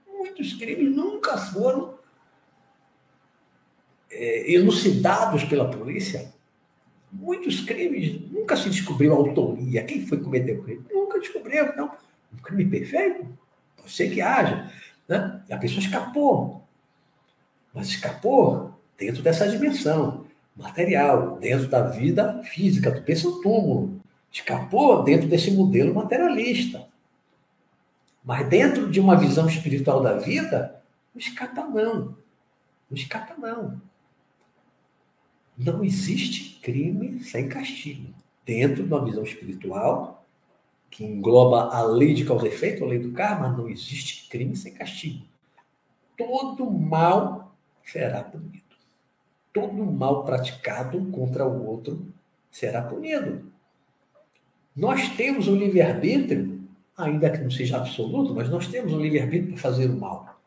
Muitos 0.08 0.54
crimes 0.54 0.96
nunca 0.96 1.38
foram 1.38 2.00
é, 4.10 4.52
elucidados 4.52 5.44
pela 5.44 5.70
polícia. 5.70 6.34
Muitos 7.12 7.60
crimes 7.60 8.20
nunca 8.32 8.58
se 8.58 8.72
descobriu 8.72 9.14
a 9.14 9.18
autoria. 9.18 9.84
Quem 9.84 10.08
foi 10.08 10.20
cometer 10.20 10.54
o 10.54 10.64
crime? 10.64 10.84
Nunca 10.92 11.20
descobriu. 11.20 11.64
Então, 11.66 11.92
um 12.34 12.38
crime 12.38 12.66
perfeito, 12.66 13.24
pode 13.78 13.92
ser 13.92 14.10
que 14.10 14.20
haja. 14.20 14.72
Né? 15.08 15.44
A 15.48 15.58
pessoa 15.58 15.80
escapou. 15.80 16.64
Mas 17.72 17.89
escapou 17.89 18.82
dentro 18.98 19.22
dessa 19.22 19.48
dimensão 19.48 20.26
material, 20.56 21.38
dentro 21.38 21.68
da 21.68 21.84
vida 21.84 22.42
física, 22.46 22.89
do 22.89 23.04
pensa 23.04 23.30
túmulo. 23.44 24.01
Escapou 24.32 25.04
dentro 25.04 25.28
desse 25.28 25.52
modelo 25.52 25.94
materialista. 25.94 26.88
Mas 28.24 28.48
dentro 28.48 28.90
de 28.90 29.00
uma 29.00 29.16
visão 29.16 29.48
espiritual 29.48 30.02
da 30.02 30.14
vida, 30.14 30.82
não 31.14 31.20
escapa 31.20 31.68
não. 31.68 32.16
Não 32.90 32.96
escapa 32.98 33.36
não. 33.38 33.82
Não 35.58 35.84
existe 35.84 36.60
crime 36.62 37.24
sem 37.24 37.50
castigo. 37.50 38.14
Dentro 38.46 38.84
de 38.84 38.94
uma 38.94 39.04
visão 39.04 39.24
espiritual, 39.24 40.26
que 40.90 41.04
engloba 41.04 41.76
a 41.76 41.84
lei 41.84 42.14
de 42.14 42.26
causa 42.26 42.46
e 42.46 42.50
efeito, 42.50 42.84
a 42.84 42.88
lei 42.88 43.00
do 43.00 43.12
karma, 43.12 43.50
não 43.50 43.70
existe 43.70 44.30
crime 44.30 44.56
sem 44.56 44.74
castigo. 44.74 45.26
Todo 46.18 46.70
mal 46.70 47.56
será 47.84 48.24
punido 48.24 48.62
todo 49.54 49.86
mal 49.86 50.24
praticado 50.24 51.04
contra 51.12 51.46
o 51.46 51.66
outro 51.66 52.08
será 52.50 52.82
punido. 52.82 53.51
Nós 54.76 55.10
temos 55.10 55.48
o 55.48 55.56
livre-arbítrio, 55.56 56.62
ainda 56.98 57.30
que 57.30 57.40
não 57.40 57.52
seja 57.52 57.78
absoluto, 57.78 58.34
mas 58.34 58.50
nós 58.50 58.68
temos 58.68 58.94
o 58.94 59.00
livre-arbítrio 59.00 59.54
para 59.54 59.62
fazer 59.62 59.90
o 59.90 60.00
mal. 60.00 60.40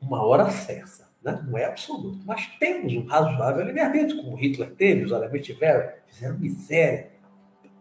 Uma 0.00 0.24
hora 0.24 0.50
cessa, 0.50 1.08
né? 1.22 1.40
não 1.46 1.56
é 1.56 1.64
absoluto, 1.64 2.18
mas 2.24 2.46
temos 2.58 2.92
um 2.94 3.06
razoável 3.06 3.64
livre-arbítrio, 3.64 4.22
como 4.22 4.36
Hitler 4.36 4.72
teve, 4.72 5.04
os 5.04 5.12
alemães 5.12 5.44
tiveram, 5.46 5.92
fizeram 6.08 6.38
miséria, 6.38 7.10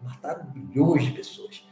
mataram 0.03 0.45
milhões 0.53 1.05
de 1.05 1.11
pessoas. 1.11 1.67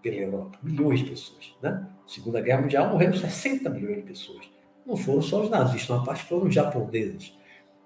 pela 0.00 0.16
Europa, 0.16 0.58
milhões 0.62 1.00
de 1.00 1.10
pessoas. 1.10 1.52
Né? 1.60 1.84
Segunda 2.06 2.40
Guerra 2.40 2.62
Mundial 2.62 2.88
morreram 2.88 3.14
60 3.14 3.68
milhões 3.68 3.96
de 3.96 4.02
pessoas. 4.02 4.48
Não 4.86 4.96
foram 4.96 5.20
só 5.20 5.42
os 5.42 5.50
nazistas, 5.50 5.90
uma 5.90 6.04
parte 6.04 6.24
foram 6.24 6.46
os 6.46 6.54
japoneses. 6.54 7.36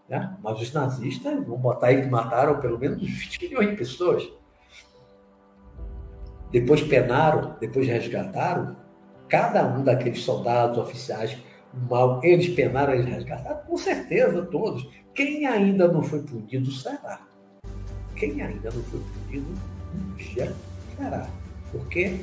Né? 0.06 0.36
Mas 0.42 0.60
os 0.60 0.72
nazistas, 0.74 1.34
vamos 1.46 1.60
botar 1.60 1.86
aí 1.86 2.02
que 2.02 2.08
mataram 2.08 2.60
pelo 2.60 2.78
menos 2.78 3.00
20 3.00 3.40
milhões 3.44 3.70
de 3.70 3.76
pessoas. 3.76 4.30
Depois 6.52 6.82
penaram, 6.82 7.56
depois 7.60 7.88
resgataram 7.88 8.76
cada 9.32 9.66
um 9.66 9.82
daqueles 9.82 10.20
soldados, 10.20 10.76
oficiais, 10.76 11.38
mal, 11.88 12.20
eles 12.22 12.50
penaram, 12.50 12.92
eles 12.92 13.06
resgataram, 13.06 13.62
com 13.66 13.78
certeza, 13.78 14.42
todos. 14.42 14.86
Quem 15.14 15.46
ainda 15.46 15.88
não 15.88 16.02
foi 16.02 16.20
punido 16.20 16.70
será. 16.70 17.18
Quem 18.14 18.42
ainda 18.42 18.70
não 18.70 18.82
foi 18.82 19.00
punido, 19.00 19.46
um 19.94 20.14
dia 20.16 20.52
será. 20.98 21.26
Porque 21.70 22.20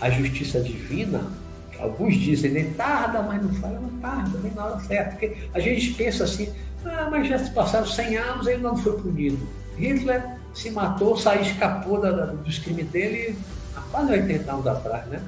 a 0.00 0.08
justiça 0.08 0.60
divina, 0.60 1.30
alguns 1.78 2.14
dizem, 2.14 2.50
nem 2.50 2.70
tarda, 2.72 3.20
mas 3.22 3.42
não 3.42 3.52
fala, 3.56 3.78
não 3.78 4.00
tarda, 4.00 4.38
nem 4.38 4.52
na 4.54 4.64
hora 4.64 4.80
certa. 4.80 5.10
Porque 5.10 5.36
a 5.52 5.60
gente 5.60 5.92
pensa 5.92 6.24
assim, 6.24 6.50
ah, 6.86 7.08
mas 7.10 7.28
já 7.28 7.38
se 7.38 7.50
passaram 7.50 7.86
100 7.86 8.16
anos 8.16 8.46
e 8.46 8.52
ele 8.52 8.62
não 8.62 8.74
foi 8.74 8.96
punido. 8.96 9.38
Hitler 9.76 10.38
se 10.54 10.70
matou, 10.70 11.14
saiu, 11.14 11.42
escapou 11.42 12.00
da, 12.00 12.10
dos 12.10 12.58
crimes 12.58 12.88
dele 12.88 13.36
há 13.78 13.82
quase 13.90 14.12
80 14.12 14.52
anos 14.52 14.66
atrás, 14.66 15.06
né? 15.06 15.22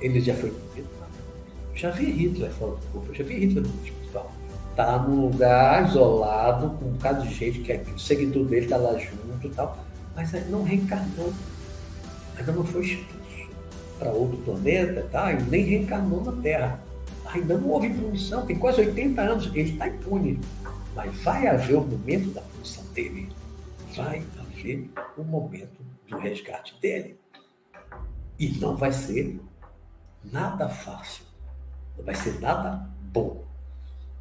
Ele 0.00 0.20
já 0.20 0.34
foi 0.34 0.50
punido. 0.50 0.88
Já 1.74 1.90
vi 1.90 2.10
Hitler 2.10 2.50
fora 2.52 2.76
do 2.92 3.14
já 3.14 3.22
vi 3.24 3.34
Hitler 3.34 3.64
no 3.64 3.82
hospital. 3.82 4.32
Tá 4.74 4.98
num 4.98 5.26
lugar 5.26 5.88
isolado, 5.88 6.70
com 6.70 6.86
um 6.86 6.92
bocado 6.92 7.26
de 7.26 7.34
gente 7.34 7.60
que 7.60 7.72
é 7.72 7.82
o 7.94 7.98
seguidor 7.98 8.44
dele 8.46 8.66
tá 8.66 8.76
lá 8.76 8.96
junto 8.98 9.46
e 9.46 9.50
tal, 9.50 9.78
mas 10.14 10.32
não 10.48 10.62
reencarnou. 10.62 11.32
Ainda 12.36 12.52
não 12.52 12.64
foi 12.64 12.84
expulso 12.84 13.48
para 13.98 14.10
outro 14.10 14.38
planeta, 14.38 15.06
tá? 15.10 15.32
E 15.32 15.42
nem 15.44 15.64
reencarnou 15.64 16.22
na 16.24 16.32
Terra. 16.42 16.80
Ainda 17.26 17.58
não 17.58 17.68
houve 17.68 17.90
punição, 17.90 18.46
tem 18.46 18.56
quase 18.56 18.80
80 18.80 19.20
anos, 19.20 19.46
ele 19.54 19.72
está 19.72 19.88
impune. 19.88 20.40
Mas 20.94 21.14
vai 21.22 21.46
haver 21.46 21.76
o 21.76 21.82
momento 21.82 22.30
da 22.32 22.40
punição 22.40 22.84
dele. 22.94 23.28
Vai 23.94 24.22
haver 24.38 24.90
o 25.16 25.24
momento 25.24 25.76
do 26.08 26.18
resgate 26.18 26.74
dele. 26.80 27.16
E 28.38 28.48
não 28.58 28.76
vai 28.76 28.92
ser 28.92 29.40
nada 30.32 30.68
fácil. 30.68 31.24
Não 31.96 32.04
vai 32.04 32.14
ser 32.14 32.40
nada 32.40 32.88
bom. 33.12 33.44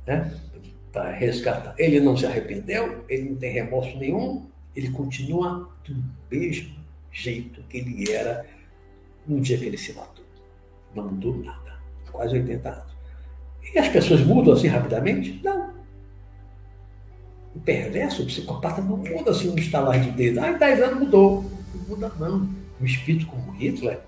Né? 0.05 0.34
Para 0.91 1.11
resgatar. 1.11 1.76
Ele 1.78 1.99
não 1.99 2.16
se 2.16 2.26
arrependeu, 2.26 3.03
ele 3.09 3.30
não 3.30 3.36
tem 3.36 3.51
remorso 3.51 3.97
nenhum, 3.97 4.47
ele 4.76 4.89
continua 4.91 5.70
do 5.84 5.95
mesmo 6.32 6.76
jeito 7.11 7.61
que 7.63 7.78
ele 7.78 8.11
era 8.11 8.45
no 9.28 9.41
dia 9.41 9.57
que 9.57 9.66
ele 9.66 9.78
se 9.78 9.93
matou. 9.93 10.26
Não 10.93 11.05
mudou 11.05 11.38
nada. 11.38 11.76
Quase 12.11 12.36
80 12.36 12.70
anos. 12.70 12.95
E 13.74 13.80
as 13.80 13.89
pessoas 13.89 14.22
mudam 14.22 14.53
assim 14.53 14.68
rapidamente? 14.68 15.41
Não. 15.43 15.74
O 17.53 17.59
perverso, 17.59 18.24
o 18.24 18.26
psicopata, 18.26 18.82
não 18.82 18.97
muda 18.97 19.32
assim 19.32 19.49
um 19.49 19.55
estalar 19.55 19.99
de 19.99 20.11
dedo. 20.11 20.39
Ah, 20.39 20.51
em 20.51 20.57
10 20.57 20.82
anos 20.82 20.99
mudou. 20.99 21.43
Não 21.74 21.82
muda, 21.88 22.11
não. 22.20 22.64
Um 22.82 22.86
espírito 22.86 23.28
como 23.28 23.52
Hitler, 23.54 24.00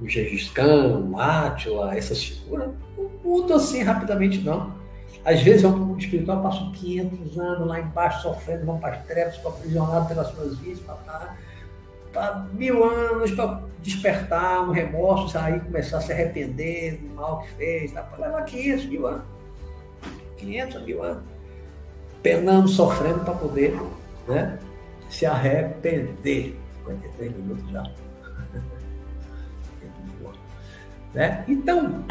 o 0.00 0.08
Gengis 0.08 0.48
Khan, 0.50 0.98
o 0.98 1.18
Átila, 1.18 1.96
essas 1.96 2.22
figuras, 2.22 2.70
não 2.96 3.10
mudam 3.24 3.56
assim 3.56 3.82
rapidamente, 3.82 4.38
não. 4.40 4.74
Às 5.24 5.42
vezes 5.42 5.64
é 5.64 5.68
um 5.68 5.76
mundo 5.76 6.00
espiritual, 6.00 6.42
passam 6.42 6.70
500 6.72 7.38
anos 7.38 7.66
lá 7.66 7.80
embaixo 7.80 8.22
sofrendo, 8.22 8.66
vão 8.66 8.78
para 8.78 8.96
as 8.96 9.06
trevas, 9.06 9.36
ficam 9.36 9.52
aprisionados 9.52 10.08
pelas 10.08 10.28
suas 10.28 10.58
vidas, 10.58 10.80
para 10.80 11.34
para 12.12 12.46
mil 12.54 12.82
anos 12.82 13.30
para 13.32 13.60
despertar 13.82 14.66
um 14.66 14.70
remorso, 14.70 15.28
sair, 15.28 15.60
começar 15.60 15.98
a 15.98 16.00
se 16.00 16.12
arrepender 16.12 16.96
do 16.96 17.14
mal 17.14 17.42
que 17.42 17.52
fez. 17.56 17.92
Para 17.92 18.26
levar 18.26 18.42
500 18.44 18.86
mil 18.86 19.06
anos. 19.06 19.24
500 20.38 20.82
mil 20.82 21.02
anos 21.02 21.36
penando, 22.26 22.66
sofrendo 22.66 23.20
para 23.20 23.34
poder 23.34 23.78
né, 24.26 24.58
se 25.08 25.24
arrepender. 25.24 26.56
53 26.86 27.36
minutos 27.36 27.70
já. 27.70 27.82
né? 31.14 31.44
Então, 31.48 32.04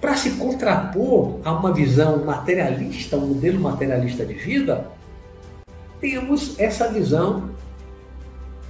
para 0.00 0.16
se 0.16 0.32
contrapor 0.32 1.40
a 1.44 1.52
uma 1.52 1.72
visão 1.72 2.24
materialista, 2.24 3.16
um 3.16 3.28
modelo 3.28 3.60
materialista 3.60 4.26
de 4.26 4.34
vida, 4.34 4.90
temos 6.00 6.58
essa 6.58 6.88
visão 6.88 7.50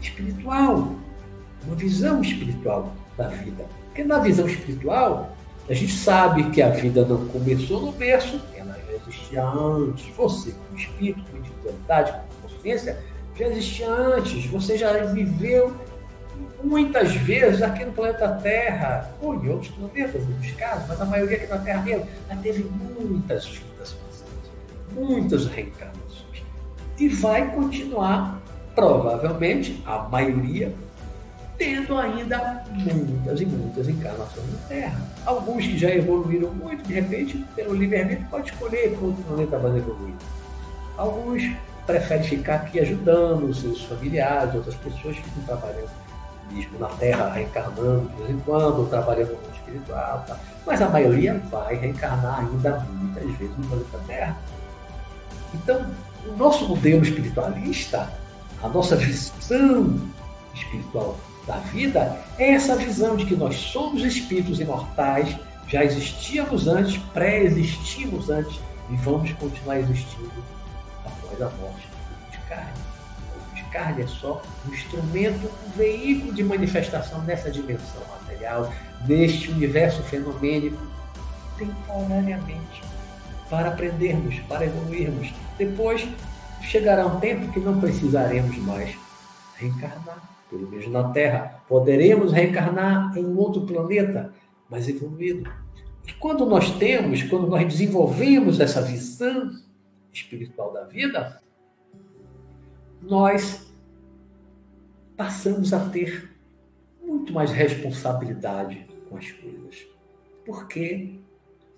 espiritual, 0.00 0.94
uma 1.64 1.74
visão 1.74 2.20
espiritual 2.20 2.92
da 3.16 3.28
vida. 3.28 3.64
Porque 3.86 4.04
na 4.04 4.18
visão 4.18 4.46
espiritual, 4.46 5.34
a 5.68 5.74
gente 5.74 5.92
sabe 5.92 6.50
que 6.50 6.60
a 6.60 6.70
vida 6.70 7.04
não 7.04 7.26
começou 7.28 7.80
no 7.80 7.92
berço, 7.92 8.40
ela 8.54 8.76
já 8.86 8.92
existia 8.94 9.44
antes. 9.44 10.14
Você, 10.16 10.52
com 10.52 10.76
espírito, 10.76 11.22
com 11.30 11.38
individualidade, 11.38 12.12
com 12.12 12.48
consciência, 12.48 13.02
já 13.42 13.50
existia 13.50 13.90
antes. 13.90 14.46
Você 14.46 14.78
já 14.78 14.92
viveu 15.04 15.74
muitas 16.62 17.14
vezes 17.14 17.62
aqui 17.62 17.84
no 17.84 17.92
planeta 17.92 18.28
Terra, 18.42 19.10
ou 19.20 19.34
em 19.34 19.48
outros 19.48 19.70
planetas, 19.72 20.22
em 20.22 20.32
outros 20.32 20.52
casos, 20.52 20.88
mas 20.88 21.00
a 21.00 21.04
maioria 21.04 21.36
aqui 21.36 21.46
na 21.46 21.58
Terra 21.58 21.82
mesmo, 21.82 22.06
já 22.28 22.36
teve 22.36 22.64
muitas 22.64 23.46
vidas 23.46 23.92
passadas, 23.92 24.50
muitas 24.92 25.46
reencarnações. 25.46 26.42
E 26.98 27.08
vai 27.08 27.50
continuar, 27.52 28.40
provavelmente, 28.74 29.82
a 29.86 29.98
maioria 30.08 30.72
tendo 31.58 31.96
ainda 31.96 32.64
muitas 32.70 33.40
e 33.40 33.46
muitas 33.46 33.88
encarnações 33.88 34.46
na 34.52 34.68
Terra. 34.68 35.00
Alguns 35.24 35.64
que 35.64 35.78
já 35.78 35.90
evoluíram 35.90 36.52
muito, 36.54 36.82
de 36.82 36.94
repente, 36.94 37.44
pelo 37.54 37.74
livre-arbítrio, 37.74 38.26
pode 38.30 38.50
escolher 38.50 38.98
outro 39.00 39.22
planeta 39.24 39.58
mais 39.58 39.76
evoluído. 39.76 40.18
Alguns 40.96 41.52
preferem 41.86 42.24
ficar 42.24 42.56
aqui 42.56 42.80
ajudando 42.80 43.44
os 43.44 43.60
seus 43.60 43.82
familiares, 43.84 44.54
outras 44.54 44.74
pessoas 44.76 45.16
que 45.16 45.22
ficam 45.22 45.42
trabalhando 45.44 45.90
mesmo 46.50 46.78
na 46.78 46.88
Terra, 46.88 47.32
reencarnando 47.32 48.08
de 48.08 48.16
vez 48.16 48.30
em 48.30 48.38
quando, 48.40 48.88
trabalhando 48.88 49.30
no 49.30 49.36
mundo 49.36 49.54
espiritual. 49.54 50.24
Tá? 50.26 50.38
Mas 50.66 50.82
a 50.82 50.88
maioria 50.88 51.40
vai 51.50 51.74
reencarnar 51.76 52.40
ainda 52.40 52.86
muitas 52.90 53.24
vezes 53.38 53.56
no 53.56 53.66
planeta 53.66 53.98
Terra. 54.06 54.36
Então, 55.54 55.86
o 56.26 56.36
nosso 56.36 56.68
modelo 56.68 57.02
espiritualista, 57.02 58.08
a 58.62 58.68
nossa 58.68 58.96
visão 58.96 59.98
espiritual 60.54 61.16
da 61.46 61.56
vida 61.56 62.16
é 62.38 62.52
essa 62.52 62.76
visão 62.76 63.16
de 63.16 63.26
que 63.26 63.34
nós 63.34 63.56
somos 63.56 64.04
espíritos 64.04 64.60
imortais, 64.60 65.36
já 65.66 65.84
existíamos 65.84 66.68
antes, 66.68 66.98
pré-existimos 67.12 68.30
antes 68.30 68.60
e 68.90 68.96
vamos 68.96 69.32
continuar 69.32 69.80
existindo 69.80 70.30
após 71.32 71.42
a 71.42 71.56
morte 71.56 71.88
de 72.30 72.38
carne. 72.48 72.72
O 73.52 73.70
carne 73.72 74.02
é 74.02 74.06
só 74.06 74.42
um 74.68 74.72
instrumento, 74.72 75.50
um 75.66 75.70
veículo 75.70 76.32
de 76.32 76.44
manifestação 76.44 77.22
nessa 77.22 77.50
dimensão 77.50 78.02
material, 78.20 78.72
neste 79.06 79.50
universo 79.50 80.02
fenomênico, 80.02 80.76
temporariamente, 81.56 82.82
para 83.48 83.68
aprendermos, 83.68 84.38
para 84.40 84.66
evoluirmos. 84.66 85.32
Depois 85.56 86.06
chegará 86.62 87.06
um 87.06 87.18
tempo 87.18 87.50
que 87.52 87.60
não 87.60 87.80
precisaremos 87.80 88.56
mais 88.58 88.94
reencarnar 89.56 90.32
pelo 90.52 90.68
menos 90.68 90.86
na 90.88 91.04
Terra. 91.04 91.62
Poderemos 91.66 92.30
reencarnar 92.30 93.16
em 93.16 93.24
outro 93.34 93.62
planeta 93.62 94.34
mais 94.68 94.86
evoluído. 94.86 95.50
E 96.06 96.12
quando 96.14 96.44
nós 96.44 96.70
temos, 96.72 97.22
quando 97.22 97.46
nós 97.46 97.66
desenvolvemos 97.66 98.60
essa 98.60 98.82
visão 98.82 99.50
espiritual 100.12 100.72
da 100.72 100.84
vida, 100.84 101.40
nós 103.00 103.66
passamos 105.16 105.72
a 105.72 105.88
ter 105.88 106.30
muito 107.02 107.32
mais 107.32 107.50
responsabilidade 107.50 108.86
com 109.08 109.16
as 109.16 109.30
coisas. 109.30 109.86
Porque 110.44 111.18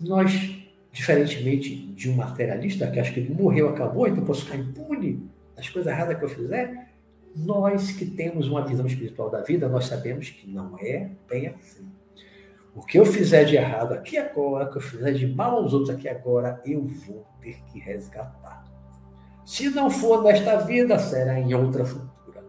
nós, 0.00 0.32
diferentemente 0.92 1.76
de 1.76 2.10
um 2.10 2.16
materialista 2.16 2.90
que 2.90 3.00
acha 3.00 3.12
que 3.12 3.20
ele 3.20 3.34
morreu, 3.34 3.68
acabou, 3.68 4.06
então 4.06 4.24
posso 4.24 4.44
ficar 4.44 4.58
impune 4.58 5.28
das 5.56 5.68
coisas 5.68 5.92
erradas 5.92 6.18
que 6.18 6.24
eu 6.24 6.28
fizer, 6.28 6.90
nós 7.36 7.92
que 7.92 8.06
temos 8.06 8.48
uma 8.48 8.66
visão 8.66 8.86
espiritual 8.86 9.28
da 9.28 9.40
vida, 9.40 9.68
nós 9.68 9.86
sabemos 9.86 10.30
que 10.30 10.48
não 10.48 10.78
é 10.78 11.10
bem 11.28 11.48
assim. 11.48 11.86
O 12.74 12.84
que 12.84 12.98
eu 12.98 13.06
fizer 13.06 13.44
de 13.44 13.56
errado 13.56 13.94
aqui 13.94 14.18
agora, 14.18 14.64
o 14.64 14.70
que 14.70 14.78
eu 14.78 14.82
fizer 14.82 15.12
de 15.12 15.26
mal 15.32 15.58
aos 15.58 15.72
outros 15.72 15.90
aqui 15.90 16.08
agora, 16.08 16.60
eu 16.64 16.82
vou 16.82 17.24
ter 17.40 17.62
que 17.70 17.78
resgatar. 17.78 18.64
Se 19.46 19.70
não 19.70 19.88
for 19.88 20.24
nesta 20.24 20.56
vida, 20.58 20.98
será 20.98 21.38
em 21.38 21.54
outra 21.54 21.84
futura. 21.84 22.42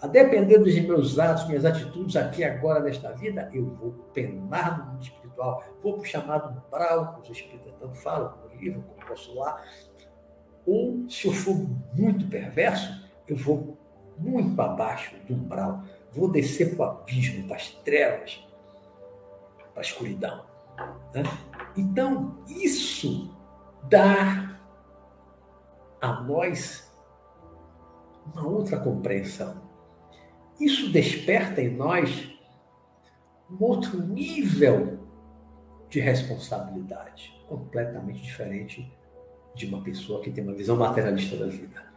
A 0.00 0.06
depender 0.06 0.58
dos 0.58 0.74
meus 0.80 1.18
atos, 1.18 1.46
minhas 1.46 1.64
atitudes 1.64 2.16
aqui 2.16 2.42
agora 2.42 2.80
nesta 2.80 3.12
vida, 3.12 3.50
eu 3.52 3.66
vou 3.66 3.90
penar 4.14 4.78
no 4.78 4.92
mundo 4.92 5.02
espiritual. 5.02 5.62
Vou 5.82 5.94
para 5.94 6.02
o 6.02 6.04
chamado 6.06 6.62
umbral, 6.66 7.14
que 7.14 7.30
os 7.30 7.36
espíritos 7.36 7.74
tanto 7.78 7.96
falam 7.96 8.32
no 8.42 8.58
livro, 8.58 8.82
como 8.82 9.08
posso 9.08 9.34
lá. 9.34 9.62
Ou, 10.64 11.04
se 11.08 11.26
eu 11.26 11.32
for 11.32 11.54
muito 11.92 12.26
perverso, 12.28 13.06
eu 13.26 13.36
vou 13.36 13.76
muito 14.16 14.60
abaixo 14.60 15.14
do 15.26 15.34
umbral, 15.34 15.82
vou 16.12 16.30
descer 16.30 16.76
para 16.76 16.86
o 16.86 16.90
abismo, 16.90 17.46
para 17.46 17.56
as 17.56 17.70
trevas, 17.70 18.47
a 19.78 19.82
escuridão. 19.82 20.44
Né? 21.14 21.22
Então, 21.76 22.38
isso 22.48 23.34
dá 23.84 24.58
a 26.00 26.20
nós 26.22 26.88
uma 28.32 28.46
outra 28.46 28.78
compreensão. 28.78 29.62
Isso 30.60 30.90
desperta 30.90 31.62
em 31.62 31.74
nós 31.74 32.36
um 33.50 33.64
outro 33.64 34.00
nível 34.02 34.98
de 35.88 36.00
responsabilidade, 36.00 37.34
completamente 37.48 38.20
diferente 38.20 38.92
de 39.54 39.66
uma 39.66 39.82
pessoa 39.82 40.20
que 40.20 40.30
tem 40.30 40.44
uma 40.44 40.52
visão 40.52 40.76
materialista 40.76 41.36
da 41.36 41.46
vida. 41.46 41.88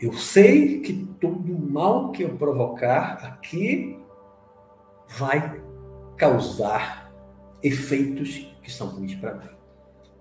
Eu 0.00 0.12
sei 0.12 0.80
que 0.80 0.92
todo 1.20 1.58
mal 1.58 2.10
que 2.12 2.22
eu 2.22 2.36
provocar 2.36 3.14
aqui 3.24 3.98
vai 5.08 5.60
causar 6.18 7.10
efeitos 7.62 8.52
que 8.62 8.70
são 8.70 8.88
ruins 8.88 9.14
para 9.14 9.34
mim. 9.34 9.48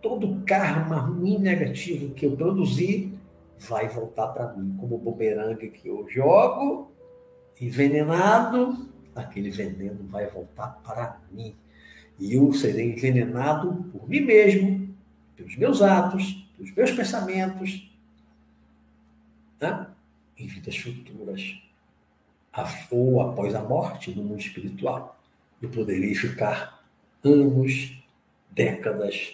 Todo 0.02 0.42
karma 0.46 0.98
ruim 0.98 1.40
negativo 1.40 2.14
que 2.14 2.26
eu 2.26 2.38
produzir 2.38 3.18
vai 3.58 3.90
voltar 3.90 4.28
para 4.28 4.54
mim, 4.54 4.78
como 4.80 4.98
bumerangue 4.98 5.70
que 5.70 5.88
eu 5.88 6.08
jogo, 6.08 6.92
envenenado, 7.60 8.88
aquele 9.16 9.50
veneno 9.50 10.08
vai 10.08 10.28
voltar 10.28 10.80
para 10.84 11.20
mim. 11.32 11.56
E 12.20 12.36
eu 12.36 12.54
serei 12.54 12.94
envenenado 12.94 13.74
por 13.92 14.08
mim 14.08 14.22
mesmo, 14.22 14.96
pelos 15.36 15.58
meus 15.58 15.82
atos, 15.82 16.48
pelos 16.56 16.74
meus 16.74 16.92
pensamentos, 16.92 17.92
né? 19.60 19.88
em 20.38 20.46
vidas 20.46 20.78
futuras, 20.78 21.60
ou 22.92 23.22
após 23.22 23.56
a 23.56 23.62
morte 23.62 24.12
no 24.12 24.24
mundo 24.24 24.40
espiritual. 24.40 25.17
Eu 25.62 25.70
poderei 25.70 26.14
ficar 26.14 26.84
anos, 27.24 28.04
décadas, 28.52 29.34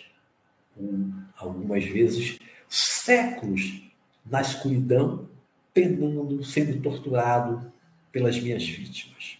algumas 1.38 1.84
vezes 1.84 2.39
séculos 2.69 3.82
na 4.26 4.41
escuridão, 4.41 5.28
penando, 5.74 6.43
sendo 6.43 6.82
torturado 6.82 7.71
pelas 8.11 8.39
minhas 8.39 8.65
vítimas. 8.65 9.38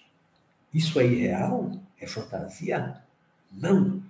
Isso 0.74 1.00
é 1.00 1.06
irreal? 1.06 1.80
É 2.00 2.08
fantasia? 2.08 2.98
Não. 3.52 4.02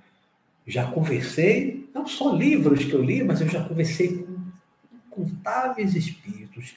Já 0.66 0.90
conversei, 0.90 1.90
não 1.94 2.08
só 2.08 2.34
livros 2.34 2.86
que 2.86 2.94
eu 2.94 3.04
li, 3.04 3.24
mas 3.24 3.42
eu 3.42 3.50
já 3.50 3.64
conversei 3.68 4.24
com 4.24 4.34
incontáveis 5.14 5.96
espíritos 5.96 6.76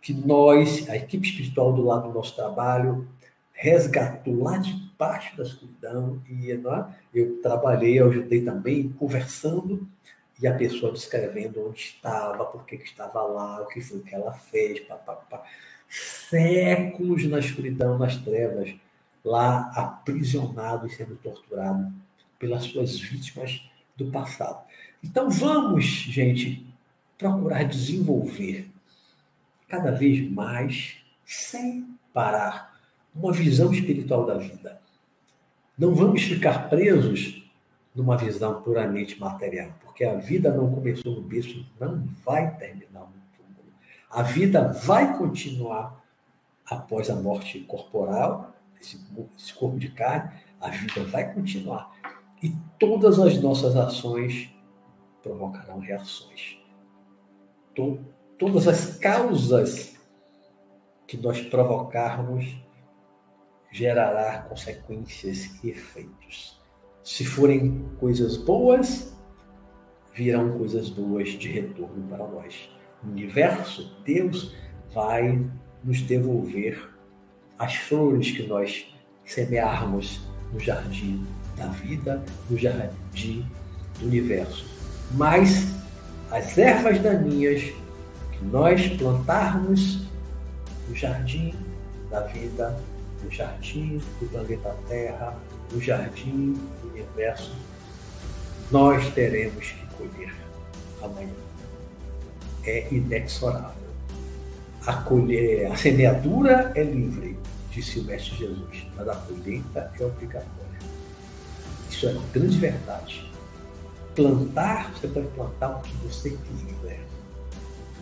que 0.00 0.12
nós, 0.12 0.88
a 0.88 0.96
equipe 0.96 1.26
espiritual 1.26 1.72
do 1.72 1.82
lado 1.82 2.08
do 2.08 2.14
nosso 2.14 2.36
trabalho, 2.36 3.08
resgatou 3.52 4.42
lá 4.42 4.58
de 4.58 4.83
baixo 4.98 5.36
da 5.36 5.42
escuridão 5.42 6.22
e 6.28 6.52
é? 6.52 6.58
eu 7.14 7.40
trabalhei, 7.42 8.00
ajudei 8.00 8.42
também 8.42 8.88
conversando 8.90 9.86
e 10.40 10.46
a 10.46 10.54
pessoa 10.54 10.92
descrevendo 10.92 11.68
onde 11.68 11.78
estava, 11.78 12.44
por 12.44 12.64
que 12.64 12.76
estava 12.76 13.22
lá, 13.22 13.62
o 13.62 13.66
que 13.66 13.80
foi 13.80 14.00
que 14.00 14.14
ela 14.14 14.32
fez, 14.32 14.80
pá, 14.80 14.96
pá, 14.96 15.14
pá. 15.14 15.42
séculos 15.88 17.24
na 17.26 17.38
escuridão, 17.38 17.98
nas 17.98 18.16
trevas, 18.16 18.74
lá 19.24 19.70
aprisionado 19.74 20.86
e 20.86 20.90
sendo 20.90 21.16
torturado 21.16 21.92
pelas 22.38 22.64
suas 22.64 22.98
vítimas 22.98 23.68
do 23.96 24.10
passado. 24.10 24.64
Então 25.02 25.30
vamos, 25.30 25.84
gente, 25.84 26.66
procurar 27.16 27.64
desenvolver 27.64 28.70
cada 29.68 29.92
vez 29.92 30.30
mais, 30.30 30.96
sem 31.24 31.88
parar, 32.12 32.78
uma 33.14 33.32
visão 33.32 33.72
espiritual 33.72 34.26
da 34.26 34.36
vida. 34.36 34.80
Não 35.76 35.94
vamos 35.94 36.22
ficar 36.22 36.68
presos 36.68 37.42
numa 37.94 38.16
visão 38.16 38.62
puramente 38.62 39.18
material, 39.18 39.70
porque 39.82 40.04
a 40.04 40.14
vida 40.16 40.52
não 40.52 40.72
começou 40.72 41.14
no 41.14 41.22
berço, 41.22 41.64
não 41.80 42.08
vai 42.24 42.56
terminar 42.56 43.00
no 43.00 43.12
túmulo. 43.36 43.72
A 44.10 44.22
vida 44.22 44.72
vai 44.72 45.16
continuar 45.16 46.02
após 46.64 47.10
a 47.10 47.16
morte 47.16 47.60
corporal, 47.60 48.54
esse, 48.80 48.98
esse 49.36 49.54
corpo 49.54 49.78
de 49.78 49.90
carne, 49.90 50.30
a 50.60 50.70
vida 50.70 51.04
vai 51.04 51.32
continuar. 51.32 51.92
E 52.42 52.52
todas 52.78 53.18
as 53.18 53.40
nossas 53.40 53.76
ações 53.76 54.50
provocarão 55.22 55.78
reações. 55.78 56.58
To, 57.74 57.98
todas 58.38 58.68
as 58.68 58.96
causas 58.98 59.96
que 61.06 61.16
nós 61.16 61.40
provocarmos 61.40 62.63
gerará 63.74 64.42
consequências 64.42 65.50
e 65.64 65.70
efeitos. 65.70 66.62
Se 67.02 67.24
forem 67.24 67.84
coisas 67.98 68.36
boas, 68.36 69.12
virão 70.14 70.56
coisas 70.56 70.88
boas 70.88 71.30
de 71.30 71.48
retorno 71.48 72.06
para 72.08 72.24
nós. 72.24 72.70
O 73.02 73.08
universo, 73.08 73.92
Deus, 74.04 74.54
vai 74.94 75.44
nos 75.82 76.00
devolver 76.02 76.88
as 77.58 77.74
flores 77.74 78.30
que 78.30 78.46
nós 78.46 78.94
semearmos 79.24 80.20
no 80.52 80.60
jardim 80.60 81.26
da 81.56 81.66
vida, 81.66 82.24
no 82.48 82.56
jardim 82.56 83.44
do 83.98 84.06
universo. 84.06 84.64
Mas 85.14 85.66
as 86.30 86.56
ervas 86.56 87.00
daninhas 87.00 87.60
que 88.30 88.44
nós 88.44 88.86
plantarmos 88.96 90.06
no 90.88 90.94
jardim 90.94 91.52
da 92.08 92.20
vida, 92.20 92.80
no 93.24 93.30
jardim 93.30 94.00
do 94.20 94.28
planeta 94.28 94.76
Terra, 94.88 95.36
no 95.72 95.80
jardim 95.80 96.52
do 96.82 96.90
universo, 96.90 97.54
nós 98.70 99.08
teremos 99.14 99.66
que 99.66 99.86
colher 99.96 100.34
amanhã. 101.02 101.32
É 102.64 102.88
inexorável. 102.92 103.84
A, 104.86 104.94
colher, 105.02 105.70
a 105.72 105.76
semeadura 105.76 106.72
é 106.74 106.82
livre, 106.82 107.38
disse 107.70 108.00
o 108.00 108.04
Mestre 108.04 108.36
Jesus, 108.36 108.86
mas 108.96 109.08
a 109.08 109.16
colheita 109.16 109.90
é 109.98 110.04
obrigatória. 110.04 110.54
Isso 111.90 112.06
é 112.06 112.12
uma 112.12 112.26
grande 112.32 112.58
verdade. 112.58 113.30
Plantar, 114.14 114.92
você 114.92 115.08
pode 115.08 115.26
plantar 115.28 115.78
o 115.78 115.82
que 115.82 115.96
você 116.06 116.30
quiser, 116.30 117.00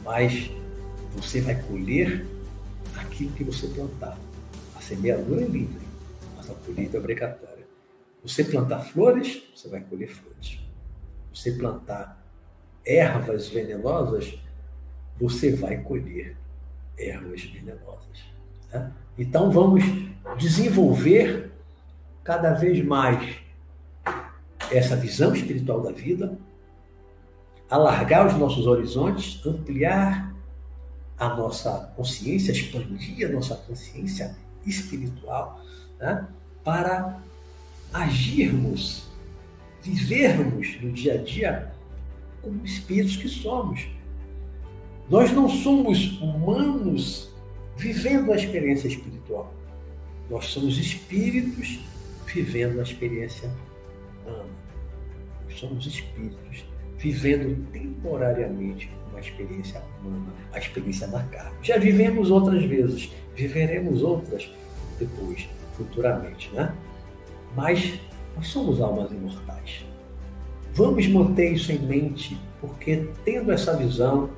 mas 0.05 0.51
você 1.15 1.41
vai 1.41 1.55
colher 1.63 2.27
aquilo 2.97 3.33
que 3.33 3.45
você 3.45 3.67
plantar. 3.69 4.19
Semeadura 4.89 5.43
é 5.43 5.47
livre, 5.47 5.87
mas 6.37 6.51
a 6.51 6.55
colheita 6.55 6.97
é 6.97 7.01
obrigatória. 7.01 7.67
Você 8.23 8.45
plantar 8.45 8.81
flores, 8.81 9.43
você 9.55 9.69
vai 9.69 9.81
colher 9.81 10.09
flores. 10.09 10.59
Você 11.33 11.53
plantar 11.53 12.21
ervas 12.85 13.49
venenosas, 13.49 14.39
você 15.19 15.55
vai 15.55 15.79
colher 15.79 16.37
ervas 16.99 17.43
venenosas. 17.43 18.25
Né? 18.73 18.93
Então 19.19 19.51
vamos 19.51 19.85
desenvolver 20.37 21.51
cada 22.25 22.53
vez 22.53 22.85
mais 22.85 23.37
essa 24.71 24.97
visão 24.97 25.35
espiritual 25.35 25.81
da 25.81 25.93
vida, 25.93 26.39
alargar 27.69 28.27
os 28.27 28.35
nossos 28.35 28.67
horizontes, 28.67 29.45
ampliar 29.47 30.35
a 31.19 31.37
nossa 31.37 31.93
consciência, 31.97 32.53
expandir 32.53 33.29
a 33.29 33.33
nossa 33.33 33.55
consciência 33.55 34.37
espiritual, 34.67 35.65
né? 35.99 36.27
para 36.65 37.21
agirmos, 37.93 39.11
vivermos 39.83 40.81
no 40.81 40.93
dia 40.93 41.15
a 41.15 41.19
dia 41.19 41.73
como 42.41 42.65
espíritos 42.65 43.17
que 43.17 43.29
somos. 43.29 43.87
Nós 45.09 45.33
não 45.33 45.49
somos 45.49 46.21
humanos 46.21 47.31
vivendo 47.77 48.33
a 48.33 48.37
experiência 48.37 48.89
espiritual. 48.89 49.53
Nós 50.31 50.47
somos 50.47 50.79
espíritos 50.79 51.81
vivendo 52.27 52.79
a 52.79 52.83
experiência 52.83 53.49
humana 54.25 54.63
somos 55.57 55.87
espíritos 55.87 56.65
vivendo 56.99 57.71
temporariamente 57.73 58.91
uma 59.11 59.21
experiência 59.21 59.83
humana, 60.01 60.33
a 60.53 60.59
experiência 60.59 61.07
da 61.09 61.23
carne. 61.25 61.57
Já 61.63 61.77
vivemos 61.79 62.31
outras 62.31 62.65
vezes, 62.65 63.13
viveremos 63.35 64.03
outras 64.03 64.51
depois, 64.99 65.49
futuramente, 65.77 66.51
né? 66.55 66.75
Mas 67.57 67.99
nós 68.37 68.49
somos 68.49 68.81
almas 68.81 69.11
imortais. 69.11 69.85
Vamos 70.75 71.07
manter 71.09 71.53
isso 71.53 71.71
em 71.73 71.79
mente, 71.79 72.39
porque 72.61 73.09
tendo 73.25 73.53
essa 73.53 73.77
visão, 73.77 74.31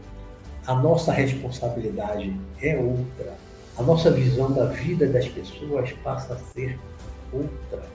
a 0.67 0.75
nossa 0.75 1.13
responsabilidade 1.13 2.35
é 2.61 2.77
outra. 2.77 3.35
A 3.77 3.83
nossa 3.83 4.11
visão 4.11 4.53
da 4.53 4.67
vida 4.67 5.07
das 5.07 5.29
pessoas 5.29 5.93
passa 6.03 6.35
a 6.35 6.39
ser 6.39 6.79
outra 7.33 7.95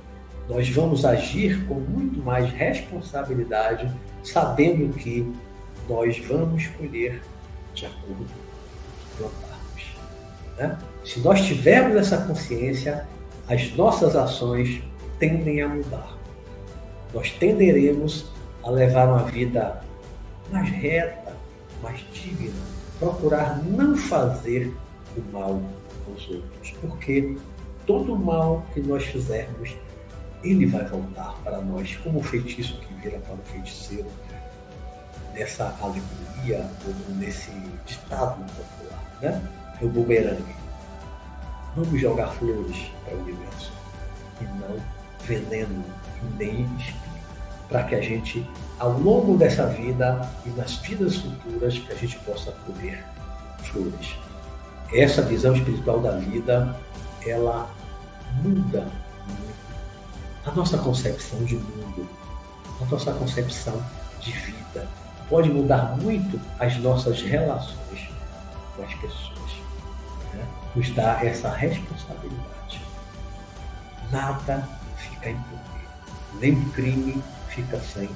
nós 0.50 0.68
vamos 0.70 1.06
agir 1.06 1.64
com 1.68 1.76
muito 1.76 2.20
mais 2.24 2.52
responsabilidade, 2.52 3.90
sabendo 4.24 4.92
que 4.96 5.32
nós 5.88 6.18
vamos 6.26 6.66
colher 6.70 7.22
de 7.76 7.86
acordo 7.86 8.16
com 8.16 8.24
o 8.24 8.26
que 8.26 9.18
plantarmos. 9.18 9.96
Né? 10.58 10.78
Se 11.04 11.20
nós 11.22 11.42
tivermos 11.46 11.96
essa 11.98 12.18
consciência, 12.18 13.08
as 13.48 13.74
nossas 13.76 14.16
ações 14.16 14.82
tendem 15.18 15.62
a 15.62 15.68
mudar. 15.68 16.18
Nós 17.14 17.32
tenderemos 17.32 18.26
a 18.64 18.70
levar 18.70 19.08
uma 19.08 19.24
vida 19.24 19.82
mais 20.52 20.70
reta, 20.70 21.34
mais 21.82 22.00
digna, 22.14 22.54
procurar 23.00 23.64
não 23.64 23.96
fazer 23.96 24.72
o 25.18 25.32
mal 25.32 25.62
aos 26.08 26.30
outros, 26.30 26.74
porque 26.82 27.36
todo 27.86 28.16
mal 28.16 28.64
que 28.74 28.82
nós 28.82 29.04
fizermos, 29.06 29.76
ele 30.44 30.66
vai 30.68 30.86
voltar 30.86 31.36
para 31.44 31.60
nós, 31.62 31.96
como 32.04 32.20
o 32.20 32.24
feitiço 32.24 32.80
que 32.82 32.94
vira 32.96 33.20
para 33.20 33.36
o 33.36 33.40
feiticeiro, 33.46 34.08
nessa 35.34 35.76
alegoria, 35.82 36.70
ou 36.86 37.16
nesse 37.16 37.52
ditado 37.86 38.44
popular, 38.54 39.18
né? 39.22 39.42
É 39.82 39.86
o 39.86 39.90
bumerangue. 39.90 40.59
Vamos 41.76 42.02
jogar 42.02 42.28
flores 42.28 42.92
para 43.06 43.16
o 43.16 43.22
universo 43.22 43.72
e 44.42 44.44
não 44.44 44.76
veneno 45.26 45.84
nem 46.38 46.68
para 47.70 47.84
que 47.84 47.96
a 47.96 48.02
gente, 48.02 48.46
ao 48.80 48.98
longo 48.98 49.38
dessa 49.38 49.68
vida 49.68 50.28
e 50.46 50.50
nas 50.50 50.78
vidas 50.78 51.18
futuras, 51.18 51.82
a 51.90 51.94
gente 51.94 52.18
possa 52.20 52.52
colher 52.66 53.06
flores. 53.64 54.16
Essa 54.92 55.22
visão 55.22 55.56
espiritual 55.56 56.00
da 56.00 56.18
vida, 56.18 56.76
ela 57.26 57.70
muda 58.42 58.88
muito 59.28 59.50
a 60.46 60.52
nossa 60.52 60.78
concepção 60.80 61.44
de 61.44 61.56
mundo, 61.56 62.10
a 62.82 62.86
nossa 62.86 63.14
concepção 63.14 63.80
de 64.20 64.32
vida. 64.32 64.88
Pode 65.30 65.50
mudar 65.50 65.96
muito 66.02 66.42
as 66.60 66.76
nossas 66.78 67.22
relações 67.22 68.10
com 68.76 68.84
as 68.84 68.94
pessoas. 68.96 69.29
Dá 70.88 71.24
essa 71.24 71.50
responsabilidade. 71.50 72.82
Nada 74.12 74.68
fica 74.98 75.30
impune. 75.30 75.62
Nem 76.40 76.70
crime 76.72 77.22
fica 77.50 77.80
sem 77.80 78.10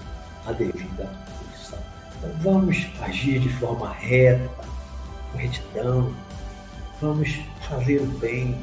a 0.45 0.51
devida 0.51 1.09
punição. 1.37 1.79
Então 2.17 2.31
vamos 2.39 2.87
agir 3.01 3.39
de 3.39 3.49
forma 3.49 3.91
reta, 3.91 4.65
com 5.31 5.37
retidão, 5.37 6.15
vamos 7.01 7.39
fazer 7.67 8.01
o 8.01 8.05
bem, 8.19 8.57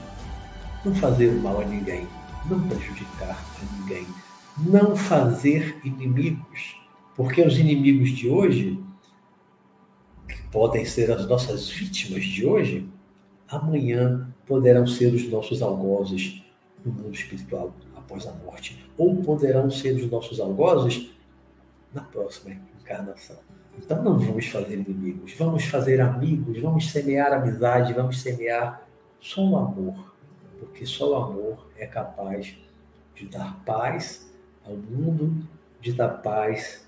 não 0.84 0.94
fazer 0.94 1.28
o 1.28 1.40
mal 1.40 1.60
a 1.60 1.64
ninguém, 1.64 2.06
não 2.46 2.60
prejudicar 2.68 3.38
a 3.38 3.74
ninguém, 3.74 4.06
não 4.58 4.96
fazer 4.96 5.78
inimigos, 5.84 6.76
porque 7.16 7.42
os 7.42 7.58
inimigos 7.58 8.10
de 8.10 8.28
hoje, 8.28 8.82
que 10.26 10.42
podem 10.44 10.84
ser 10.84 11.10
as 11.10 11.26
nossas 11.28 11.68
vítimas 11.68 12.24
de 12.24 12.46
hoje, 12.46 12.88
amanhã 13.50 14.28
poderão 14.46 14.86
ser 14.86 15.12
os 15.12 15.28
nossos 15.28 15.60
algozes 15.60 16.42
no 16.84 16.92
mundo 16.92 17.14
espiritual 17.14 17.74
após 17.96 18.26
a 18.26 18.32
morte, 18.32 18.84
ou 18.96 19.16
poderão 19.22 19.70
ser 19.70 19.96
os 19.96 20.10
nossos 20.10 20.40
algozes 20.40 21.10
na 21.92 22.02
próxima 22.02 22.56
encarnação. 22.80 23.36
Então 23.76 24.02
não 24.02 24.18
vamos 24.18 24.46
fazer 24.46 24.74
inimigos, 24.74 25.34
vamos 25.38 25.64
fazer 25.64 26.00
amigos, 26.00 26.60
vamos 26.60 26.90
semear 26.90 27.32
amizade, 27.32 27.92
vamos 27.92 28.20
semear 28.20 28.86
só 29.20 29.42
o 29.42 29.56
amor, 29.56 30.14
porque 30.58 30.86
só 30.86 31.10
o 31.10 31.14
amor 31.16 31.66
é 31.76 31.86
capaz 31.86 32.56
de 33.14 33.26
dar 33.26 33.62
paz 33.64 34.30
ao 34.66 34.76
mundo, 34.76 35.46
de 35.80 35.92
dar 35.92 36.08
paz 36.08 36.86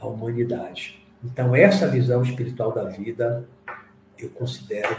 à 0.00 0.06
humanidade. 0.06 1.02
Então 1.22 1.54
essa 1.54 1.88
visão 1.88 2.22
espiritual 2.22 2.72
da 2.72 2.84
vida 2.84 3.48
eu 4.18 4.30
considero 4.30 4.96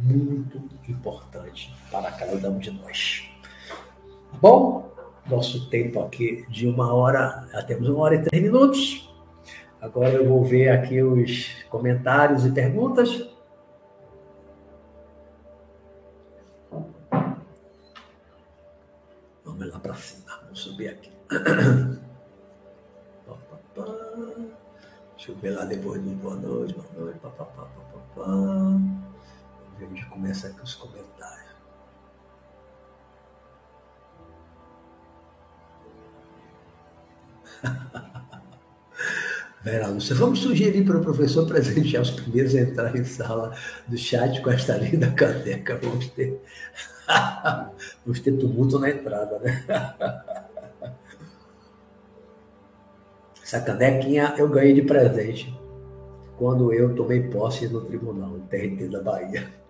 muito 0.00 0.58
importante 0.88 1.74
para 1.90 2.10
cada 2.12 2.50
um 2.50 2.58
de 2.58 2.70
nós. 2.70 3.28
Bom, 4.40 4.92
nosso 5.26 5.68
tempo 5.68 6.00
aqui 6.00 6.46
de 6.48 6.66
uma 6.66 6.92
hora, 6.92 7.46
já 7.52 7.62
temos 7.62 7.88
uma 7.88 8.00
hora 8.00 8.14
e 8.16 8.22
três 8.22 8.42
minutos. 8.42 9.08
Agora 9.80 10.10
eu 10.10 10.28
vou 10.28 10.44
ver 10.44 10.70
aqui 10.70 11.02
os 11.02 11.62
comentários 11.68 12.44
e 12.44 12.50
perguntas. 12.50 13.28
Vamos 19.44 19.68
lá 19.72 19.78
para 19.78 19.94
cima, 19.94 20.40
vamos 20.42 20.60
subir 20.60 20.88
aqui. 20.88 21.10
Deixa 25.16 25.32
eu 25.32 25.36
ver 25.36 25.50
lá 25.50 25.64
depois 25.64 26.02
de 26.02 26.10
boa 26.10 26.36
noite, 26.36 26.74
boa 26.74 27.04
noite, 27.04 27.18
papapá, 27.18 27.66
papapá. 27.66 28.24
Ver 29.78 29.86
onde 29.86 30.04
começa 30.06 30.48
aqui 30.48 30.62
os 30.62 30.74
comentários. 30.74 31.48
Vera 39.62 39.88
Lúcia, 39.88 40.14
vamos 40.14 40.40
sugerir 40.40 40.84
para 40.84 40.98
o 40.98 41.02
professor 41.02 41.46
presentear 41.46 42.02
os 42.02 42.10
primeiros 42.10 42.54
a 42.54 42.60
entrar 42.60 42.94
em 42.96 43.04
sala 43.04 43.54
do 43.86 43.96
chat 43.96 44.40
com 44.40 44.50
esta 44.50 44.76
linda 44.76 45.10
caneca. 45.12 45.78
Vamos 45.82 46.08
ter, 46.08 46.40
vamos 48.04 48.20
ter 48.20 48.32
tumulto 48.32 48.78
na 48.78 48.90
entrada, 48.90 49.38
né? 49.38 49.64
Essa 53.42 53.60
canequinha 53.60 54.34
eu 54.36 54.48
ganhei 54.48 54.74
de 54.74 54.82
presente 54.82 55.58
quando 56.36 56.72
eu 56.72 56.94
tomei 56.94 57.28
posse 57.28 57.66
no 57.68 57.80
tribunal, 57.80 58.38
TRT 58.48 58.88
da 58.88 59.00
Bahia. 59.00 59.67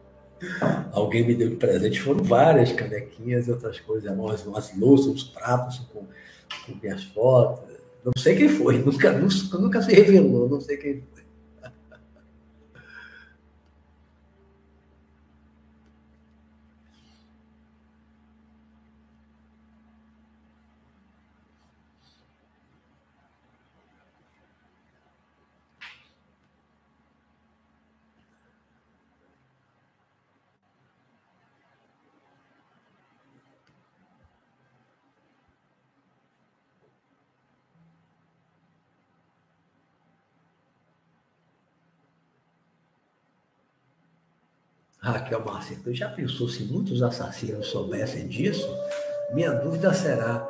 Alguém 0.93 1.27
me 1.27 1.35
deu 1.35 1.51
de 1.51 1.57
presente, 1.57 2.01
foram 2.01 2.23
várias 2.23 2.73
canequinhas 2.73 3.49
e 3.49 3.51
outras 3.51 3.81
coisas, 3.81 4.11
umas, 4.11 4.47
umas 4.47 4.77
louças, 4.77 5.07
uns 5.09 5.25
pratos 5.25 5.79
com, 5.93 6.01
com 6.67 6.79
minhas 6.81 7.05
fotos 7.05 7.69
não 8.05 8.13
sei 8.17 8.37
quem 8.37 8.49
foi, 8.49 8.79
nunca, 8.79 9.13
nunca, 9.13 9.59
nunca 9.59 9.83
se 9.83 9.93
revelou, 9.93 10.49
não 10.49 10.61
sei 10.61 10.77
quem 10.77 11.03
foi. 11.13 11.18
Raquel 45.13 45.45
Marcelo, 45.45 45.95
já 45.95 46.09
pensou 46.09 46.49
se 46.49 46.65
muitos 46.65 47.03
assassinos 47.03 47.69
soubessem 47.69 48.29
disso? 48.29 48.67
Minha 49.33 49.53
dúvida 49.53 49.93
será 49.93 50.49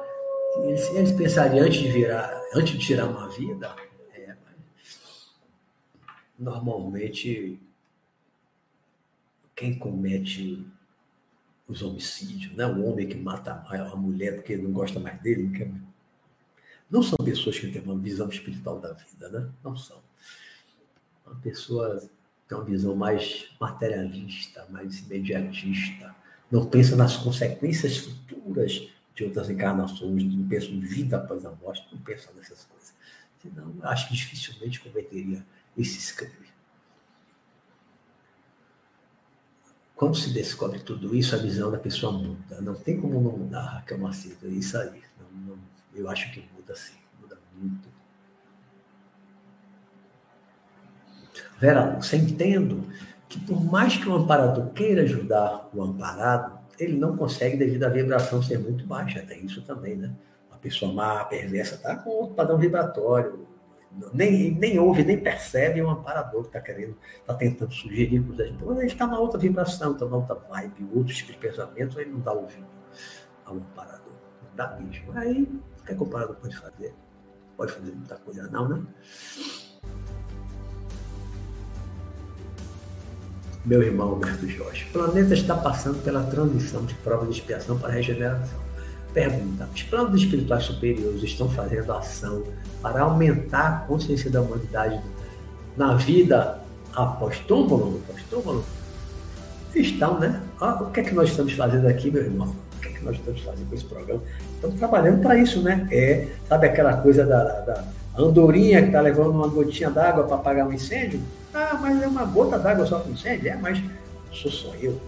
se 0.77 0.97
eles 0.97 1.13
pensariam 1.13 1.65
antes 1.65 1.81
de 1.81 1.91
virar, 1.91 2.43
antes 2.55 2.73
de 2.73 2.87
tirar 2.87 3.07
uma 3.07 3.29
vida, 3.29 3.75
é, 4.13 4.37
normalmente 6.39 7.61
quem 9.55 9.79
comete 9.79 10.67
os 11.67 11.83
homicídios, 11.83 12.55
né? 12.55 12.67
o 12.67 12.85
homem 12.85 13.07
que 13.07 13.17
mata 13.17 13.53
a 13.53 13.97
mulher 13.97 14.37
porque 14.37 14.57
não 14.57 14.73
gosta 14.73 14.99
mais 14.99 15.21
dele, 15.21 15.45
não, 15.45 15.53
quer... 15.53 15.71
não 16.91 17.03
são 17.03 17.19
pessoas 17.25 17.59
que 17.59 17.71
têm 17.71 17.83
uma 17.83 17.99
visão 17.99 18.29
espiritual 18.29 18.81
da 18.81 18.93
vida, 18.93 19.29
né? 19.29 19.51
Não 19.63 19.77
são. 19.77 20.01
São 21.25 21.39
pessoas 21.41 22.09
tem 22.49 22.57
uma 22.57 22.65
visão 22.65 22.97
mais 22.97 23.47
materialista, 23.61 24.67
mais 24.71 25.01
imediatista, 25.01 26.15
não 26.51 26.65
pensa 26.67 26.97
nas 26.97 27.17
consequências 27.17 27.99
futuras 27.99 28.89
de 29.15 29.25
outras 29.25 29.51
encarnações, 29.51 30.25
não 30.25 30.49
pensa 30.49 30.67
em 30.67 30.81
vida 30.81 31.19
após 31.19 31.45
a 31.45 31.51
morte, 31.51 31.87
não 31.93 32.01
pensa 32.01 32.31
nessas 32.35 32.65
coisas. 32.65 32.95
Senão, 33.43 33.75
acho 33.83 34.09
que 34.09 34.15
dificilmente 34.15 34.81
cometeria 34.81 35.45
esse 35.77 36.15
crime. 36.15 36.49
Quando 39.95 40.17
se 40.17 40.33
descobre 40.33 40.79
tudo 40.79 41.15
isso, 41.15 41.35
a 41.35 41.39
visão 41.39 41.71
da 41.71 41.79
pessoa 41.79 42.13
muda. 42.13 42.61
Não 42.61 42.75
tem 42.75 43.01
como 43.01 43.21
não 43.21 43.37
mudar, 43.37 43.63
Raquel 43.63 43.99
Macedo. 43.99 44.47
É 44.47 44.51
isso 44.51 44.79
aí. 44.79 45.03
Não, 45.21 45.41
não, 45.41 45.59
eu 45.93 46.09
acho 46.09 46.33
que 46.33 46.49
muda 46.55 46.75
sim, 46.77 46.95
muda 47.21 47.37
muito. 47.61 47.89
Vera, 51.59 51.97
você 52.01 52.17
entendo 52.17 52.85
que 53.29 53.41
por 53.41 53.63
mais 53.65 53.97
que 53.97 54.09
o 54.09 54.15
amparador 54.15 54.71
queira 54.71 55.03
ajudar 55.03 55.69
o 55.75 55.83
amparado, 55.83 56.59
ele 56.79 56.97
não 56.97 57.17
consegue 57.17 57.57
devido 57.57 57.85
à 57.85 57.89
vibração 57.89 58.43
ser 58.43 58.59
muito 58.59 58.87
baixa. 58.87 59.25
Tem 59.27 59.45
isso 59.45 59.63
também, 59.63 59.97
né? 59.97 60.13
Uma 60.49 60.59
pessoa 60.59 60.93
má, 60.93 61.25
perversa, 61.25 61.75
está 61.75 61.97
com 61.97 62.11
outro 62.11 62.37
padrão 62.37 62.57
vibratório. 62.57 63.47
nem, 64.15 64.53
nem 64.53 64.79
ouve, 64.79 65.03
nem 65.03 65.19
percebe 65.19 65.83
o 65.83 65.91
amparador 65.91 66.43
que 66.43 66.49
está 66.49 66.61
querendo, 66.61 66.97
está 67.19 67.35
tentando 67.35 67.73
sugerir 67.73 68.23
coisas 68.23 68.53
boas. 68.53 68.79
Ele 68.79 68.87
está 68.87 69.07
na 69.07 69.19
outra 69.19 69.39
vibração, 69.39 69.93
está 69.93 70.07
na 70.07 70.17
outra 70.17 70.37
vibe, 70.37 70.89
outro 70.95 71.13
tipo 71.13 71.33
de 71.33 71.39
pensamento, 71.39 72.01
ele 72.01 72.11
não 72.11 72.21
dá 72.21 72.33
ouvido 72.33 72.67
ao 73.45 73.57
amparador. 73.57 74.13
Não 74.43 74.57
dá 74.57 74.79
mesmo. 74.79 75.13
Aí, 75.19 75.43
o 75.43 75.85
que, 75.85 75.93
é 75.93 75.95
que 75.97 76.03
o 76.03 76.07
amparador 76.07 76.37
pode 76.37 76.57
fazer? 76.57 76.95
Pode 77.57 77.73
fazer 77.73 77.91
muita 77.91 78.15
coisa, 78.17 78.49
não, 78.49 78.69
né? 78.69 78.83
Meu 83.65 83.83
irmão 83.83 84.11
Alberto 84.11 84.49
Jorge, 84.49 84.87
o 84.89 84.93
planeta 84.93 85.35
está 85.35 85.55
passando 85.55 86.03
pela 86.03 86.23
transição 86.23 86.85
de 86.85 86.95
prova 86.95 87.27
de 87.27 87.33
expiação 87.33 87.79
para 87.79 87.93
regeneração. 87.93 88.59
Pergunta: 89.13 89.69
os 89.75 89.83
planos 89.83 90.23
espirituais 90.23 90.65
superiores 90.65 91.23
estão 91.23 91.49
fazendo 91.51 91.93
ação 91.93 92.45
para 92.81 93.03
aumentar 93.03 93.69
a 93.69 93.87
consciência 93.87 94.31
da 94.31 94.41
humanidade 94.41 95.01
na 95.77 95.95
vida 95.95 96.59
após 96.95 97.39
túmulo, 97.41 98.01
após 98.05 98.23
túmulo? 98.31 98.65
Estão, 99.75 100.19
né? 100.19 100.41
Ah, 100.61 100.83
o 100.83 100.91
que 100.91 101.01
é 101.01 101.03
que 101.03 101.15
nós 101.15 101.29
estamos 101.29 101.53
fazendo 101.53 101.87
aqui, 101.87 102.11
meu 102.11 102.23
irmão? 102.23 102.55
O 102.77 102.81
que 102.81 102.89
é 102.89 102.93
que 102.93 103.05
nós 103.05 103.17
estamos 103.17 103.41
fazendo 103.43 103.69
com 103.69 103.75
esse 103.75 103.85
programa? 103.85 104.23
Estamos 104.55 104.79
trabalhando 104.79 105.21
para 105.21 105.37
isso, 105.37 105.61
né? 105.63 105.87
É, 105.91 106.27
sabe 106.49 106.69
aquela 106.69 106.97
coisa 106.97 107.27
da, 107.27 107.45
da 107.61 107.85
andorinha 108.17 108.81
que 108.81 108.89
está 108.89 109.01
levando 109.01 109.31
uma 109.31 109.49
gotinha 109.49 109.91
d'água 109.91 110.25
para 110.25 110.37
apagar 110.37 110.67
um 110.67 110.73
incêndio? 110.73 111.21
Ah, 111.55 111.79
mas 111.81 112.03
é 112.03 112.07
uma 112.07 112.25
gota 112.25 112.59
d'água 112.59 112.87
só 112.87 112.99
para 113.01 113.13
incêndio? 113.13 113.51
É, 113.51 113.57
mas 113.57 113.83
sou 114.33 114.51
só 114.51 114.75
eu. 114.77 115.01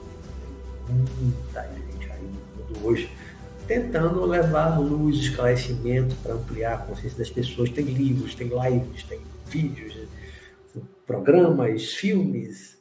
Muita 0.88 1.62
gente 1.62 2.10
aí 2.10 2.22
no 2.22 2.64
mundo 2.64 2.86
hoje 2.86 3.10
tentando 3.70 4.24
levar 4.26 4.80
luz, 4.80 5.16
esclarecimento 5.18 6.16
para 6.24 6.34
ampliar 6.34 6.74
a 6.74 6.78
consciência 6.78 7.18
das 7.18 7.30
pessoas. 7.30 7.70
Tem 7.70 7.84
livros, 7.84 8.34
tem 8.34 8.48
lives, 8.48 9.04
tem 9.04 9.20
vídeos, 9.46 9.96
programas, 11.06 11.92
filmes, 11.92 12.79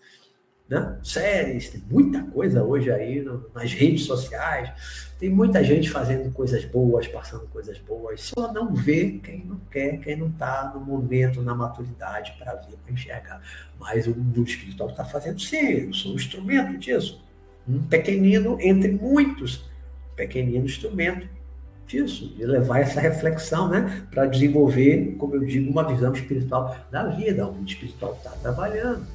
né? 0.69 0.97
séries, 1.03 1.69
tem 1.69 1.81
muita 1.89 2.21
coisa 2.23 2.63
hoje 2.63 2.91
aí 2.91 3.21
no, 3.21 3.49
nas 3.53 3.73
redes 3.73 4.05
sociais. 4.05 4.71
Tem 5.19 5.29
muita 5.29 5.61
gente 5.63 5.89
fazendo 5.89 6.31
coisas 6.31 6.63
boas, 6.65 7.07
passando 7.07 7.45
coisas 7.47 7.77
boas. 7.79 8.21
Só 8.21 8.53
não 8.53 8.73
vê 8.73 9.19
quem 9.21 9.45
não 9.45 9.59
quer, 9.71 9.99
quem 9.99 10.15
não 10.15 10.27
está 10.27 10.71
no 10.73 10.79
momento, 10.79 11.41
na 11.41 11.53
maturidade 11.53 12.35
para 12.37 12.53
ver, 12.55 12.77
para 12.83 12.93
enxergar. 12.93 13.41
Mas 13.77 14.07
o 14.07 14.11
mundo 14.11 14.43
espiritual 14.43 14.89
está 14.89 15.03
fazendo 15.03 15.39
sim, 15.41 15.87
eu 15.87 15.93
sou 15.93 16.13
um 16.13 16.15
instrumento 16.15 16.77
disso. 16.77 17.21
Um 17.67 17.83
pequenino 17.83 18.57
entre 18.61 18.91
muitos 18.91 19.69
pequenino 20.19 20.65
instrumento 20.65 21.27
disso, 21.87 22.27
de 22.35 22.45
levar 22.45 22.81
essa 22.81 22.99
reflexão, 22.99 23.69
né, 23.69 24.05
para 24.11 24.25
desenvolver, 24.25 25.15
como 25.17 25.35
eu 25.35 25.45
digo, 25.45 25.71
uma 25.71 25.83
visão 25.83 26.13
espiritual 26.13 26.75
da 26.91 27.07
vida. 27.07 27.47
O 27.47 27.53
mundo 27.53 27.69
espiritual 27.69 28.13
está 28.13 28.31
trabalhando, 28.31 29.07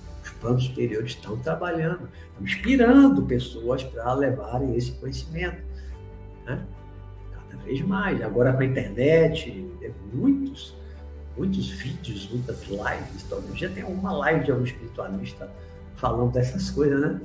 planos 0.45 0.65
superiores 0.65 1.13
estão 1.13 1.39
trabalhando, 1.39 2.07
estão 2.29 2.43
inspirando 2.45 3.23
pessoas 3.23 3.83
para 3.83 4.13
levarem 4.13 4.77
esse 4.77 4.93
conhecimento, 4.93 5.63
né? 6.45 6.63
Cada 7.33 7.63
vez 7.63 7.81
mais. 7.81 8.21
Agora 8.21 8.53
com 8.53 8.61
a 8.61 8.65
internet, 8.67 9.67
é 9.81 9.91
muitos, 10.13 10.77
muitos 11.35 11.71
vídeos, 11.71 12.29
muitas 12.31 12.63
lives. 12.65 13.23
Todo 13.27 13.55
dia 13.55 13.71
tem 13.71 13.85
uma 13.85 14.13
live 14.13 14.45
de 14.45 14.51
algum 14.51 14.65
espiritualista 14.65 15.51
falando 15.97 16.33
dessas 16.33 16.71
coisas, 16.71 17.01
né? 17.01 17.21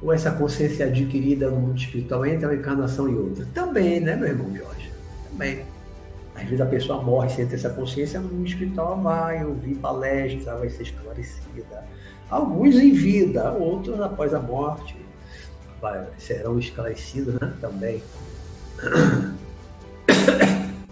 ou 0.00 0.12
essa 0.12 0.30
consciência 0.30 0.86
adquirida 0.86 1.50
no 1.50 1.56
mundo 1.56 1.78
espiritual 1.78 2.24
entre 2.24 2.46
uma 2.46 2.54
encarnação 2.54 3.08
e 3.08 3.14
outra? 3.16 3.44
Também, 3.52 4.00
né, 4.00 4.14
meu 4.14 4.28
irmão 4.28 4.56
Jorge? 4.56 4.92
Também. 5.28 5.64
Às 6.40 6.44
vezes 6.44 6.60
a 6.60 6.66
pessoa 6.66 7.02
morre 7.02 7.28
sem 7.28 7.46
ter 7.46 7.56
essa 7.56 7.70
consciência, 7.70 8.18
no 8.18 8.44
espiritual 8.44 9.00
vai 9.00 9.44
ouvir 9.44 9.74
palestra, 9.76 10.56
vai 10.56 10.68
ser 10.68 10.84
esclarecida. 10.84 11.84
Alguns 12.30 12.76
em 12.76 12.92
vida, 12.92 13.52
outros 13.52 14.00
após 14.00 14.32
a 14.32 14.40
morte 14.40 14.96
vai, 15.80 16.06
serão 16.18 16.58
esclarecidos 16.58 17.34
né, 17.34 17.52
também. 17.60 18.02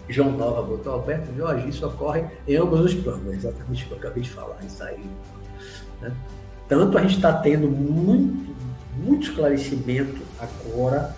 João 0.09 0.31
Nova 0.31 0.63
botou 0.63 0.93
Alberto 0.93 1.33
Jorge, 1.35 1.69
isso 1.69 1.85
ocorre 1.85 2.25
em 2.47 2.55
ambos 2.55 2.79
os 2.81 2.93
planos, 2.95 3.33
exatamente 3.33 3.83
o 3.83 3.87
que 3.87 3.93
eu 3.93 3.97
acabei 3.97 4.23
de 4.23 4.29
falar, 4.29 4.57
isso 4.65 4.83
aí. 4.83 5.05
Né? 6.01 6.11
Tanto 6.67 6.97
a 6.97 7.01
gente 7.01 7.15
está 7.15 7.33
tendo 7.33 7.67
muito 7.67 8.49
muito 8.99 9.29
esclarecimento 9.29 10.21
agora, 10.39 11.15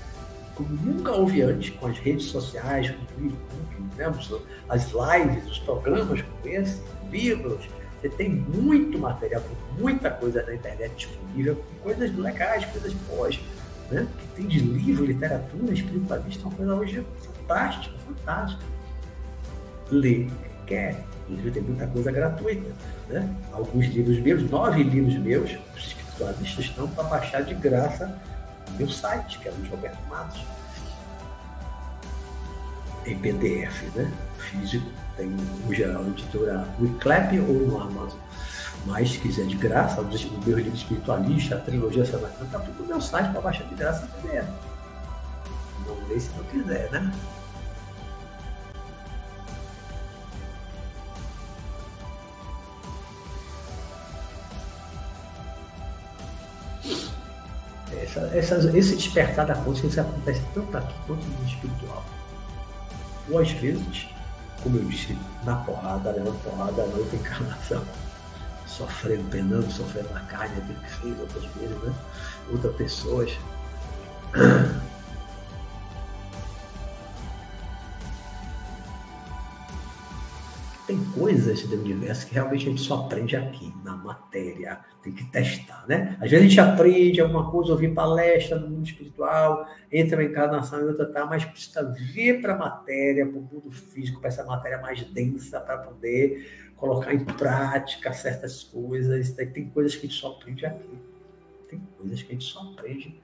como 0.55 0.69
nunca 0.69 1.11
houve 1.11 1.41
antes, 1.41 1.71
com 1.71 1.87
as 1.87 1.97
redes 1.97 2.25
sociais, 2.25 2.89
com 2.89 3.25
o 3.25 3.31
Né? 4.09 4.39
as 4.69 4.91
lives, 4.91 5.51
os 5.51 5.59
programas 5.59 6.21
como 6.21 6.53
esse, 6.53 6.81
livros. 7.11 7.67
Você 7.99 8.09
tem 8.09 8.29
muito 8.29 8.97
material, 8.97 9.43
muita 9.77 10.09
coisa 10.09 10.43
na 10.43 10.55
internet 10.55 11.07
disponível, 11.07 11.63
coisas 11.83 12.15
legais, 12.17 12.65
coisas 12.65 12.93
boas. 12.93 13.39
Né? 13.91 14.07
Que 14.17 14.27
tem 14.35 14.47
de 14.47 14.59
livro, 14.59 15.05
literatura, 15.05 15.71
espiritualista, 15.71 16.47
uma 16.47 16.55
coisa 16.55 16.75
hoje 16.75 17.05
fantástica, 17.19 17.95
fantástica. 18.07 18.63
Lê 19.91 20.27
quer. 20.65 21.03
Inclusive 21.29 21.51
tem 21.51 21.63
muita 21.63 21.87
coisa 21.87 22.11
gratuita. 22.11 22.71
Né? 23.09 23.35
Alguns 23.51 23.85
livros 23.87 24.17
meus, 24.19 24.49
nove 24.49 24.83
livros 24.83 25.17
meus, 25.17 25.51
espiritualistas 25.77 26.65
estão 26.65 26.87
para 26.87 27.03
baixar 27.03 27.41
de 27.43 27.53
graça 27.53 28.19
no 28.71 28.77
meu 28.77 28.89
site, 28.89 29.39
que 29.39 29.47
é 29.47 29.51
o 29.51 29.69
Roberto 29.69 29.99
Matos. 30.09 30.41
Em 33.05 33.17
PDF, 33.17 33.83
né? 33.95 34.11
Físico. 34.37 34.85
Tem 35.17 35.27
no 35.27 35.73
geral 35.73 36.05
editora 36.07 36.67
Wiclap 36.79 37.39
ou 37.39 37.67
no 37.67 37.81
Amazon. 37.81 38.19
Mas 38.85 39.11
se 39.11 39.19
quiser 39.19 39.45
de 39.45 39.55
graça, 39.55 40.01
o 40.01 40.05
meu 40.05 40.57
livro 40.57 40.75
espiritualista, 40.75 41.55
a 41.55 41.59
trilogia 41.59 42.05
Sanacana, 42.05 42.45
está 42.45 42.59
tudo 42.59 42.81
no 42.81 42.87
meu 42.87 43.01
site 43.01 43.31
para 43.31 43.41
baixar 43.41 43.63
de 43.65 43.75
graça 43.75 44.05
em 44.05 44.21
PDF. 44.21 44.47
Não 45.85 46.07
lê 46.07 46.19
se 46.19 46.31
não 46.35 46.43
quiser, 46.45 46.89
né? 46.91 47.11
essa, 58.15 58.19
essa, 58.33 58.77
esse 58.77 58.95
despertar 58.95 59.45
da 59.45 59.55
consciência 59.55 60.01
acontece 60.01 60.41
tanto 60.53 60.77
aqui 60.77 60.93
quanto 61.07 61.25
no 61.25 61.45
espiritual. 61.45 62.03
Ou 63.31 63.39
às 63.39 63.51
vezes, 63.51 64.07
como 64.61 64.77
eu 64.77 64.83
disse, 64.85 65.17
na 65.43 65.55
porrada, 65.55 66.11
levando 66.11 66.43
porrada 66.43 66.85
na 66.85 66.97
outra 66.97 67.15
encarnação, 67.15 67.83
sofrendo, 68.67 69.23
penando, 69.29 69.71
sofrendo 69.71 70.09
na 70.13 70.19
carne, 70.21 70.57
aquilo 70.57 70.79
que 70.79 70.91
fez 70.91 71.19
outras 71.19 71.45
vezes, 71.55 71.83
né? 71.83 71.93
Outras 72.51 72.75
pessoas. 72.75 73.31
Tem 80.91 81.05
coisas 81.13 81.63
do 81.63 81.77
universo 81.77 82.27
que 82.27 82.33
realmente 82.33 82.67
a 82.67 82.69
gente 82.69 82.81
só 82.81 83.05
aprende 83.05 83.37
aqui, 83.37 83.73
na 83.81 83.95
matéria, 83.95 84.77
tem 85.01 85.13
que 85.13 85.23
testar, 85.31 85.85
né? 85.87 86.17
Às 86.19 86.29
vezes 86.29 86.45
a 86.45 86.49
gente 86.49 86.59
aprende 86.59 87.21
alguma 87.21 87.49
coisa, 87.49 87.71
ouvir 87.71 87.93
palestra 87.93 88.59
no 88.59 88.69
mundo 88.69 88.85
espiritual, 88.85 89.65
entra 89.89 90.17
uma 90.17 90.25
encarnação 90.25 90.81
e 90.81 90.83
outra 90.83 91.05
tá, 91.05 91.25
mas 91.25 91.45
precisa 91.45 91.95
vir 92.13 92.41
para 92.41 92.55
a 92.55 92.57
matéria, 92.57 93.25
para 93.25 93.39
o 93.39 93.41
mundo 93.41 93.71
físico, 93.71 94.19
para 94.19 94.27
essa 94.27 94.43
matéria 94.43 94.81
mais 94.81 95.01
densa, 95.05 95.61
para 95.61 95.77
poder 95.77 96.73
colocar 96.75 97.13
em 97.13 97.23
prática 97.23 98.11
certas 98.11 98.61
coisas. 98.61 99.31
Tem 99.31 99.69
coisas 99.69 99.95
que 99.95 100.07
a 100.07 100.09
gente 100.09 100.19
só 100.19 100.31
aprende 100.31 100.65
aqui. 100.65 100.99
Tem 101.69 101.81
coisas 101.97 102.21
que 102.21 102.31
a 102.31 102.33
gente 102.33 102.51
só 102.51 102.59
aprende 102.63 103.17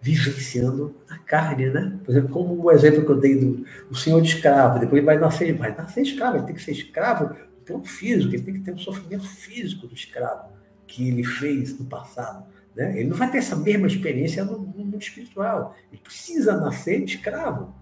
vivenciando 0.00 0.94
a 1.08 1.18
carne, 1.18 1.70
né? 1.70 1.98
Por 2.04 2.10
exemplo, 2.10 2.30
como 2.30 2.62
o 2.62 2.70
exemplo 2.70 3.04
que 3.04 3.10
eu 3.10 3.18
dei 3.18 3.38
do, 3.38 3.64
do 3.88 3.96
senhor 3.96 4.20
de 4.20 4.28
escravo, 4.28 4.78
depois 4.78 4.98
ele 4.98 5.06
vai 5.06 5.18
nascer, 5.18 5.52
vai 5.54 5.74
nascer 5.74 6.02
escravo, 6.02 6.36
ele 6.36 6.46
tem 6.46 6.54
que 6.54 6.62
ser 6.62 6.72
escravo 6.72 7.34
plano 7.66 7.84
físico, 7.84 8.32
ele 8.34 8.42
tem 8.42 8.54
que 8.54 8.60
ter 8.60 8.72
um 8.72 8.78
sofrimento 8.78 9.26
físico 9.28 9.86
do 9.86 9.94
escravo 9.94 10.52
que 10.86 11.08
ele 11.08 11.24
fez 11.24 11.78
no 11.78 11.84
passado. 11.86 12.46
Né? 12.74 13.00
Ele 13.00 13.08
não 13.08 13.16
vai 13.16 13.30
ter 13.30 13.38
essa 13.38 13.56
mesma 13.56 13.86
experiência 13.86 14.44
no, 14.44 14.58
no 14.58 14.84
mundo 14.84 14.96
espiritual. 14.98 15.74
Ele 15.90 16.00
precisa 16.00 16.56
nascer 16.56 17.02
escravo. 17.02 17.74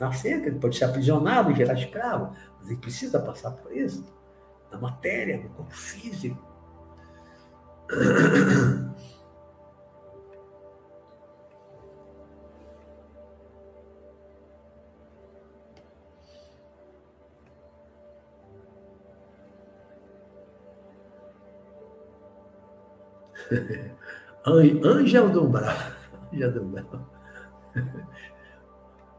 Nascer, 0.00 0.44
ele 0.44 0.58
pode 0.58 0.76
ser 0.76 0.86
aprisionado 0.86 1.50
e 1.50 1.54
virar 1.54 1.74
escravo, 1.74 2.34
mas 2.58 2.68
ele 2.68 2.80
precisa 2.80 3.20
passar 3.20 3.52
por 3.52 3.72
isso, 3.76 4.04
na 4.72 4.78
matéria, 4.78 5.36
no 5.36 5.48
corpo 5.50 5.74
físico. 5.74 6.50
Ângel 24.46 25.28
do 25.30 25.44
Umbral. 25.44 25.76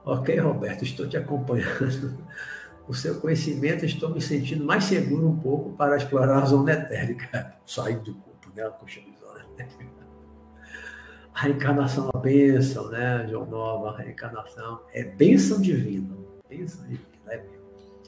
Ok, 0.06 0.38
Roberto, 0.38 0.84
estou 0.84 1.08
te 1.08 1.16
acompanhando. 1.16 2.18
O 2.88 2.94
seu 2.94 3.22
conhecimento, 3.22 3.86
estou 3.86 4.10
me 4.10 4.22
sentindo 4.22 4.66
mais 4.66 4.84
seguro 4.84 5.30
um 5.30 5.40
pouco 5.40 5.72
para 5.78 5.96
explorar 5.96 6.44
a 6.44 6.46
zona 6.46 6.74
etérica. 6.74 7.56
Sair 7.66 8.00
do 8.00 8.14
corpo, 8.16 8.52
né? 8.54 8.66
A 8.66 8.70
coxa 8.70 9.00
de 9.00 9.18
zona 9.18 9.40
etérica. 9.58 10.04
A 11.34 11.40
reencarnação 11.40 12.12
é 12.14 12.18
bênção, 12.20 12.90
né, 12.90 13.26
João 13.28 13.46
Nova? 13.46 13.92
A 13.92 13.98
reencarnação 13.98 14.82
é 14.92 15.04
bênção 15.04 15.62
divina. 15.62 16.16
Bênção 16.48 16.84
divina, 16.84 17.08
é, 17.28 17.46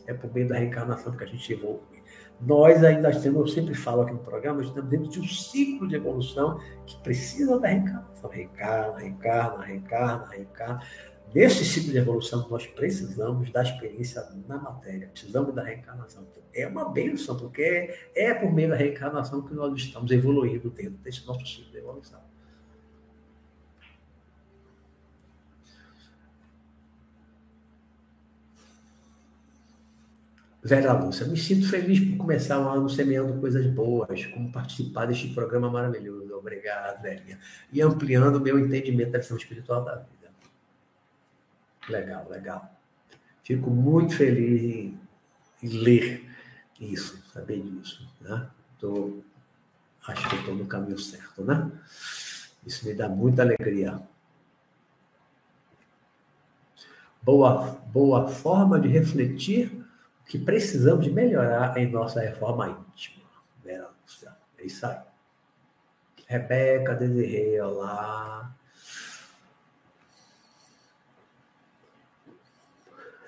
é 0.08 0.14
por 0.14 0.32
meio 0.34 0.48
da 0.48 0.58
reencarnação 0.58 1.16
que 1.16 1.24
a 1.24 1.28
gente 1.28 1.54
evolui. 1.54 1.95
Nós 2.42 2.84
ainda 2.84 3.12
temos, 3.20 3.40
eu 3.40 3.48
sempre 3.48 3.74
falo 3.74 4.02
aqui 4.02 4.14
no 4.14 4.20
programa, 4.20 4.62
estamos 4.62 4.90
dentro 4.90 5.10
de 5.10 5.20
um 5.20 5.28
ciclo 5.28 5.88
de 5.88 5.96
evolução 5.96 6.60
que 6.86 6.96
precisa 6.98 7.60
da 7.60 7.68
reencarnação. 7.68 8.30
Reencarna, 8.30 8.98
reencarna, 8.98 9.64
reencarna, 9.64 10.28
reencarna. 10.28 10.82
Nesse 11.34 11.66
ciclo 11.66 11.92
de 11.92 11.98
evolução, 11.98 12.48
nós 12.50 12.66
precisamos 12.68 13.52
da 13.52 13.62
experiência 13.62 14.24
na 14.48 14.58
matéria, 14.58 15.08
precisamos 15.08 15.54
da 15.54 15.64
reencarnação. 15.64 16.26
É 16.54 16.68
uma 16.68 16.90
benção, 16.90 17.36
porque 17.36 17.94
é 18.16 18.34
por 18.34 18.54
meio 18.54 18.70
da 18.70 18.76
reencarnação 18.76 19.42
que 19.42 19.54
nós 19.54 19.74
estamos 19.78 20.12
evoluindo 20.12 20.70
dentro 20.70 20.98
desse 21.00 21.26
nosso 21.26 21.46
ciclo 21.46 21.72
de 21.72 21.78
evolução. 21.78 22.25
Vera 30.66 30.94
Lúcia, 30.94 31.28
me 31.28 31.38
sinto 31.38 31.70
feliz 31.70 32.00
por 32.00 32.18
começar 32.18 32.60
o 32.60 32.68
ano 32.68 32.90
semeando 32.90 33.40
coisas 33.40 33.68
boas, 33.68 34.26
como 34.26 34.52
participar 34.52 35.06
deste 35.06 35.28
programa 35.32 35.70
maravilhoso. 35.70 36.36
Obrigado, 36.36 37.04
velhinha. 37.04 37.38
E 37.72 37.84
ampliando 37.84 38.38
o 38.38 38.42
meu 38.42 38.58
entendimento 38.58 39.12
da 39.12 39.20
lição 39.20 39.38
espiritual 39.38 39.86
da 39.86 39.98
vida. 39.98 40.32
Legal, 41.88 42.28
legal. 42.32 42.76
Fico 43.44 43.70
muito 43.70 44.16
feliz 44.16 44.64
em, 44.64 45.00
em 45.62 45.70
ler 45.84 46.28
isso, 46.80 47.24
saber 47.32 47.62
disso. 47.62 48.12
Né? 48.20 48.50
Tô, 48.80 49.20
acho 50.08 50.28
que 50.30 50.36
estou 50.36 50.56
no 50.56 50.66
caminho 50.66 50.98
certo, 50.98 51.44
né? 51.44 51.72
Isso 52.66 52.88
me 52.88 52.96
dá 52.96 53.08
muita 53.08 53.44
alegria. 53.44 54.02
Boa, 57.22 57.80
boa 57.94 58.28
forma 58.28 58.80
de 58.80 58.88
refletir 58.88 59.85
que 60.26 60.40
precisamos 60.40 61.08
melhorar 61.08 61.78
em 61.78 61.92
nossa 61.92 62.20
reforma 62.20 62.70
íntima. 62.70 63.26
Lúcia. 64.06 64.36
É 64.58 64.66
isso 64.66 64.86
aí. 64.86 64.98
Rebeca 66.28 66.96
Desirê, 66.96 67.60
olá. 67.62 68.56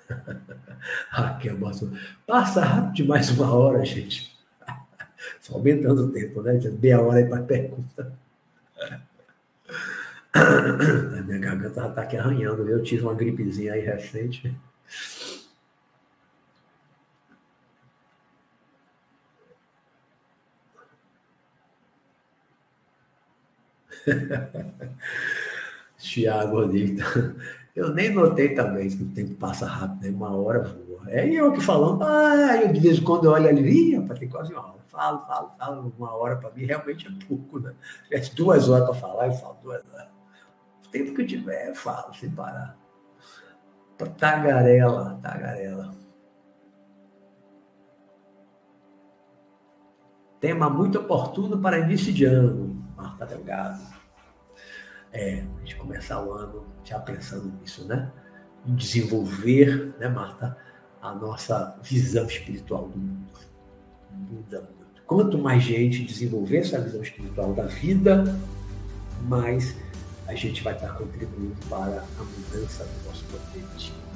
Raquel 1.09 1.59
Márcio, 1.59 1.91
passa 2.25 2.63
rápido 2.63 2.93
demais 2.93 3.29
uma 3.31 3.53
hora, 3.53 3.83
gente. 3.83 4.35
Só 5.41 5.55
aumentando 5.55 6.05
o 6.05 6.11
tempo, 6.11 6.41
né? 6.41 6.53
Meia 6.81 7.01
hora 7.01 7.17
aí 7.19 7.25
para 7.27 7.43
pergunta. 7.43 8.13
A 10.33 11.21
minha 11.23 11.39
garganta 11.39 11.87
está 11.87 12.01
aqui 12.03 12.15
arranhando, 12.15 12.69
eu 12.69 12.83
tive 12.83 13.01
uma 13.03 13.15
gripezinha 13.15 13.73
aí 13.73 13.81
recente. 13.81 14.55
Tiago 25.97 26.61
Rodrigues. 26.61 27.03
Eu 27.75 27.93
nem 27.93 28.11
notei 28.11 28.55
também 28.55 28.89
que 28.89 29.03
o 29.03 29.09
tempo 29.09 29.35
passa 29.35 29.65
rápido, 29.65 30.01
né? 30.01 30.09
uma 30.09 30.35
hora 30.35 30.63
voa. 30.63 31.11
É 31.11 31.27
eu 31.27 31.51
que 31.51 31.61
falando, 31.61 32.03
ah, 32.03 32.57
eu 32.61 32.73
de 32.73 32.79
vez 32.79 32.97
em 32.97 33.03
quando 33.03 33.25
eu 33.25 33.31
olho 33.31 33.47
ali, 33.47 33.95
rapaz, 33.95 34.19
tem 34.19 34.29
quase 34.29 34.51
uma 34.51 34.63
hora. 34.63 34.77
Falo, 34.87 35.19
falo, 35.27 35.51
falo, 35.59 35.93
uma 35.97 36.15
hora 36.15 36.37
para 36.37 36.49
mim 36.51 36.65
realmente 36.65 37.07
é 37.07 37.27
pouco, 37.27 37.59
né? 37.59 37.75
Se 38.01 38.03
tivesse 38.05 38.35
duas 38.35 38.67
horas 38.67 38.85
para 38.85 38.95
falar, 38.95 39.27
eu 39.27 39.33
falo 39.33 39.57
duas 39.61 39.83
horas. 39.93 40.09
O 40.85 40.89
tempo 40.89 41.13
que 41.13 41.21
eu 41.21 41.27
tiver, 41.27 41.69
eu 41.69 41.75
falo, 41.75 42.13
sem 42.15 42.31
parar. 42.31 42.75
Tagarela, 44.17 45.19
tagarela. 45.21 45.93
Tema 50.39 50.69
muito 50.69 50.99
oportuno 50.99 51.59
para 51.59 51.79
início 51.79 52.11
de 52.11 52.25
ano, 52.25 52.83
Marta 52.95 53.25
Delgado 53.25 53.96
é, 55.17 55.43
a 55.55 55.59
gente 55.61 55.75
começar 55.77 56.23
o 56.23 56.31
ano 56.31 56.63
já 56.83 56.99
pensando 56.99 57.51
nisso, 57.59 57.85
né? 57.87 58.11
Em 58.65 58.75
desenvolver, 58.75 59.95
né, 59.99 60.07
Marta, 60.07 60.55
a 61.01 61.13
nossa 61.13 61.75
visão 61.81 62.25
espiritual 62.27 62.87
do 62.87 62.99
mundo. 62.99 63.27
Muda 64.11 64.61
muito. 64.61 65.01
Quanto 65.07 65.37
mais 65.37 65.63
gente 65.63 66.03
desenvolver 66.03 66.57
essa 66.59 66.79
visão 66.79 67.01
espiritual 67.01 67.53
da 67.53 67.63
vida, 67.63 68.39
mais 69.23 69.75
a 70.27 70.35
gente 70.35 70.63
vai 70.63 70.75
estar 70.75 70.93
contribuindo 70.93 71.55
para 71.67 72.03
a 72.19 72.23
mudança 72.23 72.83
do 72.83 73.07
nosso 73.07 73.23
planeta. 73.25 74.06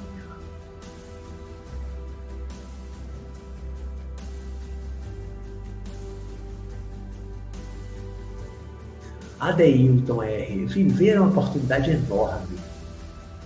Adeilton 9.42 10.22
R. 10.22 10.66
Viver 10.66 11.16
é 11.16 11.20
uma 11.20 11.30
oportunidade 11.30 11.90
enorme. 11.90 12.56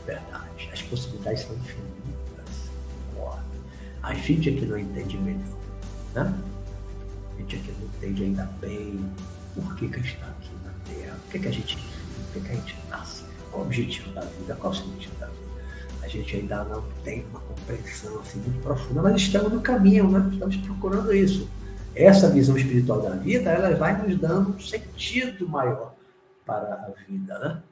Verdade. 0.05 0.69
As 0.71 0.83
possibilidades 0.83 1.41
são 1.45 1.57
infinitas. 1.57 2.71
A 4.03 4.13
gente 4.13 4.51
aqui 4.51 4.67
não 4.67 4.79
entende 4.79 5.17
melhor. 5.17 5.59
Né? 6.15 6.35
A 7.35 7.41
gente 7.41 7.57
aqui 7.57 7.75
não 7.81 7.87
entende 7.87 8.25
ainda 8.25 8.45
bem 8.61 9.01
por 9.55 9.75
que, 9.77 9.89
que 9.89 9.95
a 9.95 10.03
gente 10.03 10.15
está 10.15 10.27
aqui 10.27 10.51
na 10.67 10.73
Terra, 10.85 11.17
por 11.23 11.33
que, 11.33 11.39
que 11.39 11.49
a 11.49 11.51
gente 11.51 11.77
por 11.77 12.33
que, 12.35 12.41
que 12.41 12.53
a 12.53 12.55
gente 12.55 12.77
nasce, 12.91 13.25
qual 13.51 13.63
o 13.63 13.67
objetivo 13.67 14.11
da 14.13 14.21
vida, 14.21 14.55
qual 14.57 14.73
o 14.75 14.77
sentido 14.77 15.19
da 15.19 15.27
vida. 15.29 15.47
A 16.03 16.09
gente 16.09 16.37
ainda 16.37 16.63
não 16.65 16.85
tem 17.05 17.25
uma 17.31 17.41
compreensão 17.41 18.21
assim 18.21 18.39
muito 18.41 18.61
profunda, 18.63 19.01
mas 19.01 19.17
estamos 19.17 19.51
no 19.51 19.63
caminho, 19.63 20.11
né? 20.11 20.29
estamos 20.31 20.57
procurando 20.59 21.15
isso 21.15 21.49
essa 21.97 22.29
visão 22.29 22.57
espiritual 22.57 23.01
da 23.01 23.11
vida, 23.11 23.51
ela 23.51 23.75
vai 23.75 24.01
nos 24.01 24.19
dando 24.19 24.51
um 24.51 24.61
sentido 24.61 25.49
maior 25.49 25.95
para 26.45 26.75
a 26.75 26.93
vida, 27.09 27.39
né? 27.39 27.63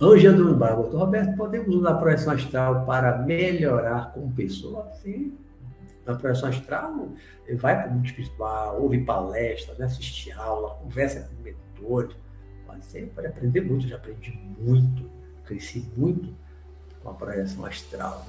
Ângela 0.00 0.36
do 0.36 0.54
Barba, 0.54 0.82
Roberto, 0.82 1.36
podemos 1.36 1.74
usar 1.74 1.90
a 1.90 1.94
projeção 1.94 2.32
astral 2.32 2.84
para 2.84 3.18
melhorar 3.18 4.12
como 4.12 4.32
pessoa? 4.32 4.90
Sim. 5.02 5.38
Na 6.04 6.14
projeção 6.14 6.48
astral, 6.48 7.08
vai 7.56 7.80
para 7.80 7.90
o 7.90 7.94
mundo 7.94 8.06
espiritual, 8.06 8.82
ouve 8.82 9.02
palestra, 9.04 9.74
né? 9.78 9.86
assiste 9.86 10.30
aula, 10.32 10.74
conversa 10.74 11.20
com 11.20 11.42
mentores, 11.42 12.14
você 12.94 13.02
pode 13.14 13.26
aprender 13.26 13.60
muito, 13.62 13.88
já 13.88 13.96
aprendi 13.96 14.38
muito, 14.58 15.10
cresci 15.44 15.88
muito 15.96 16.34
com 17.02 17.10
a 17.10 17.14
projeção 17.14 17.64
astral. 17.64 18.26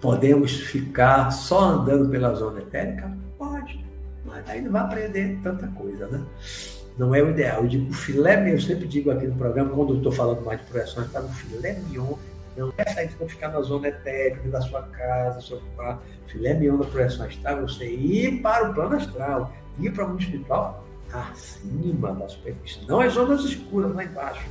Podemos 0.00 0.52
ficar 0.52 1.30
só 1.30 1.60
andando 1.60 2.10
pela 2.10 2.34
zona 2.34 2.60
etérica? 2.60 3.16
Pode, 3.38 3.84
mas 4.24 4.48
aí 4.48 4.60
não 4.60 4.72
vai 4.72 4.82
aprender 4.82 5.38
tanta 5.42 5.68
coisa, 5.68 6.06
né? 6.08 6.24
Não 6.98 7.14
é 7.14 7.22
o 7.22 7.30
ideal. 7.30 7.62
Eu 7.62 7.68
digo, 7.68 7.90
o 7.90 7.94
filé 7.94 8.36
mignon, 8.36 8.56
eu 8.56 8.60
sempre 8.60 8.86
digo 8.86 9.10
aqui 9.10 9.26
no 9.26 9.36
programa, 9.36 9.70
quando 9.70 9.94
eu 9.94 9.96
estou 9.98 10.12
falando 10.12 10.44
mais 10.44 10.60
de 10.60 10.66
projeção 10.66 11.02
astral, 11.02 11.24
o 11.24 11.28
filé 11.28 11.74
mignon 11.74 12.16
não 12.56 12.72
é 12.76 12.84
sair 12.90 13.08
para 13.10 13.28
ficar 13.28 13.48
na 13.48 13.60
zona 13.62 13.88
etérica, 13.88 14.48
da 14.48 14.60
sua 14.60 14.82
casa, 14.82 15.40
seu 15.40 15.62
quarto. 15.74 16.02
Filé 16.26 16.54
mignon 16.54 16.78
da 16.78 16.84
projeção 16.86 17.26
astral, 17.26 17.60
você 17.62 17.86
ir 17.86 18.42
para 18.42 18.70
o 18.70 18.74
plano 18.74 18.96
astral, 18.96 19.52
ir 19.78 19.92
para 19.92 20.04
o 20.04 20.08
mundo 20.08 20.20
espiritual, 20.20 20.84
acima 21.12 22.12
da 22.12 22.28
superfície, 22.28 22.84
não 22.86 23.00
as 23.00 23.12
zonas 23.12 23.44
escuras 23.44 23.94
lá 23.94 24.04
embaixo. 24.04 24.46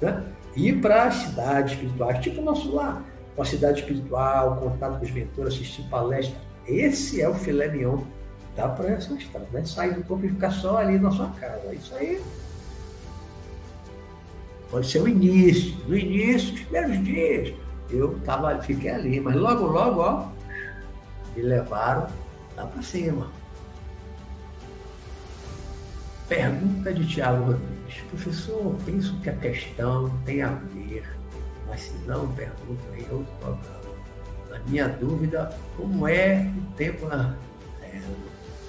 Né? 0.00 0.24
Ir 0.56 0.80
para 0.80 1.04
as 1.04 1.14
cidades 1.14 1.72
espirituais, 1.72 2.18
tipo 2.20 2.40
o 2.40 2.44
nosso 2.44 2.74
lar, 2.74 3.02
uma 3.36 3.44
cidade 3.44 3.80
espiritual, 3.80 4.56
contato 4.56 4.98
com 4.98 5.04
os 5.04 5.10
mentores, 5.10 5.54
assistir 5.54 5.82
palestras. 5.84 6.40
Esse 6.66 7.20
é 7.22 7.28
o 7.28 7.34
filé 7.34 7.68
mignon 7.68 8.02
da 8.56 8.68
projeção 8.68 9.16
astral, 9.16 9.46
né? 9.52 9.64
Sair 9.64 9.94
do 9.94 10.02
corpo 10.02 10.26
e 10.26 10.28
ficar 10.28 10.50
só 10.50 10.78
ali 10.78 10.98
na 10.98 11.10
sua 11.12 11.30
casa. 11.30 11.72
Isso 11.72 11.94
aí 11.94 12.20
pode 14.68 14.90
ser 14.90 15.00
o 15.00 15.08
início. 15.08 15.76
No 15.86 15.96
início, 15.96 16.54
os 16.54 16.60
primeiros 16.62 17.04
dias, 17.04 17.54
eu 17.90 18.18
tava, 18.24 18.60
fiquei 18.60 18.90
ali, 18.90 19.20
mas 19.20 19.36
logo, 19.36 19.64
logo, 19.64 20.00
ó, 20.00 20.28
me 21.36 21.42
levaram 21.42 22.08
lá 22.56 22.66
para 22.66 22.82
cima. 22.82 23.30
Pergunta 26.28 26.92
de 26.92 27.06
Tiago 27.06 27.44
Rodrigues. 27.44 28.02
Professor, 28.10 28.76
penso 28.84 29.18
que 29.20 29.30
a 29.30 29.36
questão 29.36 30.10
tem 30.26 30.42
a 30.42 30.50
ver, 30.74 31.02
mas 31.66 31.80
se 31.80 31.94
não, 32.06 32.30
pergunta 32.34 32.82
em 32.96 33.02
outro 33.10 33.32
programa. 33.40 33.78
Na 34.50 34.58
minha 34.66 34.88
dúvida, 34.88 35.50
como 35.76 36.06
é 36.06 36.50
o 36.56 36.72
tempo 36.74 37.06
na. 37.06 37.34
É, 37.82 37.98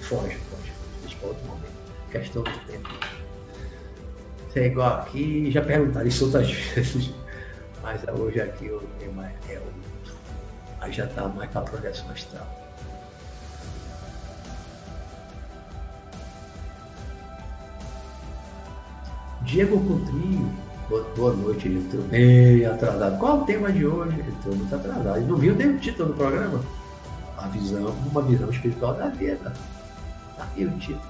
foge, 0.00 0.36
foge, 0.36 0.72
deixa 1.02 1.16
para 1.18 1.28
outro 1.28 1.46
momento. 1.46 1.70
Questão 2.10 2.42
do 2.42 2.50
tempo. 2.66 2.88
Você 4.48 4.60
é 4.60 4.66
igual 4.66 5.00
aqui, 5.02 5.50
já 5.50 5.62
perguntaram 5.62 6.06
isso 6.06 6.24
outras 6.24 6.50
vezes, 6.74 7.14
mas 7.82 8.02
hoje 8.08 8.40
aqui 8.40 8.70
o 8.70 8.80
tema 8.98 9.30
é 9.48 9.58
outro. 9.58 10.14
Aí 10.80 10.92
já 10.92 11.04
está 11.04 11.28
mais 11.28 11.50
para 11.50 11.60
a 11.60 11.64
projeção 11.64 12.10
astral. 12.10 12.59
Diego 19.42 19.80
Coutrinho, 19.80 20.52
boa 21.16 21.32
noite, 21.34 21.68
entrou 21.68 22.02
bem 22.04 22.64
atrasado. 22.66 23.18
Qual 23.18 23.40
o 23.40 23.44
tema 23.44 23.72
de 23.72 23.86
hoje? 23.86 24.20
Entrou 24.20 24.54
muito 24.54 24.74
atrasado. 24.74 25.16
Ele 25.16 25.26
não 25.26 25.36
viu 25.36 25.54
nem 25.54 25.68
o 25.68 25.78
título 25.78 26.10
do 26.10 26.14
programa? 26.14 26.60
A 27.38 27.48
visão, 27.48 27.94
uma 28.10 28.22
visão 28.22 28.50
espiritual 28.50 28.94
da 28.94 29.08
vida. 29.08 29.52
Está 30.32 30.44
aqui 30.44 30.64
o 30.66 30.70
título. 30.78 31.00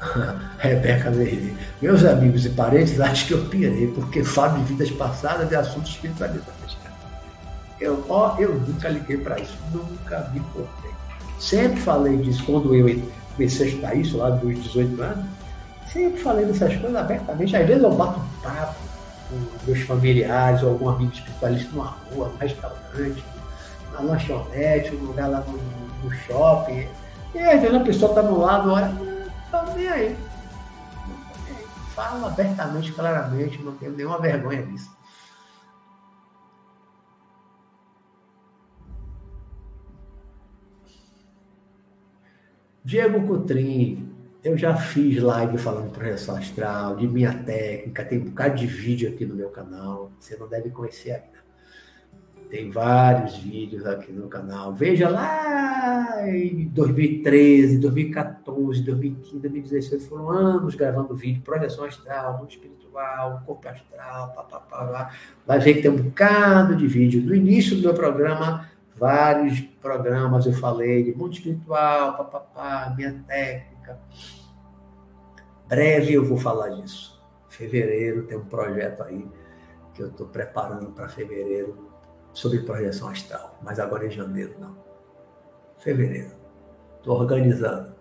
Rebeca 0.58 1.10
Verdi. 1.10 1.54
Meus 1.82 2.02
amigos 2.04 2.46
e 2.46 2.50
parentes 2.50 2.98
acham 2.98 3.28
que 3.28 3.34
eu 3.34 3.44
pirei, 3.46 3.88
porque 3.88 4.24
falo 4.24 4.58
de 4.58 4.64
vidas 4.64 4.90
passadas 4.92 5.50
e 5.52 5.54
assuntos 5.54 5.90
espiritualidades. 5.90 6.78
Eu, 7.78 8.04
ó, 8.08 8.36
eu 8.38 8.54
nunca 8.54 8.88
liguei 8.88 9.18
para 9.18 9.38
isso, 9.38 9.56
nunca 9.72 10.30
me 10.32 10.40
importei. 10.40 10.90
Sempre 11.38 11.80
falei 11.80 12.16
disso 12.18 12.44
quando 12.44 12.74
eu 12.74 12.88
comecei 13.34 13.66
a 13.66 13.68
estudar 13.68 13.94
isso 13.94 14.16
lá 14.16 14.30
dos 14.30 14.62
18 14.62 15.02
anos, 15.02 15.26
sempre 15.92 16.20
falei 16.20 16.46
dessas 16.46 16.76
coisas 16.76 16.96
abertamente. 16.96 17.56
Às 17.56 17.66
vezes 17.66 17.82
eu 17.82 17.92
bato 17.92 18.20
um 18.20 18.40
papo 18.42 18.74
com 19.28 19.66
meus 19.66 19.80
familiares 19.82 20.62
ou 20.62 20.70
algum 20.70 20.88
amigo 20.88 21.12
espiritualista 21.12 21.70
numa 21.72 21.96
rua, 22.12 22.28
num 22.28 22.38
restaurante, 22.38 23.24
na 23.92 24.00
lanchonete, 24.00 24.90
num 24.92 25.06
lugar 25.06 25.28
lá 25.28 25.40
no, 25.40 25.58
no 26.04 26.14
shopping. 26.26 26.88
E 27.34 27.38
às 27.38 27.60
vezes 27.60 27.74
a 27.74 27.80
pessoa 27.80 28.10
está 28.10 28.22
do 28.22 28.38
lado, 28.38 28.72
olha, 28.72 28.88
não 28.88 29.26
estou 29.44 29.74
nem 29.76 29.88
aí. 29.88 30.16
Fala 31.94 32.28
abertamente, 32.28 32.92
claramente, 32.92 33.62
não 33.62 33.72
tenho 33.72 33.92
nenhuma 33.92 34.18
vergonha 34.18 34.62
disso. 34.62 34.90
Diego 42.82 43.26
Coutrin, 43.26 44.08
eu 44.42 44.56
já 44.56 44.74
fiz 44.74 45.22
live 45.22 45.58
falando 45.58 45.92
projeção 45.92 46.36
astral, 46.36 46.96
de 46.96 47.06
minha 47.06 47.34
técnica, 47.34 48.04
tem 48.04 48.18
um 48.18 48.24
bocado 48.24 48.56
de 48.56 48.66
vídeo 48.66 49.10
aqui 49.10 49.26
no 49.26 49.34
meu 49.34 49.50
canal, 49.50 50.10
você 50.18 50.34
não 50.36 50.48
deve 50.48 50.70
conhecer 50.70 51.12
ainda. 51.12 51.40
Tem 52.48 52.70
vários 52.70 53.36
vídeos 53.36 53.86
aqui 53.86 54.10
no 54.10 54.28
canal. 54.28 54.74
Veja 54.74 55.08
lá 55.08 56.26
em 56.26 56.66
2013, 56.68 57.78
2014, 57.78 58.82
2015, 58.82 59.38
2016, 59.38 60.06
foram 60.06 60.30
anos 60.30 60.74
gravando 60.74 61.14
vídeo, 61.14 61.42
projeção 61.42 61.84
astral, 61.84 62.38
mundo 62.38 62.50
espiritual, 62.50 63.42
corpo 63.46 63.68
astral, 63.68 64.32
papapá. 64.32 65.12
Vai 65.46 65.60
ver 65.60 65.74
que 65.74 65.82
tem 65.82 65.90
um 65.90 65.96
bocado 65.96 66.74
de 66.74 66.86
vídeo. 66.88 67.22
No 67.22 67.34
início 67.34 67.76
do 67.76 67.82
meu 67.82 67.94
programa, 67.94 68.69
vários 69.00 69.60
programas 69.80 70.44
eu 70.44 70.52
falei 70.52 71.02
de 71.02 71.14
mundo 71.14 71.32
espiritual, 71.32 72.18
papapá, 72.18 72.92
minha 72.94 73.24
técnica. 73.26 73.98
Breve 75.66 76.12
eu 76.12 76.24
vou 76.24 76.36
falar 76.36 76.68
disso. 76.68 77.18
Fevereiro 77.48 78.26
tem 78.26 78.36
um 78.36 78.44
projeto 78.44 79.02
aí 79.02 79.26
que 79.94 80.02
eu 80.02 80.08
estou 80.08 80.26
preparando 80.26 80.90
para 80.92 81.08
fevereiro 81.08 81.90
sobre 82.34 82.60
projeção 82.60 83.08
astral, 83.08 83.58
mas 83.62 83.80
agora 83.80 84.06
em 84.06 84.10
janeiro 84.10 84.54
não. 84.60 84.76
Fevereiro. 85.78 86.32
Estou 86.98 87.18
organizando. 87.18 87.94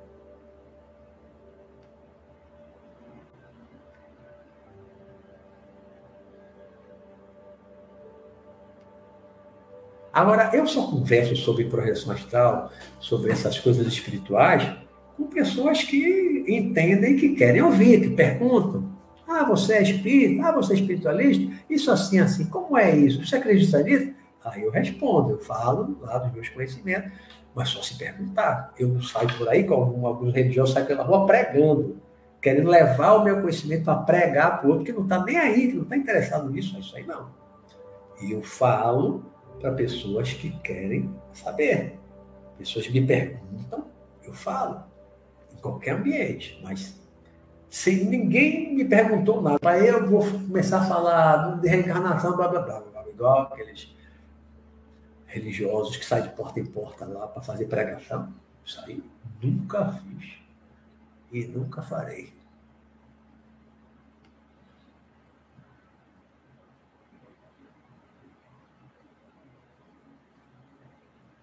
Agora, 10.11 10.49
eu 10.53 10.65
só 10.67 10.87
converso 10.87 11.35
sobre 11.35 11.65
projeção 11.65 12.11
astral, 12.11 12.71
sobre 12.99 13.31
essas 13.31 13.59
coisas 13.59 13.85
espirituais, 13.87 14.67
com 15.15 15.27
pessoas 15.27 15.83
que 15.83 16.45
entendem, 16.47 17.15
que 17.15 17.35
querem 17.35 17.61
ouvir, 17.61 18.01
que 18.01 18.09
perguntam. 18.09 18.89
Ah, 19.27 19.43
você 19.43 19.73
é 19.73 19.83
espírita? 19.83 20.47
Ah, 20.47 20.51
você 20.51 20.73
é 20.73 20.75
espiritualista? 20.77 21.53
Isso 21.69 21.91
assim, 21.91 22.19
assim, 22.19 22.45
como 22.45 22.77
é 22.77 22.95
isso? 22.95 23.23
Você 23.23 23.35
acredita 23.35 23.83
nisso? 23.83 24.13
Aí 24.43 24.63
eu 24.63 24.71
respondo, 24.71 25.31
eu 25.31 25.39
falo 25.39 25.97
lá 26.01 26.17
dos 26.17 26.33
meus 26.33 26.49
conhecimentos, 26.49 27.11
mas 27.53 27.69
só 27.69 27.81
se 27.81 27.95
perguntar. 27.95 28.73
Eu 28.79 28.87
não 28.87 29.01
saio 29.01 29.31
por 29.37 29.47
aí, 29.47 29.65
como 29.65 30.07
alguns 30.07 30.33
religiosos 30.33 30.73
saem 30.73 30.87
pela 30.87 31.03
rua 31.03 31.27
pregando, 31.27 31.97
querendo 32.41 32.69
levar 32.69 33.13
o 33.13 33.23
meu 33.23 33.41
conhecimento 33.41 33.83
para 33.83 33.97
pregar 33.97 34.59
para 34.59 34.67
o 34.67 34.71
outro 34.71 34.85
que 34.85 34.93
não 34.93 35.03
está 35.03 35.23
nem 35.23 35.37
aí, 35.37 35.67
que 35.67 35.75
não 35.75 35.83
está 35.83 35.97
interessado 35.97 36.49
nisso, 36.49 36.79
isso 36.79 36.95
aí 36.95 37.05
não. 37.05 37.27
E 38.21 38.31
eu 38.31 38.41
falo 38.41 39.25
para 39.59 39.71
pessoas 39.73 40.33
que 40.33 40.51
querem 40.59 41.13
saber. 41.33 41.99
Pessoas 42.57 42.89
me 42.89 43.05
perguntam, 43.05 43.85
eu 44.23 44.33
falo, 44.33 44.83
em 45.53 45.57
qualquer 45.57 45.95
ambiente, 45.95 46.59
mas 46.63 46.99
se 47.69 48.03
ninguém 48.03 48.75
me 48.75 48.85
perguntou 48.85 49.41
nada, 49.41 49.59
para 49.59 49.79
eu 49.79 50.09
vou 50.09 50.21
começar 50.21 50.81
a 50.81 50.85
falar 50.85 51.59
de 51.61 51.67
reencarnação, 51.67 52.35
blá 52.35 52.47
blá 52.47 52.61
blá, 52.61 52.79
blá 52.81 52.99
igual 53.19 53.41
aqueles 53.41 53.93
religiosos 55.27 55.97
que 55.97 56.05
saem 56.05 56.23
de 56.23 56.29
porta 56.29 56.59
em 56.59 56.65
porta 56.65 57.05
lá 57.05 57.27
para 57.27 57.41
fazer 57.41 57.65
pregação. 57.65 58.33
Isso 58.65 58.81
aí 58.85 59.03
nunca 59.41 59.91
fiz 59.91 60.39
e 61.31 61.45
nunca 61.45 61.81
farei. 61.81 62.33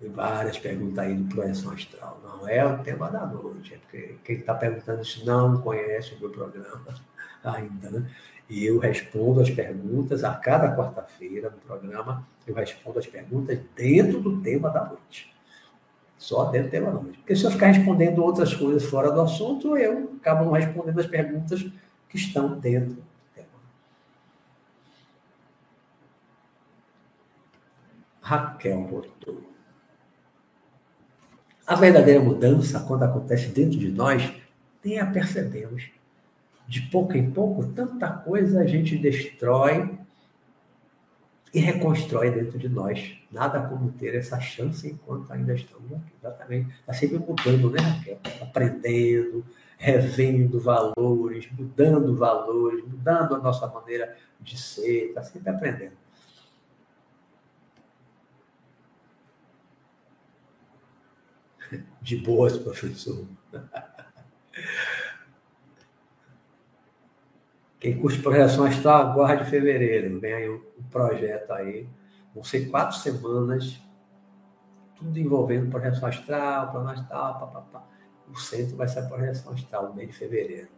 Várias 0.09 0.59
perguntas 0.59 0.99
aí 0.99 1.15
do 1.15 1.35
projeção 1.35 1.73
astral. 1.73 2.21
Não 2.23 2.49
é 2.49 2.65
o 2.65 2.83
tema 2.83 3.11
da 3.11 3.27
noite, 3.27 3.75
é 3.75 3.79
porque 3.79 4.17
quem 4.25 4.37
está 4.37 4.55
perguntando 4.55 5.03
isso 5.03 5.25
não 5.25 5.61
conhece 5.61 6.15
o 6.15 6.21
meu 6.21 6.31
programa 6.31 6.83
ainda, 7.43 7.91
né? 7.91 8.11
E 8.49 8.65
eu 8.65 8.79
respondo 8.79 9.41
as 9.41 9.51
perguntas 9.51 10.23
a 10.23 10.33
cada 10.35 10.75
quarta-feira 10.77 11.51
no 11.51 11.59
programa, 11.59 12.27
eu 12.47 12.55
respondo 12.55 12.99
as 12.99 13.07
perguntas 13.07 13.59
dentro 13.75 14.21
do 14.21 14.41
tema 14.41 14.71
da 14.71 14.85
noite. 14.85 15.35
Só 16.17 16.45
dentro 16.47 16.69
do 16.69 16.71
tema 16.71 16.93
da 16.93 17.01
noite. 17.01 17.19
Porque 17.19 17.35
se 17.35 17.45
eu 17.45 17.51
ficar 17.51 17.67
respondendo 17.67 18.23
outras 18.23 18.55
coisas 18.55 18.85
fora 18.85 19.11
do 19.11 19.21
assunto, 19.21 19.77
eu 19.77 20.13
acabo 20.21 20.51
respondendo 20.53 21.01
as 21.01 21.07
perguntas 21.07 21.61
que 22.09 22.17
estão 22.17 22.59
dentro 22.59 22.95
do 22.95 23.03
tema. 23.35 23.49
Raquel 28.23 28.83
botou. 28.83 29.46
A 31.67 31.75
verdadeira 31.75 32.21
mudança, 32.21 32.79
quando 32.81 33.03
acontece 33.03 33.49
dentro 33.49 33.77
de 33.77 33.91
nós, 33.91 34.33
nem 34.85 35.01
a 35.01 35.07
percebemos. 35.07 35.91
De 36.69 36.81
pouco 36.83 37.17
em 37.17 37.29
pouco, 37.31 37.67
tanta 37.73 38.09
coisa 38.09 38.61
a 38.61 38.67
gente 38.67 38.97
destrói 38.97 39.99
e 41.53 41.59
reconstrói 41.59 42.31
dentro 42.31 42.57
de 42.57 42.69
nós. 42.69 43.19
Nada 43.33 43.63
como 43.69 43.91
ter 43.91 44.15
essa 44.15 44.39
chance 44.39 44.87
enquanto 44.87 45.33
ainda 45.33 45.55
estamos 45.55 45.93
aqui. 45.93 46.13
Exatamente. 46.21 46.71
Está 46.79 46.93
sempre 46.93 47.19
mudando, 47.19 47.71
né, 47.71 47.81
Raquel? 47.81 48.21
Aprendendo, 48.41 49.45
revendo 49.77 50.61
valores, 50.61 51.49
mudando 51.51 52.17
valores, 52.17 52.85
mudando 52.85 53.35
a 53.35 53.39
nossa 53.39 53.67
maneira 53.67 54.17
de 54.41 54.57
ser, 54.57 55.09
está 55.09 55.23
sempre 55.23 55.51
aprendendo. 55.51 56.06
De 62.01 62.17
boas, 62.17 62.57
professor. 62.57 63.27
Quem 67.79 67.99
curte 67.99 68.21
projeção 68.21 68.65
astral, 68.65 69.11
aguarde 69.11 69.49
fevereiro. 69.51 70.19
Vem 70.19 70.33
aí 70.33 70.51
um 70.51 70.61
projeto 70.91 71.53
aí. 71.53 71.89
Vão 72.35 72.43
ser 72.43 72.67
quatro 72.71 72.97
semanas, 72.99 73.81
tudo 74.97 75.19
envolvendo 75.19 75.71
projeção 75.71 76.09
astral, 76.09 76.71
plano 76.71 76.91
astral, 76.91 77.39
papapá. 77.39 77.87
O 78.29 78.37
centro 78.37 78.77
vai 78.77 78.89
ser 78.89 79.01
a 79.01 79.07
projeção 79.07 79.53
astral 79.53 79.89
no 79.89 79.95
mês 79.95 80.09
de 80.09 80.17
fevereiro. 80.17 80.69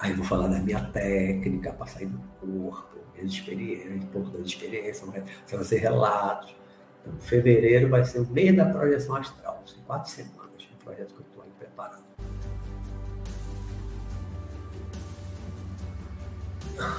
Aí 0.00 0.14
vou 0.14 0.24
falar 0.24 0.48
da 0.48 0.58
minha 0.58 0.82
técnica 0.86 1.72
para 1.74 1.86
sair 1.86 2.06
do 2.06 2.18
corpo, 2.40 2.98
minhas 3.14 3.32
experiências, 3.32 3.94
um 3.96 4.06
pouco 4.06 4.30
das 4.30 4.46
experiências, 4.46 5.04
trazer 5.46 5.78
relatos. 5.78 6.56
Então, 7.02 7.18
fevereiro 7.18 7.90
vai 7.90 8.02
ser 8.04 8.20
o 8.20 8.26
mês 8.26 8.56
da 8.56 8.64
projeção 8.64 9.16
astral. 9.16 9.62
São 9.66 9.78
quatro 9.82 10.10
semanas 10.10 10.58
de 10.58 10.68
projeto 10.82 11.14
que 11.14 11.20
eu 11.20 11.26
estou 11.28 11.42
aí 11.42 11.50
preparando. 11.58 12.04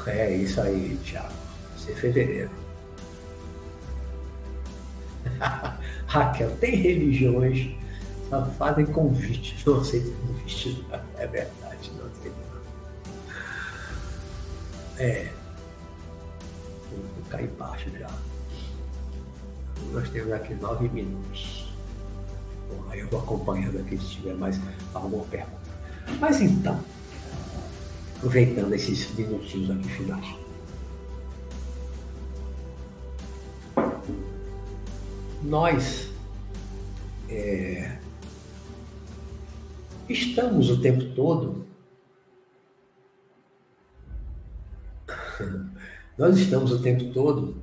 É 0.07 0.31
isso 0.35 0.61
aí, 0.61 0.95
Thiago. 1.03 1.33
Vai 1.69 1.77
ser 1.79 1.95
fevereiro. 1.95 2.51
Raquel, 6.05 6.55
tem 6.57 6.75
religiões 6.75 7.81
só 8.31 8.45
fazem 8.57 8.85
convite, 8.85 9.57
não 9.65 9.81
aceitam 9.81 10.13
convite. 10.13 10.85
É 11.17 11.27
verdade, 11.27 11.60
É. 15.01 15.27
Vou 16.91 17.23
ficar 17.23 17.41
embaixo 17.41 17.89
já. 17.97 18.07
Nós 19.91 20.07
temos 20.09 20.31
aqui 20.31 20.53
nove 20.53 20.87
minutos. 20.89 21.73
Bom, 22.69 22.83
aí 22.87 22.99
eu 22.99 23.07
vou 23.07 23.19
acompanhando 23.19 23.79
aqui 23.79 23.97
se 23.97 24.11
tiver 24.11 24.35
mais 24.35 24.59
alguma 24.93 25.23
pergunta. 25.25 25.59
Mas 26.19 26.39
então, 26.39 26.79
aproveitando 28.17 28.73
esses 28.73 29.11
minutinhos 29.15 29.71
aqui 29.71 29.89
finais. 29.89 30.35
Nós 35.41 36.11
é, 37.27 37.97
estamos 40.07 40.69
o 40.69 40.79
tempo 40.79 41.03
todo 41.15 41.70
Nós 46.17 46.37
estamos 46.37 46.71
o 46.71 46.81
tempo 46.81 47.11
todo, 47.13 47.61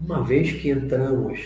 uma 0.00 0.22
vez 0.22 0.52
que 0.60 0.70
entramos 0.70 1.40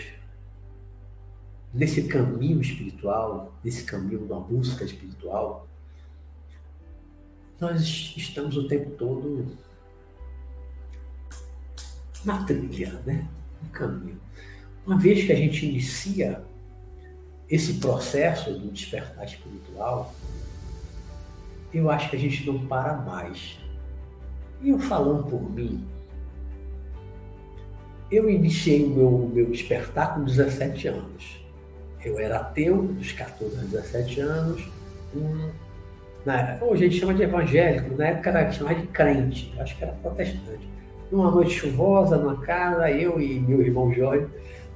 nesse 1.73 2.03
caminho 2.03 2.61
espiritual, 2.61 3.53
nesse 3.63 3.83
caminho 3.83 4.25
da 4.27 4.35
busca 4.35 4.83
espiritual, 4.83 5.67
nós 7.59 8.13
estamos 8.17 8.57
o 8.57 8.67
tempo 8.67 8.91
todo 8.91 9.57
na 12.25 12.43
trilha, 12.43 13.01
né? 13.05 13.27
no 13.61 13.69
caminho. 13.69 14.19
Uma 14.85 14.97
vez 14.97 15.25
que 15.25 15.31
a 15.31 15.35
gente 15.35 15.65
inicia 15.65 16.43
esse 17.49 17.75
processo 17.75 18.53
do 18.53 18.71
despertar 18.71 19.25
espiritual, 19.25 20.13
eu 21.73 21.89
acho 21.89 22.09
que 22.09 22.15
a 22.15 22.19
gente 22.19 22.45
não 22.45 22.65
para 22.67 22.97
mais. 22.97 23.57
Eu 24.63 24.79
falando 24.79 25.25
por 25.25 25.51
mim, 25.51 25.85
eu 28.09 28.29
iniciei 28.29 28.85
o 28.85 28.89
meu, 28.89 29.31
meu 29.33 29.45
despertar 29.47 30.15
com 30.15 30.23
17 30.23 30.87
anos. 30.87 31.43
Eu 32.03 32.17
era 32.19 32.37
ateu, 32.37 32.83
dos 32.83 33.11
14 33.11 33.57
aos 33.57 33.69
17 33.69 34.19
anos. 34.21 34.69
Um, 35.15 35.49
na, 36.25 36.57
hoje 36.61 36.85
a 36.85 36.87
gente 36.87 36.99
chama 36.99 37.13
de 37.13 37.23
evangélico, 37.23 37.95
na 37.95 38.07
época 38.07 38.29
era 38.29 38.51
chamado 38.51 38.79
de 38.79 38.87
crente, 38.87 39.53
acho 39.59 39.77
que 39.77 39.83
era 39.83 39.93
protestante. 39.93 40.69
Numa 41.11 41.29
noite 41.29 41.51
chuvosa, 41.51 42.17
numa 42.17 42.39
casa, 42.39 42.89
eu 42.89 43.19
e 43.19 43.39
meu 43.39 43.61
irmão 43.61 43.93
Jorge 43.93 44.27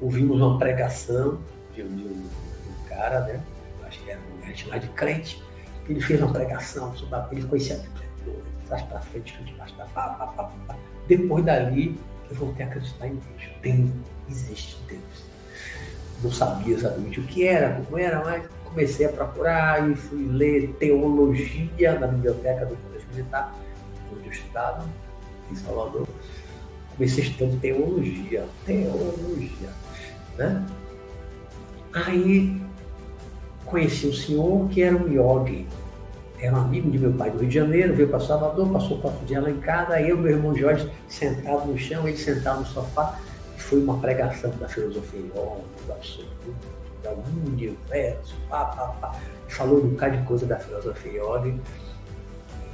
ouvimos 0.02 0.42
uma 0.42 0.58
pregação 0.58 1.40
de, 1.74 1.84
de, 1.84 2.04
de 2.04 2.04
um 2.04 2.90
cara, 2.90 3.22
né? 3.22 3.42
Acho 3.86 4.04
que 4.04 4.12
era 4.12 4.20
um 4.20 4.56
chamado 4.56 4.82
de 4.82 4.90
crente. 4.90 5.42
Ele 5.88 6.02
fez 6.02 6.22
uma 6.22 6.34
pregação 6.34 6.94
sobre 6.96 7.16
a, 7.16 7.28
ele 7.32 7.44
conhecia 7.44 7.78
a 7.78 7.80
trás 8.68 8.82
para 8.84 9.00
frente, 9.02 9.36
frente 9.36 9.54
para 9.54 9.66
trás, 9.66 9.90
pá, 9.92 10.10
pá, 10.10 10.28
pá, 10.28 10.52
pá. 10.68 10.76
Depois 11.08 11.44
dali, 11.44 12.00
eu 12.30 12.36
voltei 12.36 12.66
a 12.66 12.70
acreditar 12.70 13.08
em 13.08 13.16
Deus. 13.16 13.50
Tem, 13.62 13.94
existe 14.30 14.78
Deus. 14.88 15.02
Não 16.24 16.32
sabia 16.32 16.76
exatamente 16.76 17.20
o 17.20 17.24
que 17.24 17.46
era, 17.46 17.82
como 17.82 17.98
era, 17.98 18.24
mas 18.24 18.44
comecei 18.66 19.06
a 19.06 19.10
procurar 19.10 19.90
e 19.90 19.96
fui 19.96 20.28
ler 20.28 20.74
teologia 20.80 22.00
na 22.00 22.08
biblioteca 22.08 22.66
do 22.66 22.76
Colégio 22.76 23.08
Militar, 23.12 23.56
onde 24.12 24.26
eu 24.26 24.32
estudava, 24.32 24.86
em 25.52 25.56
Salvador. 25.56 26.08
Comecei 26.96 27.24
estudando 27.24 27.60
teologia, 27.60 28.46
teologia, 28.66 29.70
né? 30.38 30.66
Aí 31.94 32.62
conheci 33.66 34.08
um 34.08 34.14
senhor 34.14 34.70
que 34.70 34.82
era 34.82 34.96
um 34.96 35.08
yogi, 35.08 35.68
era 36.40 36.56
um 36.56 36.62
amigo 36.62 36.92
de 36.92 37.00
meu 37.00 37.14
pai 37.14 37.32
do 37.32 37.40
Rio 37.40 37.50
de 37.50 37.56
Janeiro, 37.56 37.96
veio 37.96 38.10
para 38.10 38.20
Salvador, 38.20 38.70
passou 38.72 39.00
quatro 39.00 39.26
dias 39.26 39.44
lá 39.44 39.50
em 39.50 39.60
casa, 39.60 39.94
aí 39.94 40.10
eu 40.10 40.18
meu 40.18 40.32
irmão 40.32 40.56
Jorge 40.56 40.90
sentado 41.08 41.66
no 41.66 41.78
chão, 41.78 42.08
ele 42.08 42.18
sentado 42.18 42.60
no 42.60 42.66
sofá, 42.66 43.20
foi 43.58 43.82
uma 43.82 43.98
pregação 43.98 44.52
da 44.60 44.68
filosofia 44.68 45.22
do 45.22 45.92
absoluto, 45.92 46.56
do 47.04 47.50
universo, 47.52 48.36
pá, 48.50 48.66
pá, 48.66 48.88
pá. 49.02 49.16
Falou 49.48 49.84
um 49.84 49.90
bocado 49.90 50.18
de 50.18 50.24
coisa 50.24 50.46
da 50.46 50.58
filosofia 50.58 51.22
yoga. 51.22 51.56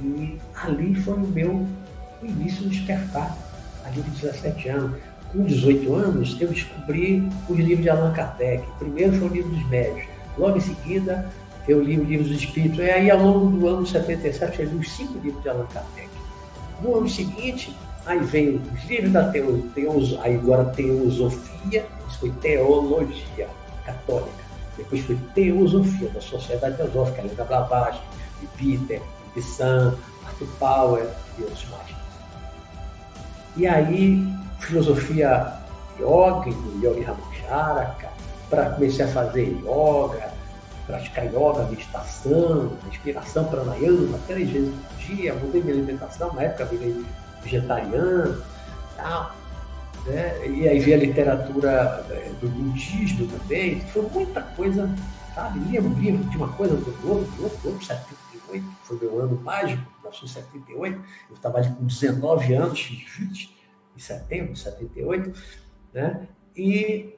E 0.00 0.38
ali 0.56 0.94
foi 0.96 1.14
o 1.14 1.20
meu 1.20 1.66
o 2.24 2.26
início 2.26 2.64
do 2.64 2.70
despertar, 2.70 3.36
ali 3.84 4.02
de 4.02 4.10
17 4.10 4.68
anos. 4.68 5.00
Com 5.30 5.44
18 5.44 5.94
anos, 5.94 6.36
eu 6.40 6.48
descobri 6.48 7.28
os 7.48 7.58
livros 7.58 7.82
de 7.82 7.90
Allan 7.90 8.12
Kardec. 8.12 8.64
Primeiro 8.78 9.12
foi 9.18 9.28
o 9.28 9.32
livro 9.32 9.50
dos 9.50 9.68
médios. 9.68 10.06
Logo 10.38 10.56
em 10.56 10.60
seguida, 10.60 11.30
eu 11.66 11.82
li 11.82 11.98
o 11.98 12.04
livro 12.04 12.28
dos 12.28 12.36
Espíritos. 12.36 12.78
E 12.78 12.90
aí, 12.90 13.10
ao 13.10 13.18
longo 13.18 13.56
do 13.56 13.68
ano 13.68 13.86
77, 13.86 14.62
eu 14.62 14.68
li 14.68 14.76
os 14.76 14.90
cinco 14.90 15.18
livros 15.18 15.42
de 15.42 15.48
Allan 15.48 15.66
Kardec. 15.66 16.08
No 16.82 16.98
ano 16.98 17.08
seguinte, 17.08 17.74
aí 18.04 18.18
vem 18.20 18.60
os 18.72 18.84
livros 18.84 19.12
da 19.12 19.28
teo, 19.30 19.62
teos, 19.74 20.18
aí 20.20 20.34
agora 20.36 20.64
teosofia, 20.66 21.86
isso 22.08 22.18
foi 22.18 22.30
teologia 22.30 23.48
católica. 23.84 24.44
Depois 24.76 25.02
foi 25.02 25.16
teosofia 25.34 26.08
da 26.08 26.20
Sociedade 26.20 26.76
Teosófica, 26.76 27.22
Helena 27.22 27.44
Blavatsky, 27.44 28.02
de 28.40 28.46
Peter, 28.58 29.02
de 29.34 29.42
Sam, 29.42 29.96
Arthur 30.26 30.48
Power 30.58 31.06
e 31.38 31.42
outros 31.42 31.66
mais. 31.70 31.94
E 33.56 33.66
aí, 33.66 34.26
filosofia 34.58 35.52
yoga, 35.98 36.50
do 36.50 36.84
Yogi 36.84 37.02
Ramacharaka, 37.02 38.08
para 38.50 38.70
comecei 38.70 39.04
a 39.04 39.08
fazer 39.08 39.56
yoga, 39.62 40.33
praticar 40.86 41.26
yoga, 41.26 41.64
meditação, 41.68 42.76
respiração, 42.90 43.44
pranayama, 43.46 44.18
três 44.26 44.50
vezes 44.50 44.74
por 44.74 44.96
dia, 44.98 45.34
mudei 45.34 45.62
minha 45.62 45.74
alimentação, 45.74 46.32
na 46.34 46.42
época 46.42 46.66
virei 46.66 47.04
vegetariano, 47.42 48.42
tal. 48.96 49.34
Né? 50.06 50.46
E 50.48 50.68
aí 50.68 50.78
vi 50.78 50.92
a 50.92 50.98
literatura 50.98 52.04
é, 52.10 52.30
do 52.40 52.48
budismo 52.48 53.26
também, 53.26 53.80
foi 53.80 54.02
muita 54.10 54.42
coisa, 54.42 54.90
sabe? 55.34 55.58
Lia 55.60 55.80
um 55.80 55.94
livro 55.94 56.24
de 56.24 56.36
uma 56.36 56.52
coisa 56.52 56.76
do 56.76 56.86
outro, 57.08 57.32
do 57.32 57.44
outro, 57.44 57.58
do 57.62 57.68
outro, 57.68 57.86
78, 57.86 58.64
foi 58.82 58.98
meu 58.98 59.20
ano 59.20 59.40
mágico, 59.42 59.82
1978, 60.02 61.00
eu 61.30 61.36
estava 61.36 61.58
ali 61.58 61.70
com 61.70 61.86
19 61.86 62.54
anos, 62.54 62.80
fiz 62.80 63.02
20 63.18 63.56
em 63.96 63.98
setembro 63.98 64.52
de 64.52 64.58
78, 64.58 65.32
né? 65.94 66.28
E 66.54 67.14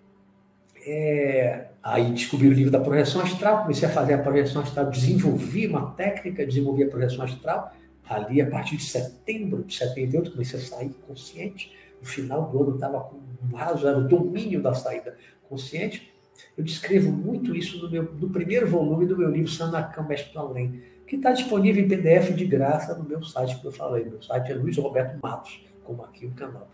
é, 0.86 1.66
aí 1.86 2.10
descobri 2.10 2.48
o 2.48 2.52
livro 2.52 2.70
da 2.70 2.80
projeção 2.80 3.22
astral, 3.22 3.62
comecei 3.62 3.88
a 3.88 3.92
fazer 3.92 4.14
a 4.14 4.18
projeção 4.18 4.60
astral, 4.60 4.90
desenvolvi 4.90 5.68
uma 5.68 5.92
técnica, 5.92 6.44
desenvolvi 6.44 6.82
a 6.82 6.88
projeção 6.88 7.24
astral. 7.24 7.72
Ali, 8.08 8.40
a 8.40 8.46
partir 8.48 8.76
de 8.76 8.84
setembro 8.84 9.62
de 9.62 9.74
78, 9.74 10.32
comecei 10.32 10.58
a 10.58 10.62
sair 10.62 10.90
consciente. 11.06 11.72
No 12.00 12.06
final 12.06 12.50
do 12.50 12.62
ano, 12.62 12.74
estava 12.74 13.00
com 13.00 13.16
um 13.16 13.56
razoável 13.56 14.02
domínio 14.02 14.60
da 14.60 14.74
saída 14.74 15.16
consciente. 15.48 16.12
Eu 16.58 16.64
descrevo 16.64 17.10
muito 17.10 17.54
isso 17.54 17.80
no, 17.80 17.90
meu, 17.90 18.02
no 18.02 18.30
primeiro 18.30 18.68
volume 18.68 19.06
do 19.06 19.16
meu 19.16 19.30
livro 19.30 19.50
Sanakam 19.50 20.06
Mestre 20.06 20.32
do 20.32 20.40
Além, 20.40 20.82
que 21.06 21.16
está 21.16 21.32
disponível 21.32 21.84
em 21.84 21.88
PDF 21.88 22.34
de 22.34 22.46
graça 22.46 22.94
no 22.94 23.04
meu 23.04 23.22
site 23.22 23.60
que 23.60 23.64
eu 23.64 23.72
falei. 23.72 24.04
Meu 24.04 24.20
site 24.20 24.50
é 24.50 24.54
Luiz 24.54 24.76
Roberto 24.76 25.18
Matos, 25.22 25.64
como 25.84 26.02
aqui 26.02 26.26
o 26.26 26.32
canal. 26.32 26.68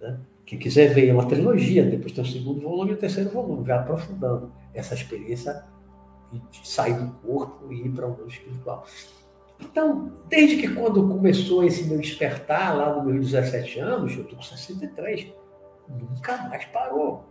Né? 0.00 0.18
Quem 0.48 0.58
quiser 0.58 0.94
ver, 0.94 1.06
é 1.06 1.12
uma 1.12 1.26
trilogia, 1.26 1.84
depois 1.84 2.10
tem 2.10 2.24
o 2.24 2.26
segundo 2.26 2.58
volume 2.58 2.92
e 2.92 2.94
o 2.94 2.96
terceiro 2.96 3.28
volume, 3.28 3.64
vai 3.64 3.76
aprofundando 3.76 4.50
essa 4.72 4.94
experiência 4.94 5.62
de 6.32 6.66
sair 6.66 6.94
do 6.94 7.10
corpo 7.16 7.70
e 7.70 7.84
ir 7.84 7.90
para 7.90 8.06
o 8.06 8.12
mundo 8.12 8.30
espiritual. 8.30 8.86
Então, 9.60 10.10
desde 10.26 10.56
que 10.56 10.74
quando 10.74 11.06
começou 11.06 11.62
esse 11.64 11.84
meu 11.84 11.98
despertar, 11.98 12.74
lá 12.74 12.96
no 12.96 13.04
meus 13.04 13.30
17 13.30 13.78
anos, 13.78 14.16
eu 14.16 14.22
estou 14.22 14.38
com 14.38 14.42
63, 14.42 15.34
nunca 15.86 16.38
mais 16.48 16.64
parou. 16.64 17.26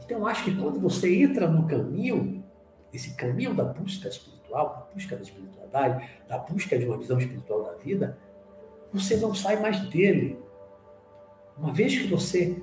Então, 0.00 0.24
acho 0.24 0.44
que 0.44 0.54
quando 0.54 0.78
você 0.78 1.12
entra 1.12 1.48
no 1.48 1.66
caminho, 1.66 2.44
esse 2.92 3.16
caminho 3.16 3.54
da 3.54 3.64
busca 3.64 4.08
espiritual, 4.08 4.86
da 4.88 4.94
busca 4.94 5.16
da 5.16 5.22
espiritualidade, 5.22 6.08
da 6.28 6.38
busca 6.38 6.78
de 6.78 6.84
uma 6.84 6.96
visão 6.96 7.18
espiritual 7.18 7.64
da 7.64 7.72
vida, 7.72 8.16
você 8.92 9.16
não 9.16 9.34
sai 9.34 9.60
mais 9.60 9.80
dele. 9.88 10.38
Uma 11.60 11.74
vez 11.74 11.98
que 11.98 12.08
você 12.08 12.62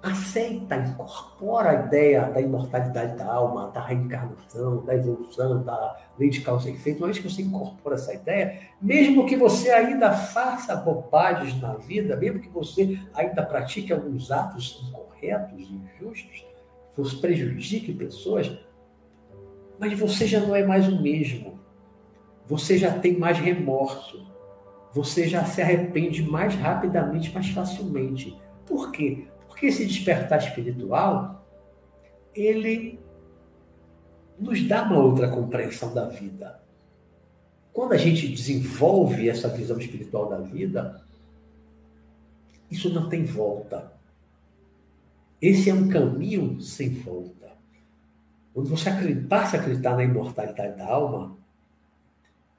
aceita, 0.00 0.76
incorpora 0.76 1.70
a 1.70 1.86
ideia 1.86 2.30
da 2.30 2.40
imortalidade 2.40 3.16
da 3.16 3.26
alma, 3.26 3.68
da 3.72 3.84
reencarnação, 3.84 4.84
da 4.84 4.94
evolução, 4.94 5.64
da 5.64 5.96
lei 6.16 6.30
de 6.30 6.40
causa 6.40 6.70
e 6.70 6.74
efeito, 6.74 6.98
uma 6.98 7.08
vez 7.08 7.18
que 7.18 7.28
você 7.28 7.42
incorpora 7.42 7.96
essa 7.96 8.14
ideia, 8.14 8.60
mesmo 8.80 9.26
que 9.26 9.36
você 9.36 9.70
ainda 9.70 10.12
faça 10.12 10.76
bobagens 10.76 11.60
na 11.60 11.74
vida, 11.74 12.16
mesmo 12.16 12.38
que 12.38 12.48
você 12.48 12.96
ainda 13.12 13.42
pratique 13.42 13.92
alguns 13.92 14.30
atos 14.30 14.80
incorretos, 14.88 15.68
injustos, 15.68 16.46
você 16.96 17.16
prejudique 17.16 17.92
pessoas, 17.92 18.56
mas 19.80 19.98
você 19.98 20.26
já 20.26 20.40
não 20.40 20.54
é 20.54 20.64
mais 20.64 20.88
o 20.88 21.02
mesmo. 21.02 21.58
Você 22.46 22.78
já 22.78 22.98
tem 22.98 23.18
mais 23.18 23.38
remorso. 23.38 24.26
Você 24.92 25.28
já 25.28 25.44
se 25.44 25.60
arrepende 25.60 26.22
mais 26.22 26.54
rapidamente, 26.54 27.32
mais 27.32 27.48
facilmente. 27.48 28.36
Por 28.66 28.90
quê? 28.90 29.26
Porque 29.46 29.66
esse 29.66 29.86
despertar 29.86 30.38
espiritual, 30.38 31.46
ele 32.34 32.98
nos 34.38 34.66
dá 34.66 34.84
uma 34.84 34.98
outra 34.98 35.28
compreensão 35.28 35.92
da 35.92 36.08
vida. 36.08 36.60
Quando 37.72 37.92
a 37.92 37.96
gente 37.96 38.28
desenvolve 38.28 39.28
essa 39.28 39.48
visão 39.48 39.78
espiritual 39.78 40.28
da 40.28 40.38
vida, 40.38 41.02
isso 42.70 42.92
não 42.92 43.08
tem 43.08 43.24
volta. 43.24 43.92
Esse 45.40 45.70
é 45.70 45.74
um 45.74 45.88
caminho 45.88 46.60
sem 46.60 46.90
volta. 46.90 47.52
Quando 48.52 48.68
você 48.68 48.90
passa 49.28 49.56
a 49.56 49.60
acreditar 49.60 49.94
na 49.94 50.02
imortalidade 50.02 50.76
da 50.76 50.86
alma, 50.86 51.37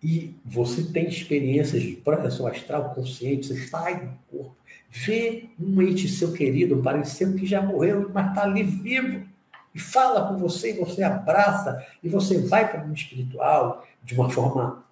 e 0.01 0.35
você 0.45 0.83
tem 0.83 1.07
experiências 1.07 1.81
de 1.81 1.93
projeção 1.93 2.47
astral 2.47 2.93
consciente, 2.93 3.47
você 3.47 3.67
sai 3.67 4.05
do 4.05 4.13
corpo, 4.31 4.55
vê 4.89 5.49
um 5.59 5.81
ente 5.81 6.07
seu 6.07 6.31
querido, 6.31 6.81
parecendo 6.81 7.37
que 7.37 7.45
já 7.45 7.61
morreu, 7.61 8.09
mas 8.13 8.29
está 8.29 8.43
ali 8.43 8.63
vivo, 8.63 9.27
e 9.73 9.79
fala 9.79 10.27
com 10.27 10.37
você, 10.37 10.71
e 10.71 10.79
você 10.79 11.03
abraça, 11.03 11.85
e 12.01 12.09
você 12.09 12.39
vai 12.39 12.69
para 12.69 12.81
o 12.81 12.87
mundo 12.87 12.97
espiritual 12.97 13.85
de 14.03 14.15
uma 14.15 14.29
forma 14.29 14.83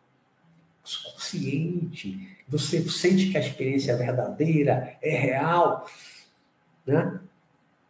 consciente, 1.03 2.37
você 2.47 2.81
sente 2.89 3.29
que 3.29 3.37
a 3.37 3.41
experiência 3.41 3.91
é 3.91 3.95
verdadeira, 3.95 4.97
é 5.01 5.17
real, 5.17 5.85
né? 6.85 7.19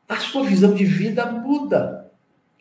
a 0.08 0.18
sua 0.18 0.44
visão 0.44 0.74
de 0.74 0.86
vida 0.86 1.26
muda. 1.26 2.07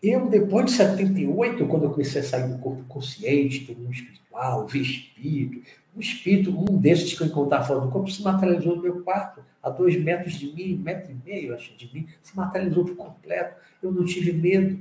Eu, 0.02 0.28
depois 0.28 0.66
de 0.66 0.72
78, 0.72 1.66
quando 1.66 1.84
eu 1.84 1.90
comecei 1.90 2.20
a 2.20 2.24
sair 2.24 2.48
do 2.48 2.58
corpo 2.58 2.84
consciente, 2.84 3.64
do 3.64 3.80
mundo 3.80 3.94
espiritual, 3.94 4.66
vi 4.66 4.82
espírito, 4.82 5.62
um 5.96 6.00
espírito, 6.00 6.50
um 6.50 6.76
desses 6.76 7.14
que 7.14 7.22
eu 7.22 7.26
encontrava 7.26 7.64
fora 7.64 7.80
do 7.80 7.90
corpo, 7.90 8.10
se 8.10 8.22
materializou 8.22 8.76
no 8.76 8.82
meu 8.82 9.02
quarto, 9.02 9.42
a 9.62 9.70
dois 9.70 10.00
metros 10.00 10.34
de 10.34 10.52
mim, 10.52 10.74
um 10.74 10.82
metro 10.82 11.10
e 11.10 11.28
meio, 11.28 11.54
acho, 11.54 11.74
de 11.76 11.92
mim, 11.92 12.06
se 12.22 12.36
materializou 12.36 12.84
por 12.84 12.96
completo. 12.96 13.56
Eu 13.82 13.90
não 13.90 14.04
tive 14.04 14.32
medo. 14.32 14.78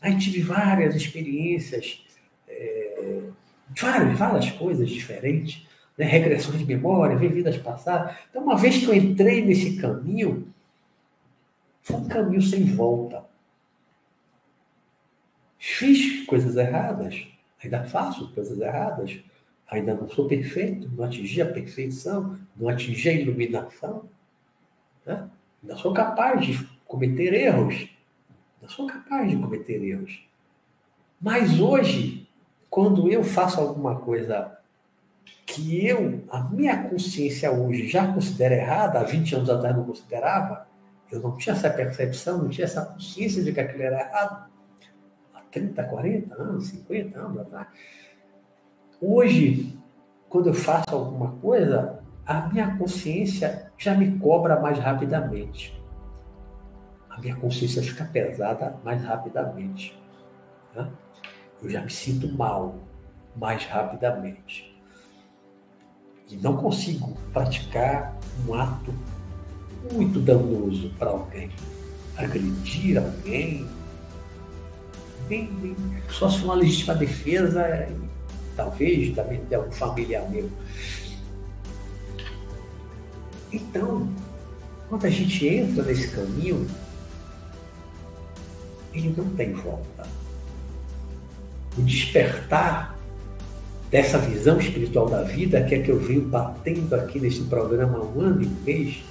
Aí 0.00 0.16
tive 0.18 0.42
várias 0.42 0.94
experiências, 0.94 2.00
é, 2.46 3.22
várias, 3.80 4.18
várias 4.18 4.50
coisas 4.50 4.88
diferentes, 4.88 5.66
né? 5.96 6.04
regressões 6.06 6.58
de 6.58 6.64
memória, 6.64 7.16
vidas 7.16 7.56
passadas. 7.58 8.14
Então, 8.28 8.42
uma 8.42 8.56
vez 8.56 8.78
que 8.78 8.86
eu 8.86 8.94
entrei 8.94 9.44
nesse 9.44 9.76
caminho, 9.76 10.46
foi 11.82 11.96
um 11.96 12.08
caminho 12.08 12.42
sem 12.42 12.64
volta. 12.64 13.24
Fiz 15.58 16.18
coisas 16.30 16.56
erradas, 16.56 17.26
ainda 17.62 17.82
faço 17.82 18.32
coisas 18.32 18.58
erradas, 18.60 19.18
ainda 19.68 19.94
não 19.94 20.08
sou 20.08 20.28
perfeito, 20.28 20.88
não 20.96 21.04
atingi 21.04 21.42
a 21.42 21.52
perfeição, 21.52 22.38
não 22.56 22.68
atingi 22.68 23.08
a 23.08 23.12
iluminação. 23.12 24.08
Né? 25.04 25.28
Ainda 25.60 25.76
sou 25.76 25.92
capaz 25.92 26.46
de 26.46 26.64
cometer 26.86 27.34
erros. 27.34 27.88
Ainda 28.56 28.72
sou 28.72 28.86
capaz 28.86 29.28
de 29.28 29.36
cometer 29.36 29.82
erros. 29.82 30.24
Mas 31.20 31.58
hoje, 31.58 32.28
quando 32.70 33.10
eu 33.10 33.24
faço 33.24 33.60
alguma 33.60 33.96
coisa 33.96 34.56
que 35.44 35.84
eu, 35.84 36.22
a 36.30 36.44
minha 36.44 36.88
consciência 36.88 37.50
hoje 37.50 37.88
já 37.88 38.06
considera 38.12 38.54
errada, 38.54 39.00
há 39.00 39.02
20 39.02 39.34
anos 39.34 39.50
atrás 39.50 39.76
não 39.76 39.84
considerava, 39.84 40.68
eu 41.10 41.18
não 41.18 41.36
tinha 41.36 41.56
essa 41.56 41.68
percepção, 41.68 42.38
não 42.38 42.48
tinha 42.48 42.64
essa 42.64 42.86
consciência 42.86 43.42
de 43.42 43.52
que 43.52 43.58
aquilo 43.58 43.82
era 43.82 44.00
errado. 44.00 44.49
Há 45.50 45.52
30, 45.52 45.84
40 45.84 46.34
anos, 46.42 46.68
50 46.68 47.18
anos 47.18 47.38
atrás. 47.40 47.66
Hoje, 49.00 49.76
quando 50.28 50.48
eu 50.48 50.54
faço 50.54 50.84
alguma 50.94 51.32
coisa, 51.32 51.98
a 52.24 52.48
minha 52.48 52.76
consciência 52.76 53.72
já 53.76 53.94
me 53.94 54.16
cobra 54.18 54.60
mais 54.60 54.78
rapidamente. 54.78 55.76
A 57.08 57.20
minha 57.20 57.34
consciência 57.34 57.82
fica 57.82 58.04
pesada 58.04 58.76
mais 58.84 59.02
rapidamente. 59.02 59.98
Né? 60.74 60.88
Eu 61.60 61.68
já 61.68 61.82
me 61.82 61.90
sinto 61.90 62.32
mal 62.32 62.76
mais 63.34 63.64
rapidamente. 63.64 64.72
E 66.28 66.36
não 66.36 66.56
consigo 66.56 67.16
praticar 67.32 68.16
um 68.46 68.54
ato 68.54 68.94
muito 69.92 70.20
danoso 70.20 70.94
para 70.98 71.10
alguém. 71.10 71.50
Agredir 72.16 72.98
alguém, 72.98 73.66
só 76.10 76.28
se 76.28 76.38
for 76.38 76.46
uma 76.46 76.54
legítima 76.54 76.94
defesa, 76.94 77.88
talvez 78.56 79.14
também 79.14 79.40
de 79.44 79.54
algum 79.54 79.70
familiar 79.72 80.28
meu. 80.30 80.50
Então, 83.52 84.08
quando 84.88 85.06
a 85.06 85.10
gente 85.10 85.46
entra 85.46 85.82
nesse 85.82 86.08
caminho, 86.08 86.66
ele 88.92 89.14
não 89.16 89.28
tem 89.30 89.52
volta. 89.52 90.06
O 91.78 91.82
despertar 91.82 92.96
dessa 93.90 94.18
visão 94.18 94.58
espiritual 94.58 95.08
da 95.08 95.22
vida, 95.22 95.62
que 95.64 95.74
é 95.74 95.78
que 95.80 95.90
eu 95.90 95.98
venho 95.98 96.22
batendo 96.22 96.94
aqui 96.94 97.18
nesse 97.18 97.42
programa 97.42 97.98
há 97.98 98.02
um 98.02 98.20
ano 98.20 98.42
e 98.42 98.46
mês, 98.64 99.02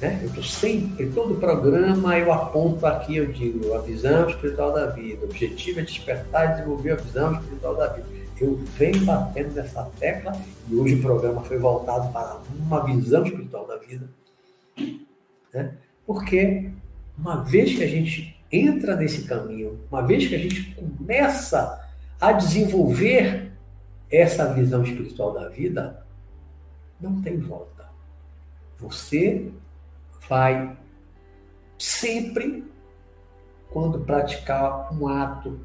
né? 0.00 0.20
Eu 0.22 0.28
estou 0.28 0.44
sempre, 0.44 1.10
todo 1.10 1.36
programa 1.36 2.18
eu 2.18 2.32
aponto 2.32 2.84
aqui, 2.86 3.16
eu 3.16 3.32
digo, 3.32 3.74
a 3.74 3.78
visão 3.78 4.28
espiritual 4.28 4.72
da 4.72 4.86
vida. 4.86 5.24
O 5.24 5.28
objetivo 5.28 5.80
é 5.80 5.82
despertar 5.82 6.46
e 6.46 6.54
desenvolver 6.54 6.92
a 6.92 6.96
visão 6.96 7.32
espiritual 7.32 7.74
da 7.74 7.88
vida. 7.88 8.06
Eu 8.38 8.56
venho 8.76 9.04
batendo 9.04 9.54
nessa 9.54 9.84
tecla 9.98 10.32
e 10.68 10.74
hoje 10.74 10.96
o 10.96 11.02
programa 11.02 11.42
foi 11.42 11.58
voltado 11.58 12.12
para 12.12 12.40
uma 12.58 12.84
visão 12.84 13.24
espiritual 13.24 13.66
da 13.66 13.76
vida. 13.76 14.06
Né? 15.54 15.74
Porque 16.06 16.70
uma 17.18 17.42
vez 17.42 17.74
que 17.74 17.82
a 17.82 17.88
gente 17.88 18.36
entra 18.52 18.94
nesse 18.94 19.22
caminho, 19.22 19.80
uma 19.90 20.02
vez 20.02 20.28
que 20.28 20.34
a 20.34 20.38
gente 20.38 20.74
começa 20.74 21.82
a 22.20 22.32
desenvolver 22.32 23.52
essa 24.10 24.52
visão 24.52 24.82
espiritual 24.82 25.32
da 25.32 25.48
vida, 25.48 26.04
não 27.00 27.20
tem 27.22 27.38
volta. 27.38 27.88
Você 28.78 29.50
vai 30.28 30.76
sempre, 31.78 32.64
quando 33.70 34.00
praticar 34.00 34.92
um 34.92 35.08
ato 35.08 35.60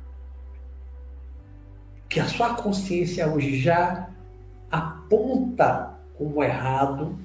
que 2.09 2.19
a 2.19 2.27
sua 2.27 2.55
consciência 2.55 3.27
hoje 3.27 3.59
já 3.59 4.09
aponta 4.69 5.93
como 6.17 6.43
errado, 6.43 7.17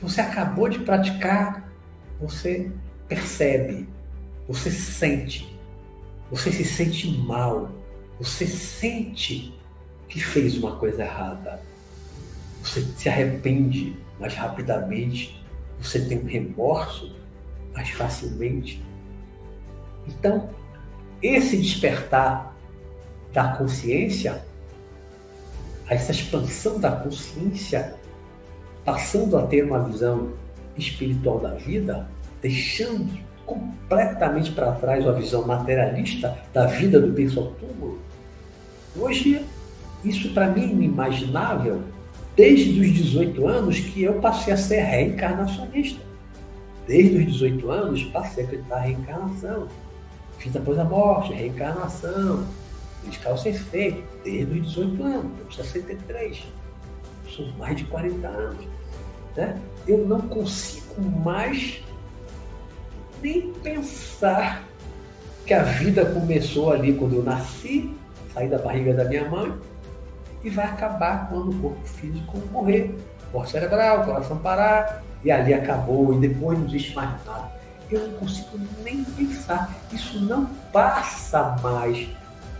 você 0.00 0.20
acabou 0.20 0.68
de 0.68 0.78
praticar, 0.78 1.70
você 2.18 2.72
percebe, 3.06 3.86
você 4.48 4.70
sente, 4.70 5.56
você 6.30 6.50
se 6.50 6.64
sente 6.64 7.08
mal, 7.18 7.70
você 8.18 8.46
sente 8.46 9.54
que 10.08 10.18
fez 10.18 10.56
uma 10.56 10.76
coisa 10.76 11.02
errada, 11.02 11.60
você 12.62 12.80
se 12.82 13.08
arrepende, 13.08 13.96
mais 14.18 14.34
rapidamente, 14.34 15.42
você 15.80 16.00
tem 16.00 16.18
um 16.18 16.26
remorso 16.26 17.14
mais 17.74 17.90
facilmente. 17.90 18.82
Então, 20.06 20.50
esse 21.22 21.56
despertar 21.56 22.54
da 23.32 23.56
consciência, 23.56 24.44
essa 25.88 26.12
expansão 26.12 26.78
da 26.78 26.92
consciência, 26.92 27.94
passando 28.84 29.38
a 29.38 29.46
ter 29.46 29.64
uma 29.64 29.84
visão 29.84 30.32
espiritual 30.76 31.38
da 31.38 31.54
vida, 31.54 32.08
deixando 32.40 33.18
completamente 33.46 34.52
para 34.52 34.72
trás 34.72 35.06
a 35.06 35.12
visão 35.12 35.46
materialista 35.46 36.36
da 36.52 36.66
vida 36.66 37.00
do 37.00 37.12
pessoal 37.12 37.52
túmulo, 37.58 37.98
hoje 38.96 39.44
isso 40.04 40.32
para 40.32 40.48
mim 40.48 40.62
é 40.62 40.66
inimaginável 40.66 41.82
desde 42.36 42.80
os 42.80 42.92
18 42.92 43.46
anos 43.46 43.78
que 43.80 44.02
eu 44.02 44.14
passei 44.14 44.52
a 44.52 44.56
ser 44.56 44.80
reencarnacionista. 44.80 46.00
Desde 46.86 47.16
os 47.18 47.32
18 47.32 47.70
anos 47.70 48.02
passei 48.04 48.44
a 48.44 48.46
acreditar 48.46 48.88
em 48.88 48.94
reencarnação. 48.94 49.68
Vida 50.38 50.58
após 50.58 50.78
a 50.78 50.84
morte, 50.84 51.32
reencarnação, 51.32 52.44
medical 53.04 53.38
ser 53.38 53.54
feito, 53.54 54.02
desde 54.24 54.60
os 54.60 54.66
18 54.74 55.04
anos, 55.04 55.32
estou 55.50 55.64
63. 55.64 56.44
São 57.36 57.46
mais 57.58 57.76
de 57.76 57.84
40 57.84 58.26
anos. 58.28 58.66
né? 59.36 59.60
eu 59.86 60.06
não 60.06 60.20
consigo 60.22 61.00
mais 61.24 61.82
nem 63.22 63.52
pensar 63.54 64.64
que 65.46 65.54
a 65.54 65.62
vida 65.62 66.04
começou 66.06 66.72
ali 66.72 66.92
quando 66.94 67.16
eu 67.16 67.22
nasci, 67.22 67.94
saí 68.32 68.48
da 68.48 68.58
barriga 68.58 68.94
da 68.94 69.04
minha 69.04 69.28
mãe, 69.28 69.52
e 70.44 70.50
vai 70.50 70.66
acabar 70.66 71.28
quando 71.28 71.50
o 71.50 71.60
corpo 71.60 71.84
físico 71.84 72.38
morrer. 72.50 72.96
Morte 73.32 73.52
cerebral, 73.52 74.04
coração 74.04 74.36
parar, 74.38 75.02
e 75.24 75.30
ali 75.30 75.54
acabou, 75.54 76.12
e 76.14 76.18
depois 76.18 76.58
não 76.58 76.66
existe 76.66 76.94
mais 76.94 77.10
nada. 77.24 77.50
Eu 77.90 78.08
não 78.08 78.18
consigo 78.18 78.58
nem 78.82 79.04
pensar. 79.04 79.70
Isso 79.92 80.20
não 80.20 80.46
passa 80.72 81.56
mais 81.62 82.08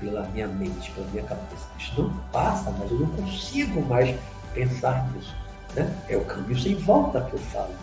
pela 0.01 0.23
minha 0.29 0.49
mente, 0.49 0.91
pela 0.93 1.07
minha 1.09 1.25
cabeça. 1.25 1.67
Isso 1.79 2.03
não 2.03 2.11
passa 2.33 2.71
mais, 2.71 2.91
eu 2.91 3.01
não 3.01 3.09
consigo 3.09 3.83
mais 3.83 4.15
pensar 4.55 5.11
nisso. 5.13 5.35
Né? 5.75 5.91
É 6.09 6.17
o 6.17 6.25
caminho 6.25 6.59
sem 6.59 6.75
volta 6.77 7.21
que 7.23 7.35
eu 7.35 7.39
falo. 7.39 7.75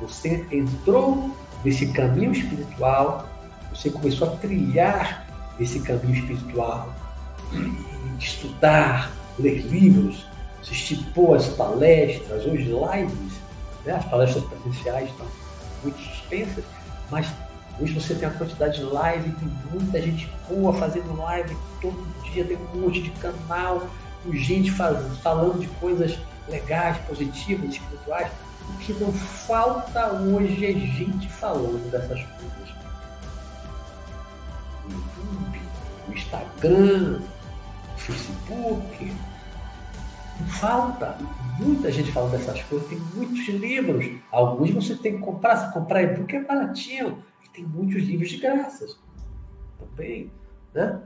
Você 0.00 0.46
entrou 0.50 1.30
nesse 1.64 1.86
caminho 1.88 2.32
espiritual, 2.32 3.28
você 3.70 3.90
começou 3.90 4.28
a 4.28 4.36
trilhar 4.36 5.26
esse 5.58 5.80
caminho 5.80 6.14
espiritual, 6.14 6.88
estudar, 8.18 9.10
ler 9.38 9.62
livros, 9.66 10.26
assistir 10.60 10.96
boas 11.14 11.46
palestras, 11.48 12.44
hoje 12.46 12.64
lives, 12.64 13.32
né? 13.84 13.94
as 13.94 14.04
palestras 14.06 14.44
presenciais 14.44 15.10
estão 15.10 15.26
muito 15.82 15.98
suspensas, 15.98 16.64
mas 17.10 17.30
hoje 17.80 17.94
você 17.94 18.14
tem 18.14 18.28
uma 18.28 18.38
quantidade 18.38 18.78
de 18.78 18.84
live, 18.84 19.30
tem 19.32 19.48
muita 19.72 20.00
gente 20.00 20.30
boa 20.48 20.72
fazendo 20.72 21.16
live 21.16 21.56
todo 21.80 22.06
dia, 22.32 22.44
tem 22.44 22.56
um 22.56 22.80
monte 22.80 23.02
de 23.02 23.10
canal, 23.10 23.88
gente 24.32 24.70
faz, 24.70 24.98
falando 25.18 25.60
de 25.60 25.66
coisas 25.78 26.18
legais, 26.48 26.96
positivas, 27.06 27.70
espirituais. 27.70 28.30
O 28.68 28.78
que 28.78 28.92
não 28.94 29.12
falta 29.12 30.12
hoje 30.12 30.64
é 30.64 30.72
gente 30.72 31.28
falando 31.28 31.90
dessas 31.90 32.22
coisas. 32.22 32.74
YouTube, 34.88 35.60
Instagram, 36.08 37.20
Facebook. 38.04 39.12
Falta. 40.60 41.16
Muita 41.58 41.90
gente 41.90 42.12
falando 42.12 42.32
dessas 42.32 42.62
coisas. 42.64 42.88
Tem 42.88 42.98
muitos 42.98 43.46
livros. 43.48 44.20
Alguns 44.30 44.70
você 44.70 44.96
tem 44.96 45.16
que 45.16 45.22
comprar. 45.22 45.56
Se 45.56 45.72
comprar 45.72 46.02
e-book 46.02 46.34
é 46.34 46.42
baratinho. 46.42 47.24
E 47.44 47.48
tem 47.48 47.64
muitos 47.64 48.02
livros 48.02 48.30
de 48.30 48.38
graças. 48.38 48.98
Também. 49.78 50.30
Né? 50.74 51.00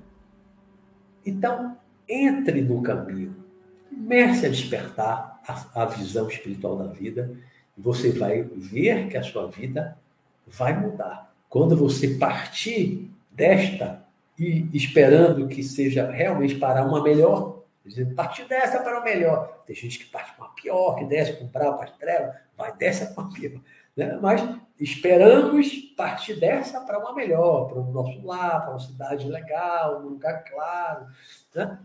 Então, 1.25 1.77
entre 2.09 2.63
no 2.63 2.83
caminho. 2.83 3.37
Comece 3.89 4.47
a 4.47 4.49
despertar 4.49 5.41
a, 5.47 5.83
a 5.83 5.85
visão 5.87 6.29
espiritual 6.29 6.77
da 6.77 6.87
vida 6.87 7.37
e 7.77 7.81
você 7.81 8.11
vai 8.11 8.43
ver 8.43 9.09
que 9.09 9.17
a 9.17 9.23
sua 9.23 9.49
vida 9.49 9.99
vai 10.47 10.79
mudar. 10.79 11.35
Quando 11.49 11.77
você 11.77 12.17
partir 12.17 13.11
desta 13.31 14.08
e 14.39 14.69
esperando 14.73 15.49
que 15.49 15.63
seja 15.63 16.11
realmente 16.11 16.55
para 16.57 16.85
uma 16.85 17.03
melhor, 17.03 17.65
dizendo, 17.85 18.15
partir 18.15 18.45
dessa 18.47 18.81
para 18.81 18.99
uma 18.99 19.05
melhor. 19.05 19.63
Tem 19.67 19.75
gente 19.75 19.99
que 19.99 20.05
parte 20.07 20.35
para 20.35 20.47
uma 20.47 20.55
pior, 20.55 20.97
que 20.97 21.05
desce 21.05 21.33
para 21.33 21.45
um 21.45 21.49
bravo, 21.49 21.79
parte 21.79 21.99
treva, 21.99 22.37
vai 22.57 22.77
dessa 22.77 23.07
para 23.07 23.25
uma 23.25 23.33
pior. 23.33 23.61
Né? 23.97 24.19
Mas 24.23 24.43
esperamos 24.79 25.69
partir 25.97 26.39
dessa 26.39 26.81
para 26.81 26.99
uma 27.01 27.13
melhor, 27.13 27.69
para 27.69 27.81
o 27.81 27.93
nosso 27.93 28.25
lar, 28.25 28.61
para 28.61 28.71
uma 28.71 28.81
cidade 28.81 29.29
legal, 29.29 30.01
um 30.01 30.11
lugar 30.11 30.45
claro. 30.45 31.07
Né? 31.55 31.79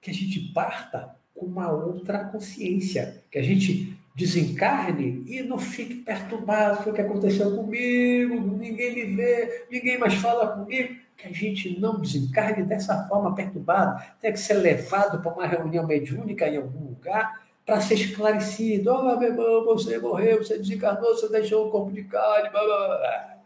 Que 0.00 0.10
a 0.10 0.14
gente 0.14 0.40
parta 0.52 1.14
com 1.34 1.46
uma 1.46 1.70
outra 1.70 2.24
consciência, 2.24 3.22
que 3.30 3.38
a 3.38 3.42
gente 3.42 3.96
desencarne 4.16 5.22
e 5.28 5.42
não 5.42 5.58
fique 5.58 5.94
perturbado 5.94 6.82
com 6.82 6.90
o 6.90 6.92
que 6.92 7.00
aconteceu 7.00 7.54
comigo, 7.54 8.34
ninguém 8.58 8.92
me 8.92 9.14
vê, 9.14 9.66
ninguém 9.70 9.96
mais 9.96 10.14
fala 10.14 10.48
comigo, 10.48 10.96
que 11.18 11.26
a 11.26 11.32
gente 11.32 11.80
não 11.80 12.00
desencarne 12.00 12.62
dessa 12.62 13.08
forma 13.08 13.34
perturbada, 13.34 14.00
tem 14.20 14.32
que 14.32 14.38
ser 14.38 14.54
levado 14.54 15.20
para 15.20 15.32
uma 15.32 15.46
reunião 15.46 15.84
mediúnica 15.84 16.48
em 16.48 16.56
algum 16.56 16.90
lugar 16.90 17.42
para 17.66 17.80
ser 17.80 17.94
esclarecido. 17.94 18.92
Oh, 18.92 19.16
meu 19.18 19.30
irmão, 19.30 19.64
você 19.64 19.98
morreu, 19.98 20.38
você 20.38 20.56
desencarnou, 20.56 21.12
você 21.14 21.28
deixou 21.28 21.66
o 21.66 21.70
corpo 21.72 21.90
de 21.90 22.04
carne. 22.04 22.48
Blá, 22.50 22.62
blá, 22.64 22.86
blá. 22.86 23.38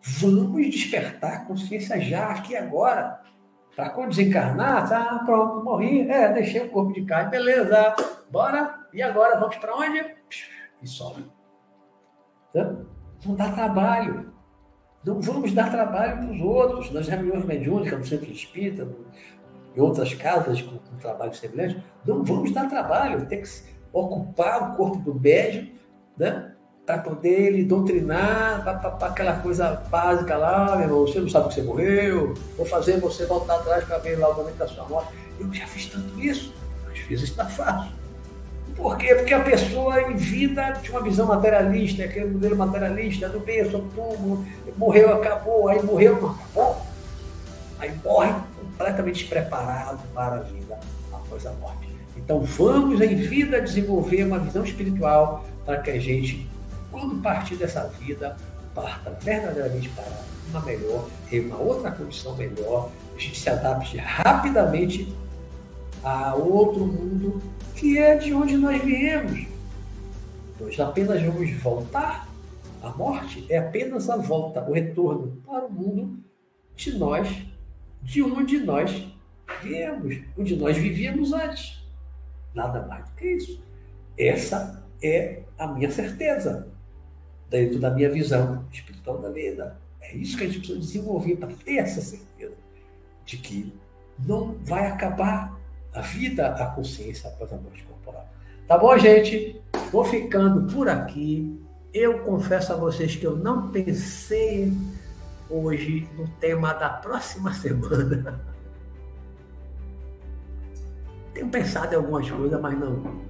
Vamos 0.00 0.70
despertar 0.70 1.32
a 1.34 1.44
consciência 1.44 2.00
já, 2.00 2.30
aqui 2.30 2.56
agora. 2.56 3.20
Para 3.76 3.90
quando 3.90 4.08
desencarnar, 4.08 4.88
tá, 4.88 5.22
pronto, 5.26 5.62
morri, 5.62 6.10
é, 6.10 6.32
deixei 6.32 6.62
o 6.62 6.70
corpo 6.70 6.92
de 6.92 7.04
carne, 7.04 7.30
beleza, 7.30 7.94
bora, 8.28 8.88
e 8.92 9.00
agora 9.00 9.38
vamos 9.38 9.56
para 9.56 9.76
onde? 9.76 10.16
E 10.82 10.88
sobe. 10.88 11.30
Então, 12.50 12.86
não 13.24 13.36
dá 13.36 13.52
trabalho. 13.52 14.37
Não 15.08 15.22
vamos 15.22 15.54
dar 15.54 15.70
trabalho 15.70 16.18
para 16.18 16.30
os 16.32 16.40
outros. 16.42 16.90
Nas 16.90 17.08
reuniões 17.08 17.42
mediúnicas, 17.46 17.98
no 17.98 18.04
centro 18.04 18.30
espírita, 18.30 18.84
no, 18.84 19.06
em 19.74 19.80
outras 19.80 20.12
casas 20.12 20.60
com, 20.60 20.76
com 20.76 20.96
trabalho 20.98 21.34
semelhante, 21.34 21.82
não 22.04 22.22
vamos 22.22 22.52
dar 22.52 22.68
trabalho. 22.68 23.24
Tem 23.24 23.40
que 23.40 23.48
ocupar 23.90 24.70
o 24.70 24.76
corpo 24.76 24.98
do 24.98 25.18
médium, 25.18 25.68
né? 26.18 26.52
para 26.84 26.98
poder 26.98 27.48
ele 27.48 27.64
doutrinar, 27.64 28.64
para 28.64 29.06
aquela 29.08 29.40
coisa 29.40 29.82
básica 29.90 30.38
lá, 30.38 30.74
meu 30.76 30.86
irmão, 30.86 31.00
você 31.06 31.20
não 31.20 31.28
sabe 31.28 31.48
que 31.48 31.54
você 31.54 31.62
morreu, 31.62 32.32
vou 32.56 32.64
fazer 32.64 32.98
você 32.98 33.26
voltar 33.26 33.56
atrás 33.56 33.84
para 33.84 33.98
ver 33.98 34.18
lá 34.18 34.30
o 34.30 34.36
momento 34.36 34.56
da 34.56 34.66
sua 34.66 34.88
morte. 34.88 35.12
Eu 35.38 35.52
já 35.52 35.66
fiz 35.66 35.86
tanto 35.86 36.18
isso, 36.18 36.54
às 36.90 36.98
vezes 37.00 37.28
está 37.28 37.44
fácil. 37.44 37.97
Por 38.78 38.96
quê? 38.96 39.14
Porque 39.14 39.34
a 39.34 39.40
pessoa 39.40 40.00
em 40.02 40.16
vida 40.16 40.72
tinha 40.80 40.96
uma 40.96 41.02
visão 41.02 41.26
materialista, 41.26 42.04
aquele 42.04 42.30
modelo 42.30 42.56
materialista, 42.56 43.28
do 43.28 43.42
eu 43.46 43.70
sou 43.70 43.84
túmulo, 43.94 44.46
morreu, 44.76 45.12
acabou, 45.12 45.68
aí 45.68 45.82
morreu, 45.82 46.18
não 46.20 46.30
acabou. 46.30 46.80
Aí 47.80 47.92
morre 48.04 48.32
completamente 48.56 49.20
despreparado 49.20 49.98
para 50.14 50.36
a 50.36 50.40
vida 50.40 50.78
após 51.12 51.44
a 51.44 51.52
morte. 51.54 51.88
Então 52.16 52.40
vamos 52.40 53.00
em 53.00 53.16
vida 53.16 53.60
desenvolver 53.60 54.24
uma 54.24 54.38
visão 54.38 54.64
espiritual 54.64 55.44
para 55.66 55.78
que 55.78 55.90
a 55.90 55.98
gente 55.98 56.48
quando 56.90 57.20
partir 57.22 57.56
dessa 57.56 57.84
vida, 58.00 58.36
parta 58.74 59.10
verdadeiramente 59.20 59.88
para 59.90 60.04
uma 60.50 60.60
melhor, 60.62 61.06
ter 61.28 61.40
uma 61.40 61.58
outra 61.58 61.90
condição 61.90 62.34
melhor, 62.36 62.90
a 63.14 63.20
gente 63.20 63.38
se 63.38 63.50
adapte 63.50 63.96
rapidamente 63.98 65.14
a 66.02 66.34
outro 66.34 66.86
mundo 66.86 67.42
que 67.78 67.96
é 67.96 68.16
de 68.16 68.34
onde 68.34 68.56
nós 68.56 68.82
viemos. 68.82 69.46
Nós 70.60 70.78
apenas 70.80 71.22
vamos 71.22 71.50
voltar. 71.62 72.28
A 72.82 72.90
morte 72.90 73.46
é 73.48 73.58
apenas 73.58 74.10
a 74.10 74.16
volta, 74.16 74.68
o 74.68 74.72
retorno 74.72 75.40
para 75.46 75.66
o 75.66 75.72
mundo 75.72 76.18
de 76.74 76.96
nós, 76.96 77.28
de 78.02 78.22
onde 78.22 78.58
nós 78.58 79.06
viemos, 79.62 80.18
onde 80.36 80.56
nós 80.56 80.76
vivíamos 80.76 81.32
antes. 81.32 81.78
Nada 82.54 82.84
mais 82.86 83.04
do 83.08 83.14
que 83.14 83.28
isso. 83.28 83.62
Essa 84.16 84.84
é 85.02 85.42
a 85.56 85.68
minha 85.68 85.90
certeza 85.90 86.68
dentro 87.48 87.78
da 87.78 87.90
minha 87.90 88.10
visão 88.10 88.64
espiritual 88.72 89.18
da 89.18 89.30
vida. 89.30 89.80
É 90.00 90.16
isso 90.16 90.36
que 90.36 90.44
a 90.44 90.46
gente 90.46 90.58
precisa 90.58 90.78
desenvolver 90.80 91.36
para 91.36 91.48
ter 91.48 91.76
essa 91.76 92.00
certeza 92.00 92.54
de 93.24 93.36
que 93.36 93.72
não 94.18 94.56
vai 94.64 94.86
acabar 94.86 95.57
a 95.98 96.00
vida, 96.00 96.48
a 96.48 96.66
consciência 96.66 97.28
após 97.28 97.52
a 97.52 97.56
morte 97.56 97.82
corporal. 97.82 98.26
Tá 98.66 98.78
bom, 98.78 98.96
gente? 98.96 99.60
Vou 99.90 100.04
ficando 100.04 100.72
por 100.72 100.88
aqui. 100.88 101.60
Eu 101.92 102.20
confesso 102.20 102.72
a 102.72 102.76
vocês 102.76 103.16
que 103.16 103.26
eu 103.26 103.36
não 103.36 103.70
pensei 103.70 104.72
hoje 105.50 106.08
no 106.16 106.28
tema 106.40 106.72
da 106.74 106.88
próxima 106.88 107.52
semana. 107.52 108.40
Tenho 111.34 111.48
pensado 111.48 111.92
em 111.92 111.96
algumas 111.96 112.30
coisas, 112.30 112.60
mas 112.60 112.78
não, 112.78 113.20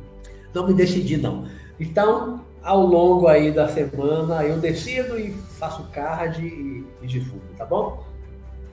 não 0.53 0.67
me 0.67 0.75
decidi 0.75 1.17
não. 1.17 1.49
Então, 1.81 2.45
ao 2.63 2.85
longo 2.85 3.29
aí 3.29 3.53
da 3.53 3.69
semana 3.69 4.45
eu 4.45 4.59
decido 4.59 5.19
e 5.19 5.33
faço 5.33 5.85
card 5.91 6.45
e, 6.45 6.85
e 7.01 7.07
divulgo, 7.07 7.47
tá 7.57 7.65
bom? 7.65 8.05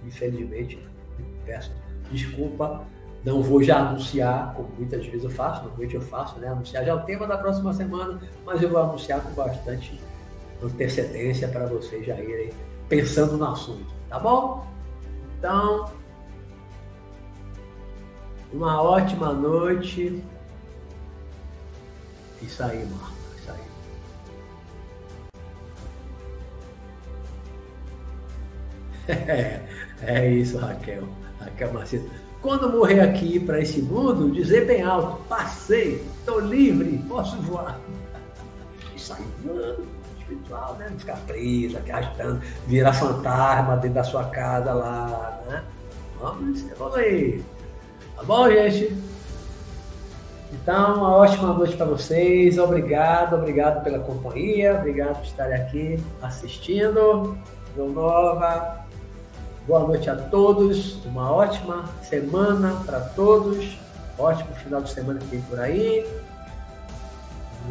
Infelizmente, 0.05 0.79
peço 1.45 1.71
desculpa, 2.11 2.85
não 3.25 3.41
vou 3.41 3.63
já 3.63 3.79
anunciar, 3.79 4.53
como 4.53 4.69
muitas 4.77 5.03
vezes 5.05 5.23
eu 5.23 5.31
faço, 5.31 5.63
normalmente 5.63 5.95
eu 5.95 6.01
faço, 6.01 6.39
né? 6.39 6.47
Anunciar 6.47 6.85
já 6.85 6.93
o 6.95 6.99
tema 7.01 7.25
da 7.25 7.37
próxima 7.37 7.73
semana, 7.73 8.21
mas 8.45 8.61
eu 8.61 8.69
vou 8.69 8.79
anunciar 8.79 9.19
com 9.21 9.31
bastante 9.31 9.99
antecedência 10.63 11.47
para 11.47 11.65
vocês 11.65 12.05
já 12.05 12.15
irem 12.21 12.53
pensando 12.87 13.35
no 13.35 13.45
assunto, 13.45 13.91
tá 14.07 14.19
bom? 14.19 14.65
Então, 15.39 15.91
uma 18.53 18.81
ótima 18.81 19.33
noite. 19.33 20.23
Isso 22.41 22.63
aí, 22.63 22.85
Marcos. 22.85 23.15
É, 29.07 29.61
é 30.01 30.31
isso, 30.31 30.57
Raquel. 30.57 31.07
Raquel 31.39 31.73
Macedo. 31.73 32.24
Quando 32.45 32.69
morrer 32.69 32.99
aqui 32.99 33.39
para 33.39 33.59
esse 33.59 33.81
mundo, 33.81 34.29
dizer 34.29 34.67
bem 34.67 34.83
alto: 34.83 35.19
passei, 35.27 35.95
estou 36.19 36.39
livre, 36.39 37.03
posso 37.09 37.35
voar. 37.37 37.79
sair 38.95 39.25
voando 39.43 39.87
espiritual, 40.19 40.75
né? 40.75 40.89
Não 40.91 40.99
ficar 40.99 41.17
preso, 41.25 41.75
arrastando, 41.75 42.39
virar 42.67 42.93
fantasma 42.93 43.77
dentro 43.77 43.95
da 43.95 44.03
sua 44.03 44.25
casa 44.25 44.73
lá, 44.73 45.41
né? 45.49 45.63
Vamos 46.19 46.69
evoluir. 46.69 47.41
Tá 48.15 48.21
bom, 48.21 48.47
gente? 48.51 48.95
Então, 50.53 50.97
uma 50.97 51.15
ótima 51.15 51.51
noite 51.51 51.75
para 51.75 51.87
vocês. 51.87 52.59
Obrigado, 52.59 53.37
obrigado 53.37 53.83
pela 53.83 53.97
companhia, 53.97 54.75
obrigado 54.75 55.15
por 55.15 55.25
estarem 55.25 55.55
aqui 55.55 55.99
assistindo. 56.21 57.35
Nova. 57.75 58.84
Boa 59.67 59.79
noite 59.79 60.07
a 60.07 60.15
todos. 60.15 61.03
Uma 61.05 61.31
ótima 61.31 61.89
semana 62.03 62.83
para 62.85 62.99
todos. 62.99 63.75
Ótimo 64.15 64.53
final 64.53 64.79
de 64.79 64.91
semana 64.91 65.19
que 65.19 65.25
vem 65.25 65.41
por 65.41 65.59
aí. 65.59 66.05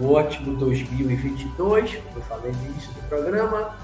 Um 0.00 0.10
ótimo 0.10 0.56
2022, 0.56 1.94
como 1.94 2.16
eu 2.16 2.22
falei 2.22 2.50
no 2.50 2.64
início 2.64 2.92
do 2.94 3.08
programa. 3.08 3.76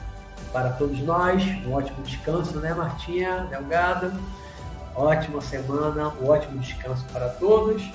Para 0.53 0.71
todos 0.71 0.99
nós, 1.03 1.45
um 1.65 1.73
ótimo 1.73 2.03
descanso, 2.03 2.59
né, 2.59 2.75
Martinha 2.75 3.47
Delgado? 3.49 4.13
Ótima 4.97 5.41
semana, 5.41 6.13
um 6.21 6.29
ótimo 6.29 6.59
descanso 6.59 7.05
para 7.13 7.29
todos. 7.29 7.89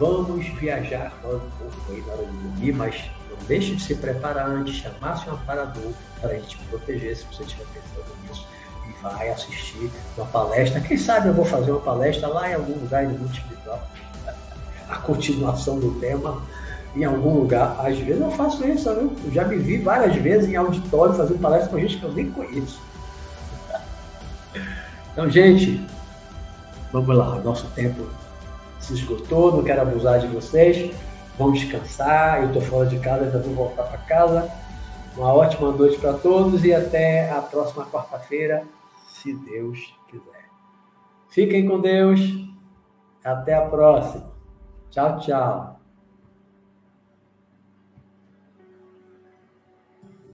Vamos 0.00 0.48
viajar, 0.48 1.12
falando 1.22 1.44
um 1.46 1.50
pouco 1.50 1.92
aí 1.92 2.00
na 2.00 2.12
hora 2.12 2.26
de 2.26 2.36
dormir, 2.38 2.72
mas 2.72 3.04
não 3.30 3.46
deixe 3.46 3.76
de 3.76 3.82
se 3.84 3.94
preparar 3.94 4.48
antes, 4.48 4.74
chamar 4.74 5.16
seu 5.18 5.34
amparador 5.34 5.92
para 6.20 6.30
a 6.30 6.34
gente 6.34 6.58
proteger 6.70 7.16
se 7.16 7.24
você 7.26 7.44
estiver 7.44 7.66
pensando 7.72 8.16
nisso. 8.26 8.47
Vai 9.02 9.28
assistir 9.30 9.90
uma 10.16 10.26
palestra. 10.26 10.80
Quem 10.80 10.96
sabe 10.96 11.28
eu 11.28 11.34
vou 11.34 11.44
fazer 11.44 11.70
uma 11.70 11.80
palestra 11.80 12.28
lá 12.28 12.50
em 12.50 12.54
algum 12.54 12.74
lugar 12.74 13.04
no 13.04 13.18
mundo 13.18 13.32
espiritual. 13.32 13.80
A 14.88 14.96
continuação 14.96 15.78
do 15.78 16.00
tema 16.00 16.42
em 16.96 17.04
algum 17.04 17.34
lugar. 17.40 17.76
Às 17.78 17.98
vezes 17.98 18.20
eu 18.20 18.30
faço 18.30 18.66
isso, 18.66 18.92
viu? 18.94 19.12
Eu 19.24 19.32
já 19.32 19.44
me 19.44 19.56
vi 19.56 19.78
várias 19.78 20.16
vezes 20.16 20.48
em 20.48 20.56
auditório 20.56 21.14
fazendo 21.14 21.40
palestra 21.40 21.70
com 21.70 21.78
gente 21.78 21.98
que 21.98 22.04
eu 22.04 22.12
nem 22.12 22.30
conheço. 22.30 22.80
Então, 25.12 25.28
gente, 25.30 25.84
vamos 26.92 27.16
lá, 27.16 27.36
o 27.36 27.42
nosso 27.42 27.66
tempo 27.68 28.06
se 28.78 28.94
esgotou, 28.94 29.56
não 29.56 29.64
quero 29.64 29.82
abusar 29.82 30.20
de 30.20 30.26
vocês. 30.28 30.94
Vão 31.36 31.52
descansar, 31.52 32.42
eu 32.42 32.48
estou 32.48 32.62
fora 32.62 32.86
de 32.86 32.98
casa, 32.98 33.24
ainda 33.24 33.38
vou 33.38 33.54
voltar 33.54 33.84
para 33.84 33.98
casa. 33.98 34.50
Uma 35.16 35.32
ótima 35.32 35.70
noite 35.72 35.98
para 35.98 36.12
todos 36.14 36.64
e 36.64 36.72
até 36.72 37.30
a 37.30 37.40
próxima 37.40 37.84
quarta-feira, 37.86 38.64
se 39.28 39.44
Deus 39.44 39.94
quiser. 40.08 40.48
Fiquem 41.28 41.66
com 41.68 41.80
Deus. 41.80 42.20
Até 43.22 43.54
a 43.54 43.68
próxima. 43.68 44.32
Tchau, 44.90 45.18
tchau. 45.20 45.77